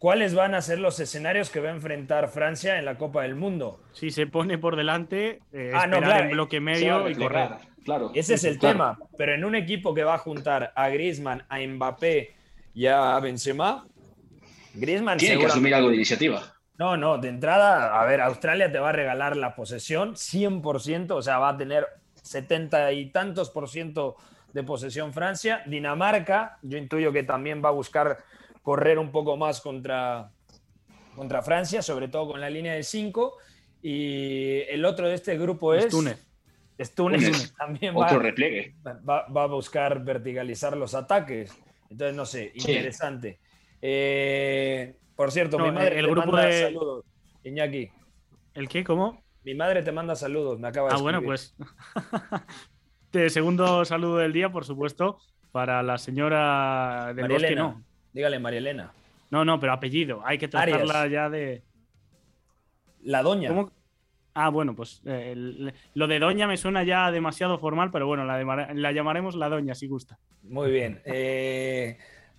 ¿Cuáles 0.03 0.35
van 0.35 0.53
a 0.53 0.61
ser 0.61 0.79
los 0.79 0.99
escenarios 0.99 1.49
que 1.49 1.61
va 1.61 1.69
a 1.69 1.71
enfrentar 1.71 2.27
Francia 2.27 2.77
en 2.77 2.83
la 2.83 2.97
Copa 2.97 3.21
del 3.21 3.35
Mundo? 3.35 3.79
Si 3.93 4.11
se 4.11 4.27
pone 4.27 4.57
por 4.57 4.75
delante, 4.75 5.39
eh, 5.53 5.71
Ah, 5.73 5.87
no, 5.87 5.95
esperar 5.95 6.03
claro, 6.03 6.23
en 6.25 6.31
bloque 6.31 6.59
medio 6.59 7.09
y 7.09 7.15
correr. 7.15 7.51
Claro. 7.85 8.11
Ese 8.13 8.33
es 8.33 8.43
el 8.43 8.59
Claro. 8.59 8.73
tema, 8.73 8.99
pero 9.17 9.33
en 9.33 9.45
un 9.45 9.55
equipo 9.55 9.93
que 9.93 10.03
va 10.03 10.15
a 10.15 10.17
juntar 10.17 10.73
a 10.75 10.89
Griezmann, 10.89 11.45
a 11.47 11.57
Mbappé 11.57 12.35
y 12.73 12.87
a 12.87 13.17
Benzema, 13.21 13.87
Griezmann 14.73 15.19
Tiene 15.19 15.39
que 15.39 15.45
asumir 15.45 15.73
algo 15.73 15.87
de 15.87 15.95
iniciativa. 15.95 16.53
No, 16.77 16.97
no, 16.97 17.17
de 17.17 17.29
entrada, 17.29 17.97
a 17.97 18.03
ver, 18.03 18.19
Australia 18.19 18.69
te 18.69 18.79
va 18.79 18.89
a 18.89 18.91
regalar 18.91 19.37
la 19.37 19.55
posesión 19.55 20.17
100%, 20.17 21.15
o 21.15 21.21
sea, 21.21 21.37
va 21.39 21.47
a 21.47 21.57
tener 21.57 21.87
70 22.21 22.91
y 22.91 23.05
tantos 23.05 23.49
por 23.51 23.69
ciento 23.69 24.17
de 24.51 24.63
posesión 24.63 25.13
Francia. 25.13 25.63
Dinamarca, 25.65 26.57
yo 26.61 26.77
intuyo 26.77 27.13
que 27.13 27.23
también 27.23 27.63
va 27.63 27.69
a 27.69 27.71
buscar 27.71 28.17
correr 28.63 28.97
un 28.97 29.11
poco 29.11 29.37
más 29.37 29.61
contra, 29.61 30.31
contra 31.15 31.43
Francia, 31.43 31.83
sobre 31.83 32.07
todo 32.07 32.29
con 32.31 32.41
la 32.41 32.49
línea 32.49 32.73
de 32.73 32.81
5. 32.81 33.37
Y 33.83 34.61
el 34.69 34.83
otro 34.85 35.07
de 35.07 35.13
este 35.13 35.37
grupo 35.37 35.75
es... 35.75 35.85
Es 35.85 35.91
Túnez. 35.91 36.25
es 36.79 36.95
Túnez, 36.95 37.21
Túnez. 37.25 37.53
también 37.57 37.95
va, 37.95 38.05
Otro 38.07 38.19
repliegue. 38.19 38.73
va, 38.85 39.27
va 39.27 39.43
a 39.43 39.47
buscar 39.47 40.03
verticalizar 40.03 40.75
los 40.75 40.95
ataques. 40.95 41.55
Entonces, 41.89 42.15
no 42.15 42.25
sé, 42.25 42.51
Sí. 42.55 42.71
interesante. 42.71 43.39
Eh, 43.81 44.95
Por 45.15 45.31
cierto, 45.31 45.59
No, 45.59 45.65
mi 45.65 45.71
madre 45.73 45.99
el 45.99 46.05
te 46.05 46.11
grupo 46.11 46.31
manda 46.31 46.45
de- 46.47 46.61
saludos, 46.63 47.05
Iñaki. 47.43 47.89
¿El 48.55 48.67
qué? 48.69 48.83
¿Cómo? 48.83 49.21
Mi 49.43 49.53
madre 49.53 49.83
te 49.83 49.91
manda 49.91 50.15
saludos, 50.15 50.57
me 50.59 50.69
acaba 50.69 50.89
de 50.89 50.95
Ah, 50.95 51.01
bueno, 51.01 51.19
escribir. 51.19 51.27
pues. 51.27 51.55
De 53.11 53.29
segundo 53.29 53.85
saludo 53.85 54.17
del 54.17 54.33
día, 54.33 54.49
por 54.51 54.65
supuesto, 54.65 55.19
para 55.51 55.83
la 55.83 55.97
señora 55.99 57.07
del 57.13 57.23
María 57.23 57.35
Bosque, 57.35 57.47
Elena. 57.47 57.61
no. 57.61 57.83
Dígale, 58.13 58.39
María 58.39 58.59
Elena. 58.59 58.93
No, 59.31 59.43
no, 59.43 59.59
pero 59.59 59.73
apellido. 59.73 60.21
Hay 60.25 60.37
que 60.37 60.45
Arias. 60.53 60.77
tratarla 60.79 61.07
ya 61.07 61.29
de. 61.29 61.63
La 63.01 63.21
doña. 63.23 63.49
¿Cómo? 63.49 63.71
Ah, 64.35 64.49
bueno, 64.49 64.75
pues 64.75 65.01
eh, 65.05 65.31
el- 65.33 65.73
lo 65.93 66.07
de 66.07 66.19
doña 66.19 66.47
me 66.47 66.57
suena 66.57 66.83
ya 66.83 67.11
demasiado 67.11 67.57
formal, 67.59 67.91
pero 67.91 68.07
bueno, 68.07 68.25
la, 68.25 68.37
de- 68.37 68.73
la 68.75 68.91
llamaremos 68.91 69.35
la 69.35 69.49
doña 69.49 69.75
si 69.75 69.87
gusta. 69.87 70.17
Muy 70.43 70.71
bien. 70.71 71.01
Eh, 71.05 71.97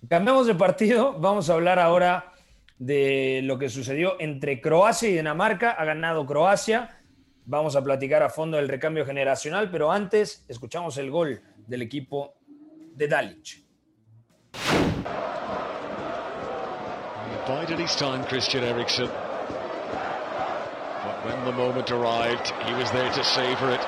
cambiamos 0.09 0.47
de 0.47 0.55
partido. 0.55 1.13
Vamos 1.19 1.49
a 1.49 1.53
hablar 1.53 1.79
ahora 1.79 2.31
de 2.77 3.41
lo 3.43 3.57
que 3.57 3.69
sucedió 3.69 4.19
entre 4.19 4.59
Croacia 4.61 5.09
y 5.09 5.13
Dinamarca. 5.13 5.71
Ha 5.71 5.85
ganado 5.85 6.25
Croacia. 6.25 7.01
Vamos 7.45 7.75
a 7.75 7.83
platicar 7.83 8.23
a 8.23 8.29
fondo 8.29 8.57
del 8.57 8.67
recambio 8.67 9.05
generacional, 9.05 9.69
pero 9.69 9.91
antes 9.91 10.45
escuchamos 10.49 10.97
el 10.97 11.11
gol 11.11 11.41
del 11.67 11.81
equipo 11.83 12.33
de 12.95 13.07
Dalic. 13.07 13.63
He 17.45 17.51
bided 17.51 17.79
his 17.79 17.95
time, 17.95 18.23
Christian 18.23 18.63
Eriksen. 18.63 19.07
But 19.07 19.15
when 21.25 21.45
the 21.45 21.51
moment 21.51 21.91
arrived, 21.91 22.49
he 22.65 22.73
was 22.73 22.89
there 22.91 23.11
to 23.11 23.23
savour 23.23 23.69
it. 23.69 23.81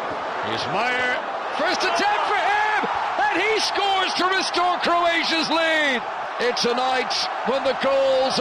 Here's 0.46 0.66
Meyer. 0.68 1.18
First 1.58 1.82
attempt 1.82 2.28
for 2.30 2.38
him! 2.38 2.88
And 3.18 3.42
he 3.42 3.60
scores 3.60 4.14
to 4.14 4.26
restore 4.36 4.78
Croatia's 4.80 5.50
lead. 5.50 6.04
It's 6.40 6.66
a 6.66 6.76
night 6.76 7.12
when 7.48 7.64
the 7.64 7.76
goals. 7.82 8.40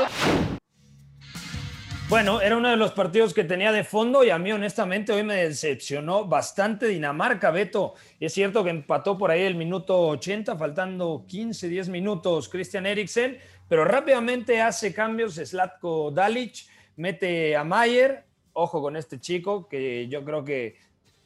Bueno, 2.08 2.40
era 2.40 2.56
uno 2.56 2.70
de 2.70 2.76
los 2.76 2.92
partidos 2.92 3.34
que 3.34 3.42
tenía 3.42 3.72
de 3.72 3.82
fondo 3.82 4.22
y 4.22 4.30
a 4.30 4.38
mí 4.38 4.52
honestamente 4.52 5.12
hoy 5.12 5.24
me 5.24 5.34
decepcionó 5.34 6.24
bastante 6.24 6.86
Dinamarca, 6.86 7.50
Beto. 7.50 7.94
Es 8.20 8.32
cierto 8.32 8.62
que 8.62 8.70
empató 8.70 9.18
por 9.18 9.32
ahí 9.32 9.42
el 9.42 9.56
minuto 9.56 9.98
80, 10.10 10.56
faltando 10.56 11.24
15, 11.26 11.68
10 11.68 11.88
minutos 11.88 12.48
Christian 12.48 12.86
Eriksen, 12.86 13.38
pero 13.68 13.84
rápidamente 13.84 14.60
hace 14.60 14.94
cambios 14.94 15.34
Slatko 15.34 16.10
Dalic, 16.10 16.66
mete 16.96 17.56
a 17.56 17.64
Mayer, 17.64 18.24
ojo 18.52 18.80
con 18.80 18.96
este 18.96 19.20
chico 19.20 19.68
que 19.68 20.08
yo 20.08 20.24
creo 20.24 20.44
que 20.44 20.76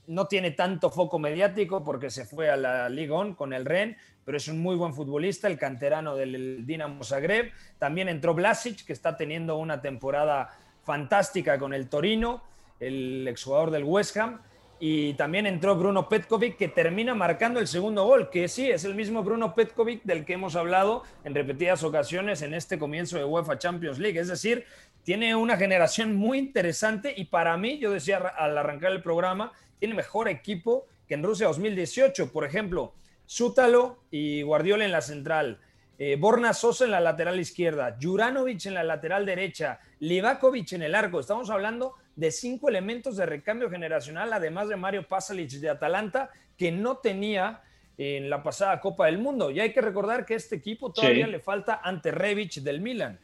no 0.06 0.26
tiene 0.26 0.50
tanto 0.50 0.90
foco 0.90 1.18
mediático 1.18 1.84
porque 1.84 2.10
se 2.10 2.24
fue 2.24 2.50
a 2.50 2.56
la 2.56 2.88
Liga 2.88 3.14
On 3.14 3.34
con 3.34 3.52
el 3.52 3.64
Ren, 3.64 3.96
pero 4.24 4.36
es 4.36 4.48
un 4.48 4.60
muy 4.60 4.74
buen 4.74 4.92
futbolista, 4.92 5.46
el 5.46 5.56
canterano 5.56 6.16
del 6.16 6.66
Dinamo 6.66 7.04
Zagreb. 7.04 7.52
También 7.78 8.08
entró 8.08 8.34
Blasic, 8.34 8.84
que 8.84 8.92
está 8.92 9.16
teniendo 9.16 9.56
una 9.56 9.80
temporada 9.80 10.50
fantástica 10.82 11.58
con 11.58 11.72
el 11.72 11.88
Torino, 11.88 12.42
el 12.80 13.26
exjugador 13.28 13.70
del 13.70 13.84
West 13.84 14.16
Ham. 14.16 14.40
Y 14.82 15.12
también 15.12 15.46
entró 15.46 15.76
Bruno 15.76 16.08
Petkovic, 16.08 16.56
que 16.56 16.68
termina 16.68 17.14
marcando 17.14 17.60
el 17.60 17.68
segundo 17.68 18.04
gol, 18.06 18.30
que 18.30 18.48
sí, 18.48 18.70
es 18.70 18.84
el 18.84 18.94
mismo 18.94 19.22
Bruno 19.22 19.54
Petkovic 19.54 20.02
del 20.04 20.24
que 20.24 20.32
hemos 20.32 20.56
hablado 20.56 21.02
en 21.22 21.34
repetidas 21.34 21.84
ocasiones 21.84 22.40
en 22.40 22.54
este 22.54 22.78
comienzo 22.78 23.18
de 23.18 23.24
UEFA 23.24 23.58
Champions 23.58 23.98
League. 23.98 24.18
Es 24.18 24.28
decir, 24.28 24.64
tiene 25.04 25.36
una 25.36 25.58
generación 25.58 26.16
muy 26.16 26.38
interesante 26.38 27.12
y 27.14 27.26
para 27.26 27.58
mí, 27.58 27.78
yo 27.78 27.92
decía 27.92 28.16
al 28.16 28.56
arrancar 28.56 28.92
el 28.92 29.02
programa, 29.02 29.52
tiene 29.78 29.94
mejor 29.94 30.28
equipo 30.28 30.86
que 31.06 31.12
en 31.12 31.24
Rusia 31.24 31.48
2018. 31.48 32.32
Por 32.32 32.46
ejemplo, 32.46 32.94
Sútalo 33.26 34.04
y 34.10 34.40
Guardiola 34.40 34.86
en 34.86 34.92
la 34.92 35.02
central, 35.02 35.60
eh, 35.98 36.16
Borna 36.18 36.54
Sosa 36.54 36.86
en 36.86 36.92
la 36.92 37.00
lateral 37.00 37.38
izquierda, 37.38 37.98
Juranovic 38.00 38.64
en 38.64 38.74
la 38.74 38.82
lateral 38.82 39.26
derecha, 39.26 39.78
Livakovic 39.98 40.72
en 40.72 40.82
el 40.84 40.94
arco. 40.94 41.20
Estamos 41.20 41.50
hablando 41.50 41.96
de 42.16 42.30
cinco 42.30 42.68
elementos 42.68 43.16
de 43.16 43.26
recambio 43.26 43.70
generacional, 43.70 44.32
además 44.32 44.68
de 44.68 44.76
Mario 44.76 45.06
Pasalic 45.06 45.50
de 45.50 45.70
Atalanta, 45.70 46.30
que 46.56 46.70
no 46.72 46.98
tenía 46.98 47.62
en 47.96 48.30
la 48.30 48.42
pasada 48.42 48.80
Copa 48.80 49.06
del 49.06 49.18
Mundo. 49.18 49.50
Y 49.50 49.60
hay 49.60 49.72
que 49.72 49.80
recordar 49.80 50.24
que 50.24 50.34
a 50.34 50.36
este 50.36 50.56
equipo 50.56 50.92
todavía 50.92 51.26
Sí. 51.26 51.32
le 51.32 51.40
falta 51.40 51.80
Ante 51.82 52.10
Rebic 52.10 52.54
del 52.56 52.80
Milan. 52.80 53.18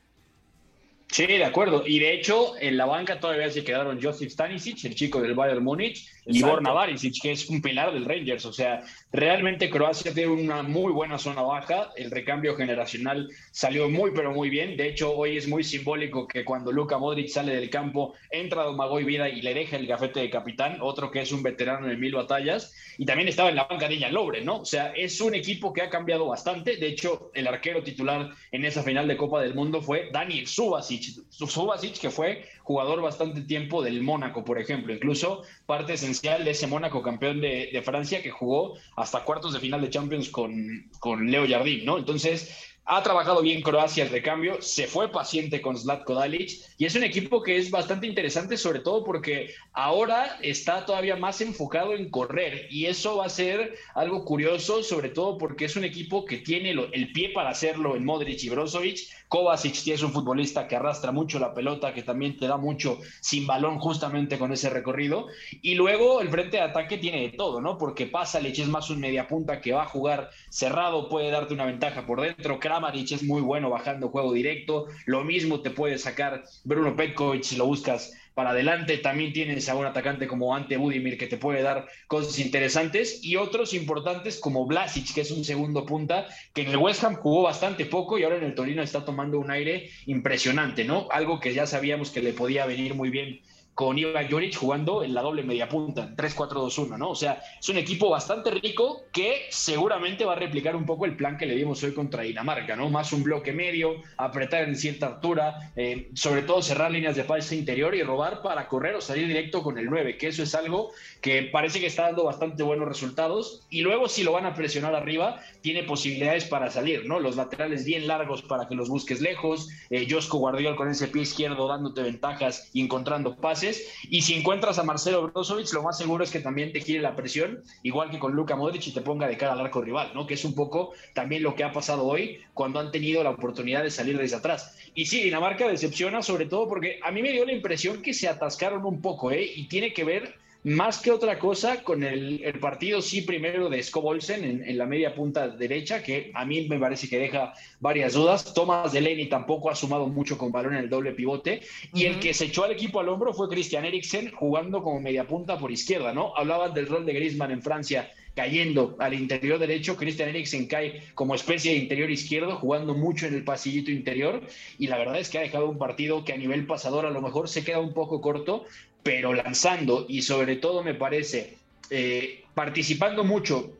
Sí, 1.09 1.27
de 1.27 1.45
acuerdo. 1.45 1.85
Y 1.87 1.99
de 2.01 2.15
hecho, 2.15 2.55
en 2.59 2.77
la 2.77 2.85
banca 2.85 3.21
todavía 3.21 3.49
se 3.51 3.65
quedaron 3.65 4.03
Josip 4.03 4.29
Stanisic, 4.29 4.85
el 4.85 4.95
chico 4.95 5.21
del 5.23 5.35
Bayern 5.35 5.63
Múnich, 5.63 6.09
Borna 6.27 6.73
Barisic, 6.73 7.21
que 7.23 7.33
es 7.33 7.49
un 7.49 7.61
pilar 7.61 7.93
del 7.93 8.05
Rangers. 8.05 8.45
O 8.47 8.53
sea, 8.53 8.83
realmente 9.13 9.71
Croacia 9.71 10.13
tiene 10.13 10.31
una 10.31 10.63
muy 10.63 10.93
buena 10.93 11.19
zona 11.19 11.43
baja. 11.43 11.91
El 11.97 12.11
recambio 12.11 12.57
generacional 12.57 13.29
salió 13.51 13.89
muy, 13.89 14.13
pero 14.13 14.33
muy 14.33 14.51
bien. 14.51 14.77
De 14.77 14.89
hecho, 14.89 15.17
hoy 15.17 15.37
es 15.37 15.49
muy 15.49 15.65
simbólico 15.65 16.27
que 16.27 16.45
cuando 16.45 16.73
Luka 16.73 16.99
Modric 16.99 17.29
sale 17.29 17.55
del 17.55 17.71
campo, 17.71 18.15
entra 18.31 18.65
Domagoj 18.65 19.05
Vida 19.05 19.29
y 19.29 19.43
le 19.43 19.55
deja 19.55 19.77
el 19.77 19.87
gafete 19.87 20.21
de 20.21 20.31
capitán, 20.31 20.79
otro 20.81 21.11
que 21.11 21.21
es 21.21 21.33
un 21.33 21.43
veterano 21.43 21.87
de 21.87 21.97
mil 21.97 22.15
batallas. 22.15 22.75
Y 22.99 23.05
también 23.05 23.29
estaba 23.29 23.51
en 23.51 23.57
la 23.57 23.65
banca 23.65 23.89
de 23.89 23.97
Lobre, 24.11 24.43
¿no? 24.43 24.61
O 24.61 24.65
sea, 24.65 24.93
es 24.93 25.21
un 25.21 25.35
equipo 25.35 25.73
que 25.73 25.83
ha 25.83 25.91
cambiado 25.91 26.27
bastante. 26.27 26.77
De 26.77 26.87
hecho, 26.87 27.31
el 27.35 27.47
arquero 27.47 27.83
titular 27.83 28.31
en 28.53 28.65
esa 28.65 28.83
final 28.83 29.09
de 29.09 29.17
Copa 29.17 29.41
del 29.41 29.55
Mundo 29.55 29.81
fue 29.81 30.11
Daniel 30.13 30.47
Subasic. 30.47 31.25
Subasic, 31.31 31.99
que 31.99 32.11
fue 32.11 32.45
jugador 32.63 33.01
bastante 33.01 33.43
tiempo 33.43 33.83
del 33.83 34.03
Mónaco, 34.03 34.45
por 34.45 34.59
ejemplo. 34.59 34.93
Incluso 34.93 35.43
parte 35.67 35.97
de 36.23 36.51
ese 36.51 36.67
Mónaco 36.67 37.03
campeón 37.03 37.41
de, 37.41 37.71
de 37.73 37.83
Francia 37.83 38.23
que 38.23 38.31
jugó 38.31 38.77
hasta 38.97 39.25
cuartos 39.25 39.53
de 39.53 39.61
final 39.61 39.81
de 39.81 39.91
Champions 39.91 40.29
con, 40.31 40.91
con 40.99 41.31
Leo 41.31 41.47
Jardín, 41.49 41.85
¿no? 41.85 41.99
Entonces, 41.99 42.77
ha 42.89 43.03
trabajado 43.03 43.43
bien 43.43 43.63
Croacia 43.63 44.05
el 44.05 44.11
recambio, 44.11 44.63
se 44.63 44.87
fue 44.87 45.11
paciente 45.11 45.61
con 45.61 45.77
Zlatko 45.77 46.15
Dalic 46.15 46.53
y 46.79 46.85
es 46.85 46.95
un 46.95 47.03
equipo 47.03 47.43
que 47.43 47.57
es 47.57 47.73
bastante 47.73 48.07
interesante, 48.07 48.57
sobre 48.57 48.79
todo 48.79 49.03
porque 49.03 49.51
ahora 49.73 50.39
está 50.41 50.87
todavía 50.87 51.17
más 51.17 51.41
enfocado 51.41 51.95
en 51.95 52.11
correr 52.11 52.69
y 52.71 52.87
eso 52.87 53.17
va 53.17 53.27
a 53.27 53.29
ser 53.29 53.75
algo 53.97 54.25
curioso, 54.25 54.85
sobre 54.85 55.09
todo 55.09 55.37
porque 55.37 55.65
es 55.65 55.75
un 55.75 55.83
equipo 55.83 56.25
que 56.25 56.39
tiene 56.39 56.71
el 56.71 57.13
pie 57.13 57.31
para 57.31 57.51
hacerlo 57.51 57.97
en 57.97 58.05
Modric 58.05 58.45
y 58.45 58.51
Brozovic. 58.51 59.01
Kovacic 59.29 59.87
es 59.89 60.03
un 60.03 60.13
futbolista 60.13 60.69
que 60.69 60.77
arrastra 60.77 61.13
mucho 61.13 61.39
la 61.39 61.55
pelota, 61.55 61.93
que 61.93 62.03
también 62.03 62.37
te 62.37 62.47
da 62.47 62.57
mucho 62.57 62.99
sin 63.21 63.47
balón 63.47 63.79
justamente 63.79 64.39
con 64.39 64.53
ese 64.53 64.71
recorrido. 64.71 65.27
Y 65.63 65.75
luego 65.75 66.21
el 66.21 66.29
frente 66.29 66.59
de 66.59 66.63
ataque 66.63 66.99
tiene 66.99 67.23
de 67.23 67.31
todo, 67.31 67.61
¿no? 67.61 67.79
Porque 67.79 68.07
Pasalic 68.07 68.59
es 68.59 68.69
más 68.69 68.91
un 68.91 69.01
mediapunta 69.01 69.61
que 69.61 69.73
va 69.73 69.83
a 69.83 69.89
jugar 69.89 70.31
cerrado, 70.51 71.09
puede 71.09 71.31
darte 71.31 71.55
una 71.55 71.67
ventaja 71.67 72.07
por 72.07 72.21
dentro. 72.21 72.59
Kramaric 72.59 73.13
es 73.13 73.23
muy 73.23 73.43
bueno 73.43 73.71
bajando 73.71 74.09
juego 74.09 74.33
directo. 74.33 74.87
Lo 75.07 75.25
mismo 75.25 75.61
te 75.61 75.71
puede 75.71 75.99
sacar 75.99 76.45
Bruno 76.65 76.95
Petkovic 76.95 77.43
si 77.43 77.57
lo 77.57 77.67
buscas 77.67 78.13
para 78.37 78.51
adelante. 78.51 78.99
También 78.99 79.33
tienes 79.33 79.67
a 79.71 79.75
un 79.75 79.87
atacante 79.87 80.27
como 80.27 80.55
Ante 80.55 80.77
Budimir 80.77 81.17
que 81.17 81.27
te 81.27 81.39
puede 81.39 81.63
dar 81.63 81.89
cosas 82.07 82.39
interesantes 82.39 83.25
y 83.25 83.37
otros 83.37 83.73
importantes 83.73 84.39
como 84.39 84.67
Blasic, 84.67 85.15
que 85.15 85.23
es 85.23 85.31
un 85.31 85.43
segundo 85.43 85.87
punta, 85.87 86.27
que 86.53 86.61
en 86.61 86.69
el 86.69 86.77
West 86.77 87.03
Ham 87.03 87.15
jugó 87.15 87.45
bastante 87.45 87.87
poco 87.87 88.19
y 88.19 88.25
ahora 88.25 88.37
en 88.37 88.45
el 88.45 88.55
Torino 88.55 88.83
está 88.83 89.07
tomando 89.07 89.41
un 89.41 89.51
aire 89.51 89.89
impresionante, 90.05 90.85
¿no? 90.85 91.09
Algo 91.11 91.41
que 91.41 91.55
ya 91.55 91.67
sabíamos 91.67 92.11
que 92.11 92.21
le 92.21 92.35
podía 92.35 92.67
venir 92.67 92.95
muy 92.95 93.09
bien 93.09 93.41
con 93.77 93.99
Ivan 93.99 94.27
Juric 94.31 94.57
jugando 94.57 95.05
en 95.05 95.13
la 95.13 95.21
doble 95.21 95.43
media 95.43 95.69
punta, 95.69 96.11
3-4-2-1, 96.17 96.97
¿no? 96.97 97.11
O 97.11 97.15
sea, 97.15 97.43
es 97.61 97.69
un 97.69 97.77
equipo 97.77 98.09
bastante 98.09 98.51
rico 98.51 99.03
que 99.13 99.43
seguramente 99.51 100.25
va 100.25 100.33
a 100.33 100.37
replicar 100.37 100.75
un 100.75 100.87
poco 100.87 101.05
el 101.05 101.15
plan 101.15 101.37
que 101.37 101.45
le 101.45 101.57
dimos 101.57 101.83
hoy 101.83 101.93
contra 101.93 102.23
Dinamarca, 102.23 102.75
¿no? 102.75 102.89
Más 102.89 103.13
un 103.13 103.23
bloque 103.23 103.53
medio, 103.53 103.97
apretar 104.17 104.63
en 104.67 104.77
cierta 104.77 105.09
altura, 105.09 105.73
eh, 105.77 106.09
sobre 106.15 106.41
todo 106.41 106.63
cerrar 106.63 106.91
líneas 106.91 107.17
de 107.17 107.25
pase 107.25 107.55
interior 107.55 107.95
y 107.95 108.03
robar 108.03 108.41
para 108.41 108.67
correr 108.67 108.95
o 108.95 109.03
salir 109.03 109.29
directo 109.29 109.63
con 109.63 109.77
el 109.77 109.91
9, 109.91 110.17
que 110.17 110.29
eso 110.29 110.43
es 110.43 110.55
algo 110.55 110.93
que 111.21 111.43
parece 111.43 111.79
que 111.79 111.87
está 111.87 112.05
dando 112.05 112.25
bastante 112.25 112.63
buenos 112.63 112.89
resultados. 112.89 113.67
Y 113.69 113.83
luego, 113.83 114.09
si 114.09 114.23
lo 114.23 114.33
van 114.33 114.47
a 114.47 114.55
presionar 114.55 114.95
arriba, 114.95 115.43
tiene 115.61 115.83
posibilidades 115.83 116.47
para 116.47 116.71
salir, 116.71 117.05
¿no? 117.05 117.21
Los 117.21 117.37
laterales 117.37 117.85
bien 117.85 118.07
largos 118.07 118.41
para 118.41 118.69
que 118.69 118.75
los 118.75 118.89
busques 118.89 119.21
lejos, 119.21 119.69
eh, 119.91 120.07
Josko 120.09 120.39
Guardiol 120.39 120.77
con 120.77 120.89
ese 120.89 121.09
pie 121.09 121.23
izquierdo 121.23 121.69
dándote 121.69 122.01
ventajas 122.03 122.71
y 122.73 122.81
encontrando 122.81 123.37
pases. 123.37 123.66
Y 124.09 124.23
si 124.23 124.35
encuentras 124.35 124.79
a 124.79 124.83
Marcelo 124.83 125.29
Brozovic, 125.29 125.73
lo 125.73 125.83
más 125.83 125.99
seguro 125.99 126.25
es 126.25 126.31
que 126.31 126.41
también 126.41 126.73
te 126.73 126.81
gire 126.81 127.01
la 127.01 127.17
presión, 127.17 127.63
igual 127.83 128.11
que 128.11 128.19
con 128.19 128.33
Luka 128.33 128.57
Modric 128.57 128.87
y 128.87 128.93
te 128.93 129.01
ponga 129.01 129.27
de 129.27 129.37
cara 129.37 129.53
al 129.53 129.61
arco 129.61 129.81
rival, 129.81 130.13
¿no? 130.15 130.27
Que 130.27 130.35
es 130.35 130.45
un 130.45 130.55
poco 130.55 130.93
también 131.15 131.43
lo 131.43 131.55
que 131.55 131.65
ha 131.65 131.73
pasado 131.73 132.05
hoy 132.05 132.41
cuando 132.55 132.81
han 132.81 132.91
tenido 132.91 133.23
la 133.23 133.31
oportunidad 133.31 133.83
de 133.83 133.91
salir 133.91 134.19
desde 134.19 134.37
atrás. 134.37 134.77
Y 134.95 135.07
sí, 135.07 135.23
Dinamarca 135.23 135.69
decepciona 135.69 136.23
sobre 136.23 136.47
todo 136.47 136.69
porque 136.69 137.01
a 137.03 137.11
mí 137.11 137.23
me 137.23 137.33
dio 137.33 137.45
la 137.45 137.53
impresión 137.53 138.03
que 138.03 138.15
se 138.15 138.29
atascaron 138.29 138.85
un 138.85 139.01
poco, 139.01 139.31
¿eh? 139.31 139.45
Y 139.57 139.69
tiene 139.69 139.93
que 139.93 140.05
ver 140.05 140.46
más 140.67 140.99
que 140.99 141.13
otra 141.13 141.39
cosa 141.39 141.85
con 141.85 142.03
el, 142.03 142.43
el 142.43 142.59
partido, 142.59 143.01
sí, 143.01 143.23
primero 143.23 143.71
de 143.71 143.81
Skov 143.81 144.05
Olsen 144.05 144.43
en, 144.43 144.65
en 144.69 144.77
la 144.77 144.85
media 144.85 145.15
punta 145.15 145.47
derecha, 145.47 146.03
que 146.03 146.33
a 146.35 146.45
mí 146.45 146.67
me 146.67 146.77
parece 146.77 147.09
que 147.09 147.21
deja 147.21 147.53
varias 147.79 148.15
dudas. 148.15 148.53
Thomas 148.53 148.93
Delaney 148.93 149.29
tampoco 149.29 149.71
ha 149.71 149.77
sumado 149.77 150.09
mucho 150.09 150.37
con 150.37 150.51
balón 150.51 150.75
en 150.75 150.81
el 150.81 150.91
doble 150.91 151.13
pivote. 151.13 151.61
Y 151.95 152.07
el 152.07 152.19
que 152.19 152.35
se 152.35 152.47
echó 152.47 152.65
al 152.65 152.73
equipo 152.73 152.99
al 152.99 153.09
hombro 153.09 153.33
fue 153.33 153.49
Christian 153.49 153.85
Eriksen 153.85 154.33
jugando 154.33 154.83
como 154.83 155.01
media 155.01 155.29
punta 155.29 155.57
por 155.57 155.71
izquierda, 155.71 156.13
¿no? 156.13 156.37
Hablaban 156.37 156.75
del 156.75 156.89
rol 156.89 157.07
de 157.07 157.13
Griezmann 157.13 157.53
en 157.53 157.63
Francia 157.63 158.11
cayendo 158.37 158.97
al 158.99 159.15
interior 159.15 159.59
derecho. 159.59 159.97
Christian 159.97 160.29
Eriksen 160.29 160.67
cae 160.67 161.03
como 161.15 161.35
especie 161.35 161.73
de 161.73 161.79
interior 161.79 162.11
izquierdo, 162.11 162.57
jugando 162.57 162.95
mucho 162.95 163.27
en 163.27 163.35
el 163.35 163.45
pasillito 163.45 163.91
interior. 163.91 164.43
Y 164.79 164.89
la 164.89 164.99
verdad 164.99 165.19
es 165.19 165.31
que 165.31 165.39
ha 165.39 165.41
dejado 165.41 165.69
un 165.69 165.79
partido 165.79 166.25
que 166.25 166.35
a 166.35 166.37
nivel 166.37 166.67
pasador 166.67 167.07
a 167.07 167.11
lo 167.11 167.23
mejor 167.23 167.49
se 167.49 167.65
queda 167.65 167.81
un 167.81 167.95
poco 167.95 168.21
corto, 168.21 168.67
pero 169.07 169.33
lanzando 169.33 170.05
y 170.09 170.23
sobre 170.23 170.57
todo 170.57 170.83
me 170.83 170.95
parece 170.95 171.57
eh, 171.91 172.43
participando 172.55 173.23
mucho 173.23 173.71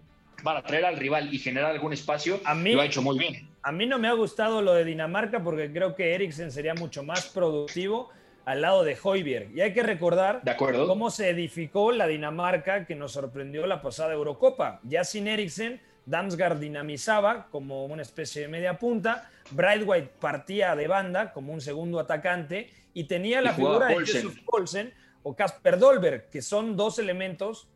para 0.45 0.63
traer 0.63 0.85
al 0.85 0.97
rival 0.97 1.35
y 1.35 1.39
generar 1.41 1.73
algún 1.73 1.93
espacio, 1.93 2.41
A 2.45 2.55
mí- 2.55 2.73
lo 2.75 2.81
ha 2.81 2.87
hecho 2.87 3.03
muy 3.03 3.19
bien. 3.19 3.49
A 3.65 3.73
mí 3.73 3.85
no 3.87 3.99
me 3.99 4.07
ha 4.07 4.13
gustado 4.13 4.63
lo 4.63 4.73
de 4.75 4.85
Dinamarca 4.85 5.43
porque 5.43 5.73
creo 5.73 5.97
que 5.97 6.15
Eriksen 6.15 6.53
sería 6.53 6.75
mucho 6.75 7.03
más 7.03 7.27
productivo 7.27 8.11
al 8.45 8.63
lado 8.63 8.85
de 8.85 8.95
Højbjerg. 8.95 9.51
Y 9.57 9.61
hay 9.63 9.73
que 9.73 9.83
recordar 9.83 10.43
De 10.45 10.53
acuerdo. 10.53 10.87
cómo 10.87 11.11
se 11.11 11.29
edificó 11.31 11.91
la 11.91 12.07
Dinamarca 12.07 12.87
que 12.87 12.95
nos 12.95 13.11
sorprendió 13.13 13.67
la 13.67 13.83
pasada 13.83 14.13
Eurocopa. 14.13 14.79
Ya 14.85 15.03
sin 15.03 15.27
Eriksen, 15.27 15.81
Damsgaard 16.05 16.61
dinamizaba 16.61 17.49
como 17.51 17.87
una 17.87 18.03
especie 18.03 18.43
de 18.43 18.49
media 18.49 18.79
punta, 18.79 19.29
Brightwhite 19.51 20.11
partía 20.21 20.77
de 20.77 20.87
banda 20.87 21.33
como 21.33 21.53
un 21.53 21.61
segundo 21.61 21.99
atacante 21.99 22.71
y 22.95 23.05
tenía 23.05 23.41
Y 23.41 23.45
la 23.45 23.53
figura 23.55 23.87
de. 23.89 23.97
Jesús 24.07 24.39
Poulsen 24.47 24.95
o 25.29 25.35
Kasper 25.35 25.77
Dolberg, 25.77 26.31
que 26.31 26.41
son 26.41 26.77
dos 26.77 27.01
elementos 27.01 27.67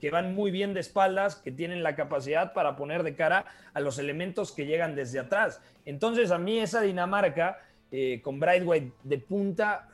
que 0.00 0.10
van 0.10 0.34
muy 0.34 0.50
bien 0.50 0.74
de 0.74 0.80
espaldas, 0.80 1.36
que 1.36 1.52
tienen 1.52 1.84
la 1.84 1.94
capacidad 1.94 2.52
para 2.52 2.74
poner 2.74 3.04
de 3.04 3.14
cara 3.14 3.44
a 3.74 3.78
los 3.78 4.00
elementos 4.00 4.50
que 4.50 4.66
llegan 4.66 4.96
desde 4.96 5.20
atrás. 5.20 5.62
Entonces, 5.84 6.32
a 6.32 6.38
mí 6.38 6.58
esa 6.58 6.80
Dinamarca 6.80 7.60
eh, 7.92 8.20
con 8.24 8.40
Brightwhite 8.40 8.92
de 9.04 9.18
punta 9.18 9.88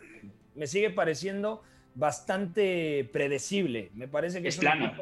me 0.55 0.67
sigue 0.67 0.89
pareciendo 0.89 1.63
bastante 1.95 3.07
predecible. 3.13 3.91
Me 3.93 4.09
parece 4.09 4.41
que 4.41 4.49
Es 4.49 4.55
es, 4.55 4.61
plana. 4.61 4.99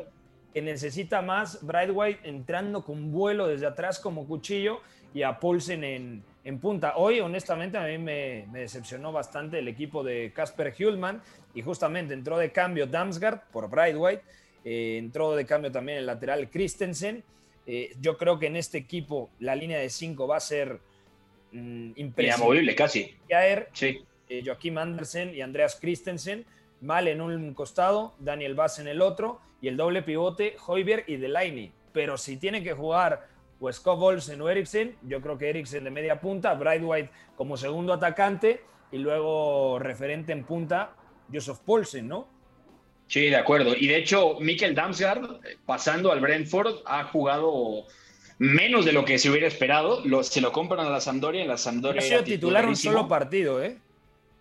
que 0.52 0.62
necesita 0.62 1.22
más 1.22 1.64
Brightwhite 1.64 2.28
entrando 2.28 2.84
con 2.84 3.12
vuelo 3.12 3.46
desde 3.46 3.66
atrás 3.66 4.00
como 4.00 4.26
cuchillo 4.26 4.80
y 5.14 5.22
a 5.22 5.38
Poulsen 5.38 5.84
en, 5.84 6.24
en 6.44 6.58
punta. 6.60 6.94
Hoy, 6.96 7.20
honestamente, 7.20 7.78
a 7.78 7.84
mí 7.86 7.98
me, 7.98 8.46
me 8.52 8.60
decepcionó 8.60 9.12
bastante 9.12 9.58
el 9.58 9.68
equipo 9.68 10.04
de 10.04 10.32
Casper 10.34 10.74
Hulman 10.78 11.22
y 11.54 11.62
justamente 11.62 12.14
entró 12.14 12.36
de 12.38 12.52
cambio 12.52 12.86
Damsgaard 12.86 13.50
por 13.50 13.68
Brightwhite, 13.70 14.22
eh, 14.64 14.96
entró 14.98 15.34
de 15.34 15.46
cambio 15.46 15.72
también 15.72 15.98
el 15.98 16.06
lateral 16.06 16.48
Christensen. 16.50 17.24
Eh, 17.66 17.94
yo 18.00 18.18
creo 18.18 18.38
que 18.38 18.46
en 18.46 18.56
este 18.56 18.76
equipo 18.78 19.30
la 19.40 19.56
línea 19.56 19.78
de 19.78 19.88
5 19.88 20.26
va 20.28 20.36
a 20.36 20.40
ser 20.40 20.80
mm, 21.52 21.92
imprescindible. 21.96 22.74
Casi. 22.74 23.16
Jair, 23.28 23.68
Sí. 23.72 24.04
eh, 24.28 24.42
Joaquim 24.44 24.76
Andersen 24.78 25.34
y 25.34 25.40
Andreas 25.40 25.78
Christensen, 25.80 26.44
Mal 26.80 27.08
en 27.08 27.22
un 27.22 27.54
costado, 27.54 28.14
Daniel 28.18 28.54
Bass 28.54 28.78
en 28.78 28.88
el 28.88 29.00
otro, 29.00 29.40
y 29.62 29.68
el 29.68 29.76
doble 29.78 30.02
pivote, 30.02 30.56
Hoiberg 30.66 31.04
y 31.06 31.16
Delaney. 31.16 31.72
Pero 31.94 32.18
si 32.18 32.36
tiene 32.36 32.62
que 32.62 32.74
jugar 32.74 33.26
o 33.60 33.72
Scott 33.72 33.98
Olsen 34.00 34.40
o 34.40 34.48
Eriksen, 34.48 34.96
yo 35.02 35.20
creo 35.20 35.38
que 35.38 35.48
Eriksen 35.50 35.84
de 35.84 35.90
media 35.90 36.20
punta, 36.20 36.54
Brightwhite 36.54 37.10
como 37.36 37.56
segundo 37.56 37.92
atacante, 37.92 38.62
y 38.92 38.98
luego 38.98 39.78
referente 39.78 40.32
en 40.32 40.44
punta, 40.44 40.92
Joseph 41.32 41.58
Paulsen, 41.64 42.06
¿no? 42.08 42.28
Sí, 43.06 43.28
de 43.28 43.36
acuerdo. 43.36 43.74
Y 43.76 43.86
de 43.86 43.96
hecho, 43.96 44.36
Mikkel 44.40 44.74
Damsgaard, 44.74 45.24
eh, 45.44 45.56
pasando 45.66 46.10
al 46.12 46.20
Brentford, 46.20 46.76
ha 46.86 47.04
jugado 47.04 47.84
menos 48.38 48.84
de 48.84 48.92
lo 48.92 49.04
que 49.04 49.18
se 49.18 49.30
hubiera 49.30 49.46
esperado. 49.46 50.00
Lo- 50.04 50.22
se 50.22 50.40
lo 50.40 50.52
compran 50.52 50.86
a 50.86 50.90
la 50.90 51.00
Sampdoria, 51.00 51.42
en 51.42 51.48
la 51.48 51.54
Ha 51.54 51.58
Sampdoria 51.58 52.00
sido 52.02 52.14
era 52.16 52.24
titular 52.24 52.66
un 52.66 52.76
solo 52.76 53.06
partido, 53.08 53.62
¿eh? 53.62 53.78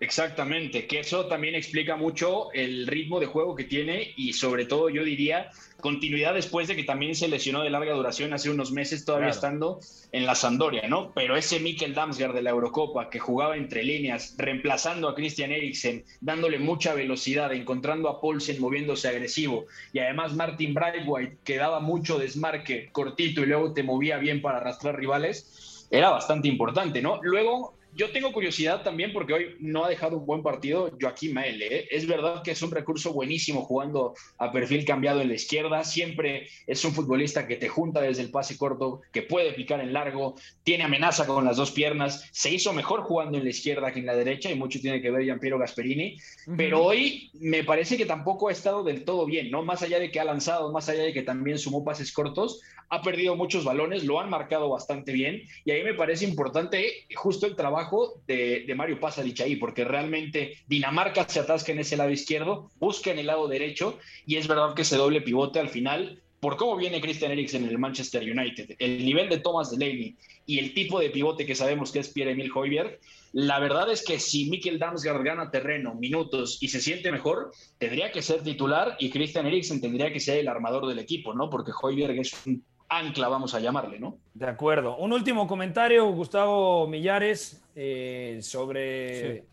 Exactamente, 0.03 0.85
que 0.85 0.99
eso 0.99 1.27
también 1.27 1.55
explica 1.55 1.95
mucho 1.95 2.51
el 2.51 2.87
ritmo 2.87 3.21
de 3.21 3.25
juego 3.25 3.55
que 3.55 3.63
tiene 3.63 4.13
y 4.17 4.33
sobre 4.33 4.65
todo 4.65 4.89
yo 4.89 5.01
diría 5.01 5.49
continuidad 5.79 6.33
después 6.33 6.67
de 6.67 6.75
que 6.75 6.83
también 6.83 7.15
se 7.15 7.29
lesionó 7.29 7.63
de 7.63 7.69
larga 7.69 7.93
duración 7.93 8.33
hace 8.33 8.49
unos 8.49 8.73
meses 8.73 9.05
todavía 9.05 9.27
Claro. 9.27 9.35
estando 9.35 9.79
en 10.11 10.25
la 10.25 10.35
Sampdoria, 10.35 10.89
¿no? 10.89 11.13
Pero 11.13 11.37
ese 11.37 11.61
Mikkel 11.61 11.93
Damsgaard 11.93 12.33
de 12.33 12.41
la 12.41 12.49
Eurocopa 12.49 13.09
que 13.09 13.19
jugaba 13.19 13.55
entre 13.55 13.83
líneas, 13.83 14.35
reemplazando 14.37 15.07
a 15.07 15.15
Christian 15.15 15.53
Eriksen, 15.53 16.03
dándole 16.19 16.59
mucha 16.59 16.93
velocidad, 16.93 17.53
encontrando 17.53 18.09
a 18.09 18.19
Paulsen 18.19 18.59
moviéndose 18.59 19.07
agresivo 19.07 19.67
y 19.93 19.99
además 19.99 20.35
Martin 20.35 20.73
Brightwhite 20.73 21.37
que 21.45 21.55
daba 21.55 21.79
mucho 21.79 22.19
desmarque 22.19 22.89
cortito 22.91 23.41
y 23.41 23.45
luego 23.45 23.73
te 23.73 23.83
movía 23.83 24.17
bien 24.17 24.41
para 24.41 24.57
arrastrar 24.57 24.97
rivales, 24.97 25.87
era 25.89 26.09
bastante 26.09 26.49
importante, 26.49 27.01
¿no? 27.01 27.19
Luego 27.21 27.75
yo 27.95 28.11
tengo 28.11 28.31
curiosidad 28.31 28.81
también 28.81 29.13
porque 29.13 29.33
hoy 29.33 29.55
no 29.59 29.85
ha 29.85 29.89
dejado 29.89 30.17
un 30.17 30.25
buen 30.25 30.41
partido 30.41 30.91
Joaquín 30.99 31.33
Mael. 31.33 31.61
¿eh? 31.61 31.87
Es 31.91 32.07
verdad 32.07 32.41
que 32.43 32.51
es 32.51 32.61
un 32.61 32.71
recurso 32.71 33.13
buenísimo 33.13 33.61
jugando 33.63 34.15
a 34.37 34.51
perfil 34.51 34.85
cambiado 34.85 35.21
en 35.21 35.27
la 35.27 35.35
izquierda. 35.35 35.83
Siempre 35.83 36.47
es 36.65 36.83
un 36.85 36.93
futbolista 36.93 37.47
que 37.47 37.55
te 37.55 37.69
junta 37.69 38.01
desde 38.01 38.23
el 38.23 38.31
pase 38.31 38.57
corto, 38.57 39.01
que 39.11 39.21
puede 39.21 39.53
picar 39.53 39.79
en 39.79 39.93
largo, 39.93 40.35
tiene 40.63 40.83
amenaza 40.83 41.27
con 41.27 41.45
las 41.45 41.57
dos 41.57 41.71
piernas. 41.71 42.29
Se 42.31 42.51
hizo 42.51 42.73
mejor 42.73 43.01
jugando 43.01 43.37
en 43.37 43.43
la 43.43 43.51
izquierda 43.51 43.91
que 43.91 43.99
en 43.99 44.05
la 44.05 44.15
derecha 44.15 44.49
y 44.49 44.55
mucho 44.55 44.79
tiene 44.79 45.01
que 45.01 45.11
ver 45.11 45.23
Giampiero 45.23 45.59
Gasperini. 45.59 46.17
Pero 46.57 46.83
hoy 46.83 47.29
me 47.33 47.63
parece 47.63 47.97
que 47.97 48.05
tampoco 48.05 48.49
ha 48.49 48.51
estado 48.51 48.83
del 48.83 49.03
todo 49.03 49.25
bien, 49.25 49.51
¿no? 49.51 49.63
Más 49.63 49.83
allá 49.83 49.99
de 49.99 50.11
que 50.11 50.19
ha 50.19 50.25
lanzado, 50.25 50.71
más 50.71 50.89
allá 50.89 51.03
de 51.03 51.13
que 51.13 51.21
también 51.21 51.59
sumó 51.59 51.83
pases 51.83 52.11
cortos, 52.11 52.61
ha 52.89 53.01
perdido 53.01 53.35
muchos 53.35 53.63
balones, 53.63 54.03
lo 54.03 54.19
han 54.19 54.29
marcado 54.29 54.69
bastante 54.69 55.11
bien 55.13 55.41
y 55.65 55.71
ahí 55.71 55.83
me 55.83 55.95
parece 55.95 56.25
importante 56.25 57.07
justo 57.15 57.47
el 57.47 57.55
trabajo 57.55 57.82
de, 58.27 58.63
de 58.65 58.75
Mario 58.75 58.99
Pasalic 58.99 59.41
ahí, 59.41 59.55
porque 59.55 59.83
realmente 59.83 60.57
Dinamarca 60.67 61.27
se 61.27 61.39
atasca 61.39 61.71
en 61.71 61.79
ese 61.79 61.97
lado 61.97 62.11
izquierdo, 62.11 62.69
busca 62.79 63.11
en 63.11 63.19
el 63.19 63.27
lado 63.27 63.47
derecho 63.47 63.99
y 64.25 64.37
es 64.37 64.47
verdad 64.47 64.73
que 64.73 64.83
ese 64.83 64.97
doble 64.97 65.21
pivote 65.21 65.59
al 65.59 65.69
final, 65.69 66.21
por 66.39 66.57
cómo 66.57 66.75
viene 66.75 66.99
Christian 66.99 67.31
Eriksen 67.31 67.63
en 67.63 67.69
el 67.69 67.77
Manchester 67.77 68.21
United, 68.21 68.75
el 68.79 69.05
nivel 69.05 69.29
de 69.29 69.39
Thomas 69.39 69.71
Delaney 69.71 70.15
y 70.45 70.59
el 70.59 70.73
tipo 70.73 70.99
de 70.99 71.09
pivote 71.09 71.45
que 71.45 71.55
sabemos 71.55 71.91
que 71.91 71.99
es 71.99 72.09
Pierre-Emil 72.09 72.51
Højbjerg, 72.53 72.99
la 73.31 73.59
verdad 73.59 73.91
es 73.91 74.03
que 74.03 74.19
si 74.19 74.49
Mikkel 74.49 74.77
Damsgaard 74.77 75.23
gana 75.23 75.49
terreno, 75.49 75.95
minutos 75.95 76.59
y 76.61 76.67
se 76.67 76.81
siente 76.81 77.11
mejor, 77.11 77.51
tendría 77.79 78.11
que 78.11 78.21
ser 78.21 78.43
titular 78.43 78.95
y 78.99 79.09
Christian 79.09 79.47
Eriksen 79.47 79.81
tendría 79.81 80.13
que 80.13 80.19
ser 80.19 80.37
el 80.37 80.47
armador 80.47 80.85
del 80.85 80.99
equipo, 80.99 81.33
¿no? 81.33 81.49
Porque 81.49 81.71
Højbjerg 81.71 82.19
es 82.19 82.33
un 82.45 82.63
ancla, 82.89 83.27
vamos 83.27 83.53
a 83.53 83.59
llamarle, 83.59 83.99
¿no? 83.99 84.17
De 84.33 84.47
acuerdo. 84.47 84.97
Un 84.97 85.13
último 85.13 85.47
comentario, 85.47 86.07
Gustavo 86.11 86.87
Millares, 86.87 87.63
eh, 87.75 88.39
sobre 88.41 89.45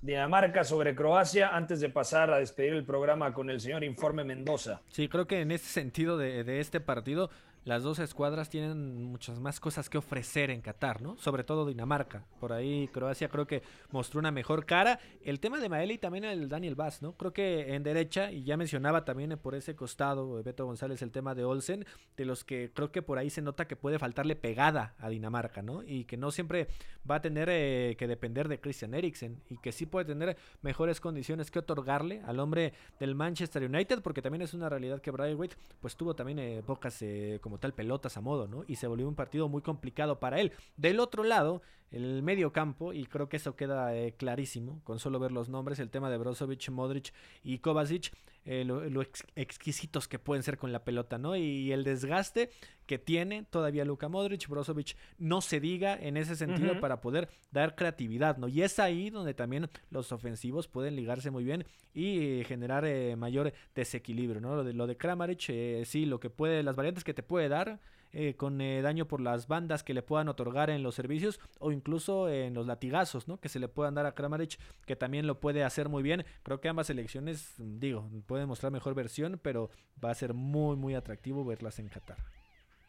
Dinamarca, 0.00 0.64
sobre 0.64 0.94
Croacia, 0.94 1.48
antes 1.48 1.80
de 1.80 1.88
pasar 1.88 2.32
a 2.32 2.38
despedir 2.38 2.72
el 2.72 2.84
programa 2.84 3.32
con 3.32 3.50
el 3.50 3.60
señor 3.60 3.82
Informe 3.84 4.24
Mendoza. 4.24 4.80
Sí, 4.90 5.08
creo 5.08 5.26
que 5.26 5.40
en 5.40 5.50
este 5.50 5.68
sentido 5.68 6.16
de, 6.16 6.44
de 6.44 6.60
este 6.60 6.80
partido, 6.80 7.30
las 7.68 7.82
dos 7.82 7.98
escuadras 7.98 8.48
tienen 8.48 9.04
muchas 9.04 9.40
más 9.40 9.60
cosas 9.60 9.90
que 9.90 9.98
ofrecer 9.98 10.50
en 10.50 10.62
Qatar, 10.62 11.02
¿no? 11.02 11.18
Sobre 11.18 11.44
todo 11.44 11.66
Dinamarca. 11.66 12.24
Por 12.40 12.54
ahí 12.54 12.88
Croacia 12.88 13.28
creo 13.28 13.46
que 13.46 13.62
mostró 13.90 14.20
una 14.20 14.30
mejor 14.30 14.64
cara. 14.64 14.98
El 15.22 15.38
tema 15.38 15.60
de 15.60 15.68
Maeli 15.68 15.94
y 15.94 15.98
también 15.98 16.24
el 16.24 16.48
Daniel 16.48 16.74
Bass, 16.74 17.02
¿no? 17.02 17.12
Creo 17.12 17.34
que 17.34 17.74
en 17.74 17.82
derecha, 17.82 18.32
y 18.32 18.42
ya 18.42 18.56
mencionaba 18.56 19.04
también 19.04 19.38
por 19.38 19.54
ese 19.54 19.76
costado 19.76 20.42
Beto 20.42 20.64
González 20.64 21.02
el 21.02 21.10
tema 21.10 21.34
de 21.34 21.44
Olsen, 21.44 21.84
de 22.16 22.24
los 22.24 22.42
que 22.42 22.72
creo 22.72 22.90
que 22.90 23.02
por 23.02 23.18
ahí 23.18 23.28
se 23.28 23.42
nota 23.42 23.68
que 23.68 23.76
puede 23.76 23.98
faltarle 23.98 24.34
pegada 24.34 24.94
a 24.98 25.10
Dinamarca, 25.10 25.60
¿no? 25.60 25.82
Y 25.82 26.06
que 26.06 26.16
no 26.16 26.30
siempre 26.30 26.68
va 27.08 27.16
a 27.16 27.20
tener 27.20 27.50
eh, 27.50 27.96
que 27.98 28.06
depender 28.06 28.48
de 28.48 28.60
Christian 28.60 28.94
Eriksen 28.94 29.42
y 29.50 29.58
que 29.58 29.72
sí 29.72 29.84
puede 29.84 30.06
tener 30.06 30.38
mejores 30.62 31.02
condiciones 31.02 31.50
que 31.50 31.58
otorgarle 31.58 32.22
al 32.24 32.40
hombre 32.40 32.72
del 32.98 33.14
Manchester 33.14 33.62
United, 33.62 34.00
porque 34.00 34.22
también 34.22 34.40
es 34.40 34.54
una 34.54 34.70
realidad 34.70 35.02
que 35.02 35.10
Brightweight 35.10 35.52
pues 35.82 35.96
tuvo 35.96 36.16
también 36.16 36.38
eh, 36.38 36.62
pocas 36.64 36.96
eh, 37.02 37.38
como 37.42 37.57
tal 37.58 37.74
pelotas 37.74 38.16
a 38.16 38.20
modo, 38.20 38.48
¿no? 38.48 38.64
Y 38.66 38.76
se 38.76 38.86
volvió 38.86 39.08
un 39.08 39.14
partido 39.14 39.48
muy 39.48 39.62
complicado 39.62 40.18
para 40.18 40.40
él. 40.40 40.52
Del 40.76 41.00
otro 41.00 41.24
lado, 41.24 41.62
el 41.90 42.22
medio 42.22 42.52
campo, 42.52 42.92
y 42.92 43.06
creo 43.06 43.28
que 43.28 43.38
eso 43.38 43.56
queda 43.56 43.94
eh, 43.96 44.14
clarísimo, 44.16 44.80
con 44.84 44.98
solo 44.98 45.18
ver 45.18 45.32
los 45.32 45.48
nombres, 45.48 45.78
el 45.78 45.90
tema 45.90 46.10
de 46.10 46.18
Brozovic, 46.18 46.68
Modric 46.70 47.12
y 47.42 47.58
Kovacic, 47.58 48.12
eh, 48.50 48.64
lo, 48.64 48.88
lo 48.88 49.02
ex- 49.02 49.26
exquisitos 49.36 50.08
que 50.08 50.18
pueden 50.18 50.42
ser 50.42 50.56
con 50.56 50.72
la 50.72 50.82
pelota, 50.82 51.18
¿no? 51.18 51.36
Y 51.36 51.70
el 51.70 51.84
desgaste 51.84 52.48
que 52.86 52.98
tiene 52.98 53.44
todavía 53.44 53.84
Luka 53.84 54.08
Modric, 54.08 54.48
Brozovic, 54.48 54.96
no 55.18 55.42
se 55.42 55.60
diga 55.60 55.94
en 55.94 56.16
ese 56.16 56.34
sentido 56.34 56.80
para 56.80 57.02
poder 57.02 57.28
dar 57.50 57.74
creatividad, 57.74 58.38
¿no? 58.38 58.48
Y 58.48 58.62
es 58.62 58.78
ahí 58.78 59.10
donde 59.10 59.34
también 59.34 59.68
los 59.90 60.10
ofensivos 60.12 60.66
pueden 60.66 60.96
ligarse 60.96 61.30
muy 61.30 61.44
bien 61.44 61.66
y 61.92 62.40
eh, 62.40 62.44
generar 62.44 62.86
eh, 62.86 63.16
mayor 63.16 63.52
desequilibrio, 63.74 64.40
¿no? 64.40 64.56
Lo 64.56 64.64
de, 64.64 64.72
lo 64.72 64.86
de 64.86 64.96
Kramaric, 64.96 65.44
eh, 65.50 65.82
sí, 65.84 66.06
lo 66.06 66.18
que 66.18 66.30
puede, 66.30 66.62
las 66.62 66.76
variantes 66.76 67.04
que 67.04 67.12
te 67.12 67.22
puede 67.22 67.50
dar, 67.50 67.80
eh, 68.12 68.34
con 68.34 68.60
eh, 68.60 68.82
daño 68.82 69.06
por 69.06 69.20
las 69.20 69.48
bandas 69.48 69.82
que 69.82 69.94
le 69.94 70.02
puedan 70.02 70.28
otorgar 70.28 70.70
en 70.70 70.82
los 70.82 70.94
servicios 70.94 71.40
o 71.58 71.72
incluso 71.72 72.28
en 72.28 72.54
los 72.54 72.66
latigazos, 72.66 73.28
¿no? 73.28 73.38
Que 73.38 73.48
se 73.48 73.58
le 73.58 73.68
puedan 73.68 73.94
dar 73.94 74.06
a 74.06 74.14
Kramaric, 74.14 74.58
que 74.86 74.96
también 74.96 75.26
lo 75.26 75.40
puede 75.40 75.64
hacer 75.64 75.88
muy 75.88 76.02
bien. 76.02 76.24
Creo 76.42 76.60
que 76.60 76.68
ambas 76.68 76.86
selecciones, 76.86 77.54
digo, 77.58 78.08
pueden 78.26 78.48
mostrar 78.48 78.72
mejor 78.72 78.94
versión, 78.94 79.38
pero 79.42 79.70
va 80.02 80.10
a 80.10 80.14
ser 80.14 80.34
muy, 80.34 80.76
muy 80.76 80.94
atractivo 80.94 81.44
verlas 81.44 81.78
en 81.78 81.88
Qatar. 81.88 82.18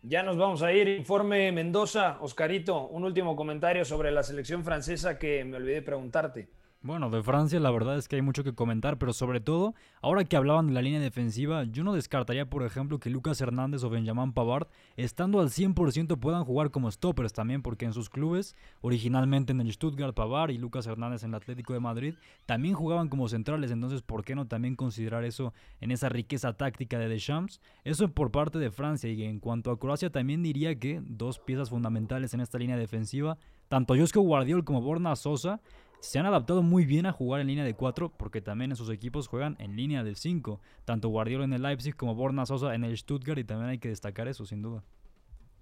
Ya 0.01 0.23
nos 0.23 0.37
vamos 0.37 0.61
a 0.61 0.71
ir. 0.71 0.87
Informe 0.87 1.51
Mendoza, 1.51 2.17
Oscarito, 2.21 2.87
un 2.87 3.03
último 3.03 3.35
comentario 3.35 3.83
sobre 3.83 4.11
la 4.11 4.23
selección 4.23 4.63
francesa 4.63 5.17
que 5.19 5.43
me 5.43 5.57
olvidé 5.57 5.81
preguntarte. 5.81 6.47
Bueno, 6.81 7.09
de 7.09 7.21
Francia 7.21 7.59
la 7.59 7.71
verdad 7.71 7.97
es 7.97 8.07
que 8.07 8.15
hay 8.15 8.21
mucho 8.21 8.45
que 8.45 8.55
comentar, 8.55 8.97
pero 8.97 9.11
sobre 9.11 9.41
todo, 9.41 9.75
ahora 10.01 10.23
que 10.23 10.37
hablaban 10.37 10.67
de 10.67 10.73
la 10.73 10.81
línea 10.81 11.01
defensiva, 11.01 11.65
yo 11.65 11.83
no 11.83 11.93
descartaría, 11.93 12.49
por 12.49 12.63
ejemplo, 12.63 13.01
que 13.01 13.09
Lucas 13.09 13.41
Hernández 13.41 13.83
o 13.83 13.89
Benjamin 13.89 14.31
Pavard, 14.31 14.69
estando 14.95 15.41
al 15.41 15.49
100%, 15.49 16.17
puedan 16.21 16.45
jugar 16.45 16.71
como 16.71 16.89
stoppers 16.89 17.33
también, 17.33 17.61
porque 17.61 17.83
en 17.83 17.91
sus 17.91 18.09
clubes, 18.09 18.55
originalmente 18.79 19.51
en 19.51 19.59
el 19.59 19.73
Stuttgart 19.73 20.15
Pavard 20.15 20.51
y 20.51 20.57
Lucas 20.57 20.87
Hernández 20.87 21.23
en 21.23 21.31
el 21.31 21.35
Atlético 21.35 21.73
de 21.73 21.81
Madrid, 21.81 22.15
también 22.45 22.75
jugaban 22.75 23.09
como 23.09 23.27
centrales, 23.27 23.71
entonces, 23.71 24.01
¿por 24.01 24.23
qué 24.23 24.33
no 24.33 24.47
también 24.47 24.77
considerar 24.77 25.25
eso 25.25 25.53
en 25.81 25.91
esa 25.91 26.07
riqueza 26.07 26.53
táctica 26.53 26.97
de 26.97 27.09
Deschamps? 27.09 27.59
Eso 27.83 28.07
por 28.07 28.31
parte 28.31 28.57
de 28.57 28.71
Francia, 28.71 29.11
y 29.11 29.25
en 29.25 29.41
cuanto 29.41 29.71
a 29.71 29.77
Croacia, 29.77 30.11
también 30.11 30.43
diría 30.43 30.79
que 30.79 31.01
dos 31.03 31.39
piezas 31.39 31.71
fundamentales 31.71 32.33
en 32.33 32.39
esta 32.39 32.57
línea 32.57 32.77
defensiva, 32.77 33.37
tanto 33.67 33.97
Josko 33.97 34.21
Guardiol 34.21 34.63
como 34.63 34.81
Borna 34.81 35.13
Sosa, 35.17 35.59
se 35.99 36.19
han 36.19 36.25
adaptado 36.25 36.63
muy 36.63 36.85
bien 36.85 37.05
a 37.05 37.11
jugar 37.11 37.41
en 37.41 37.47
línea 37.47 37.63
de 37.63 37.73
4 37.73 38.13
porque 38.15 38.41
también 38.41 38.71
en 38.71 38.77
sus 38.77 38.89
equipos 38.89 39.27
juegan 39.27 39.55
en 39.59 39.75
línea 39.75 40.03
de 40.03 40.15
5. 40.15 40.61
Tanto 40.85 41.09
Guardiola 41.09 41.43
en 41.43 41.53
el 41.53 41.61
Leipzig 41.61 41.95
como 41.95 42.15
Borna 42.15 42.45
Sosa 42.45 42.73
en 42.73 42.83
el 42.83 42.97
Stuttgart 42.97 43.39
y 43.39 43.43
también 43.43 43.69
hay 43.69 43.79
que 43.79 43.89
destacar 43.89 44.27
eso 44.27 44.45
sin 44.45 44.61
duda. 44.61 44.83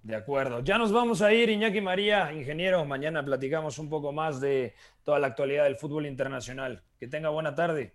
De 0.02 0.14
acuerdo. 0.14 0.60
Ya 0.60 0.78
nos 0.78 0.92
vamos 0.92 1.22
a 1.22 1.32
ir, 1.32 1.50
Iñaki 1.50 1.80
María, 1.80 2.32
ingeniero. 2.32 2.84
Mañana 2.84 3.24
platicamos 3.24 3.78
un 3.78 3.90
poco 3.90 4.12
más 4.12 4.40
de 4.40 4.74
toda 5.02 5.18
la 5.18 5.26
actualidad 5.26 5.64
del 5.64 5.76
fútbol 5.76 6.06
internacional. 6.06 6.82
Que 7.00 7.08
tenga 7.08 7.30
buena 7.30 7.54
tarde. 7.54 7.94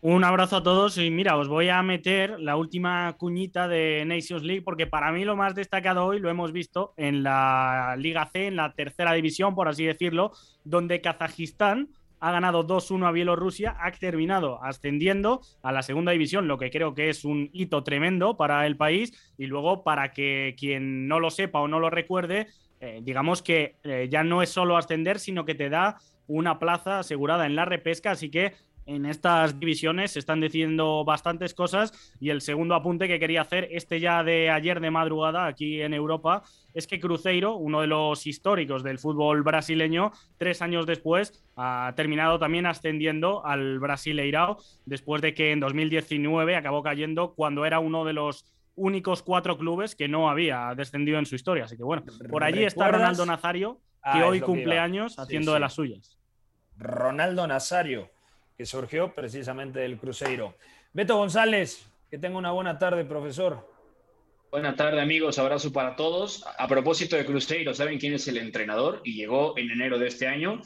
Un 0.00 0.22
abrazo 0.22 0.58
a 0.58 0.62
todos 0.62 0.96
y 0.96 1.10
mira, 1.10 1.36
os 1.36 1.48
voy 1.48 1.70
a 1.70 1.82
meter 1.82 2.38
la 2.38 2.54
última 2.54 3.12
cuñita 3.18 3.66
de 3.66 4.04
Nations 4.06 4.44
League 4.44 4.62
porque 4.62 4.86
para 4.86 5.10
mí 5.10 5.24
lo 5.24 5.34
más 5.34 5.56
destacado 5.56 6.06
hoy 6.06 6.20
lo 6.20 6.30
hemos 6.30 6.52
visto 6.52 6.94
en 6.96 7.24
la 7.24 7.96
Liga 7.98 8.30
C, 8.32 8.46
en 8.46 8.54
la 8.54 8.74
tercera 8.74 9.12
división, 9.14 9.56
por 9.56 9.66
así 9.66 9.84
decirlo, 9.84 10.30
donde 10.62 11.00
Kazajistán 11.00 11.88
ha 12.20 12.30
ganado 12.30 12.64
2-1 12.64 13.08
a 13.08 13.10
Bielorrusia, 13.10 13.76
ha 13.80 13.90
terminado 13.90 14.62
ascendiendo 14.62 15.40
a 15.62 15.72
la 15.72 15.82
segunda 15.82 16.12
división, 16.12 16.46
lo 16.46 16.58
que 16.58 16.70
creo 16.70 16.94
que 16.94 17.08
es 17.08 17.24
un 17.24 17.50
hito 17.52 17.82
tremendo 17.82 18.36
para 18.36 18.66
el 18.66 18.76
país. 18.76 19.32
Y 19.36 19.46
luego 19.46 19.82
para 19.82 20.12
que 20.12 20.54
quien 20.58 21.08
no 21.08 21.18
lo 21.18 21.30
sepa 21.30 21.60
o 21.60 21.68
no 21.68 21.80
lo 21.80 21.90
recuerde, 21.90 22.46
eh, 22.80 23.00
digamos 23.02 23.42
que 23.42 23.76
eh, 23.82 24.08
ya 24.10 24.22
no 24.22 24.42
es 24.42 24.50
solo 24.50 24.76
ascender, 24.76 25.18
sino 25.18 25.44
que 25.44 25.54
te 25.54 25.68
da 25.68 25.98
una 26.28 26.58
plaza 26.58 27.00
asegurada 27.00 27.46
en 27.46 27.56
la 27.56 27.64
repesca, 27.64 28.10
así 28.10 28.30
que 28.30 28.52
en 28.88 29.04
estas 29.04 29.60
divisiones 29.60 30.12
se 30.12 30.18
están 30.18 30.40
decidiendo 30.40 31.04
bastantes 31.04 31.52
cosas 31.52 31.92
y 32.18 32.30
el 32.30 32.40
segundo 32.40 32.74
apunte 32.74 33.06
que 33.06 33.20
quería 33.20 33.42
hacer, 33.42 33.68
este 33.70 34.00
ya 34.00 34.24
de 34.24 34.48
ayer 34.50 34.80
de 34.80 34.90
madrugada 34.90 35.46
aquí 35.46 35.82
en 35.82 35.92
Europa, 35.92 36.42
es 36.72 36.86
que 36.86 36.98
Cruzeiro, 36.98 37.54
uno 37.56 37.82
de 37.82 37.86
los 37.86 38.26
históricos 38.26 38.82
del 38.82 38.98
fútbol 38.98 39.42
brasileño, 39.42 40.12
tres 40.38 40.62
años 40.62 40.86
después 40.86 41.44
ha 41.56 41.92
terminado 41.96 42.38
también 42.38 42.64
ascendiendo 42.64 43.44
al 43.44 43.78
Brasileirao, 43.78 44.56
después 44.86 45.20
de 45.20 45.34
que 45.34 45.52
en 45.52 45.60
2019 45.60 46.56
acabó 46.56 46.82
cayendo 46.82 47.34
cuando 47.34 47.66
era 47.66 47.80
uno 47.80 48.06
de 48.06 48.14
los 48.14 48.46
únicos 48.74 49.22
cuatro 49.22 49.58
clubes 49.58 49.96
que 49.96 50.08
no 50.08 50.30
había 50.30 50.72
descendido 50.74 51.18
en 51.18 51.26
su 51.26 51.34
historia. 51.34 51.64
Así 51.64 51.76
que 51.76 51.82
bueno, 51.82 52.04
por 52.30 52.42
allí 52.42 52.64
está 52.64 52.88
Ronaldo 52.90 53.26
Nazario, 53.26 53.74
que 54.02 54.20
Ah, 54.20 54.26
hoy 54.26 54.40
cumple 54.40 54.78
años 54.78 55.14
Sí, 55.14 55.20
haciendo 55.20 55.50
sí. 55.50 55.54
de 55.54 55.60
las 55.60 55.74
suyas. 55.74 56.16
Ronaldo 56.78 57.46
Nazario, 57.46 58.08
que 58.58 58.66
surgió 58.66 59.14
precisamente 59.14 59.78
del 59.78 59.98
Cruzeiro. 59.98 60.56
Beto 60.92 61.16
González, 61.16 61.86
que 62.10 62.18
tenga 62.18 62.38
una 62.38 62.50
buena 62.50 62.76
tarde, 62.76 63.04
profesor. 63.04 63.72
Buenas 64.50 64.74
tardes 64.74 65.00
amigos, 65.00 65.38
abrazo 65.38 65.72
para 65.72 65.94
todos. 65.94 66.44
A 66.58 66.66
propósito 66.66 67.14
de 67.14 67.24
Cruzeiro, 67.24 67.72
¿saben 67.72 68.00
quién 68.00 68.14
es 68.14 68.26
el 68.26 68.36
entrenador? 68.36 69.00
Y 69.04 69.14
llegó 69.14 69.56
en 69.56 69.70
enero 69.70 69.96
de 69.96 70.08
este 70.08 70.26
año. 70.26 70.60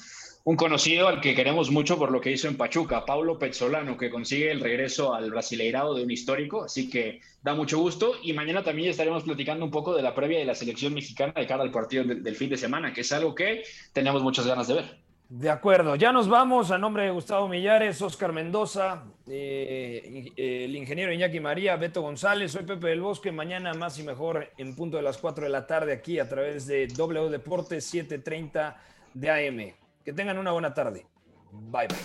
Un 0.44 0.56
conocido 0.56 1.06
al 1.06 1.20
que 1.20 1.34
queremos 1.34 1.70
mucho 1.70 1.98
por 1.98 2.10
lo 2.10 2.22
que 2.22 2.32
hizo 2.32 2.48
en 2.48 2.56
Pachuca, 2.56 3.04
Paulo 3.04 3.38
Pezzolano, 3.38 3.98
que 3.98 4.08
consigue 4.08 4.50
el 4.50 4.60
regreso 4.60 5.14
al 5.14 5.30
Brasileirado 5.30 5.94
de 5.94 6.02
un 6.02 6.10
histórico, 6.10 6.64
así 6.64 6.88
que 6.88 7.20
da 7.42 7.54
mucho 7.54 7.78
gusto. 7.78 8.14
Y 8.22 8.32
mañana 8.32 8.64
también 8.64 8.88
estaremos 8.88 9.22
platicando 9.22 9.66
un 9.66 9.70
poco 9.70 9.94
de 9.94 10.02
la 10.02 10.14
previa 10.14 10.38
de 10.38 10.46
la 10.46 10.54
selección 10.54 10.94
mexicana 10.94 11.34
de 11.36 11.46
cara 11.46 11.62
al 11.62 11.70
partido 11.70 12.04
del, 12.04 12.36
fin 12.36 12.48
de 12.48 12.56
semana, 12.56 12.94
que 12.94 13.02
es 13.02 13.12
algo 13.12 13.34
que 13.34 13.64
tenemos 13.92 14.22
muchas 14.22 14.46
ganas 14.46 14.66
de 14.68 14.74
ver. 14.74 15.11
De 15.34 15.48
acuerdo, 15.48 15.96
ya 15.96 16.12
nos 16.12 16.28
vamos. 16.28 16.70
A 16.72 16.76
nombre 16.76 17.04
de 17.04 17.10
Gustavo 17.10 17.48
Millares, 17.48 18.02
Oscar 18.02 18.34
Mendoza, 18.34 19.04
eh, 19.26 20.30
eh, 20.36 20.64
el 20.66 20.76
ingeniero 20.76 21.10
Iñaki 21.10 21.40
María, 21.40 21.74
Beto 21.76 22.02
González, 22.02 22.52
soy 22.52 22.64
Pepe 22.64 22.88
del 22.88 23.00
Bosque. 23.00 23.32
Mañana 23.32 23.72
más 23.72 23.98
y 23.98 24.02
mejor 24.02 24.50
en 24.58 24.76
punto 24.76 24.98
de 24.98 25.02
las 25.02 25.16
4 25.16 25.44
de 25.44 25.50
la 25.50 25.66
tarde 25.66 25.94
aquí 25.94 26.18
a 26.18 26.28
través 26.28 26.66
de 26.66 26.86
W 26.86 27.30
Deportes 27.30 27.90
7:30 27.90 28.76
de 29.14 29.30
AM. 29.30 29.74
Que 30.04 30.12
tengan 30.12 30.36
una 30.36 30.52
buena 30.52 30.74
tarde. 30.74 31.06
Bye 31.50 31.88
bye. 31.88 31.96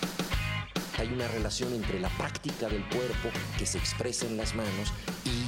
Hay 0.98 1.12
una 1.12 1.28
relación 1.28 1.74
entre 1.74 2.00
la 2.00 2.08
práctica 2.08 2.66
del 2.66 2.82
cuerpo 2.88 3.28
que 3.58 3.66
se 3.66 3.76
expresa 3.76 4.26
en 4.26 4.38
las 4.38 4.54
manos 4.54 4.90
y 5.26 5.47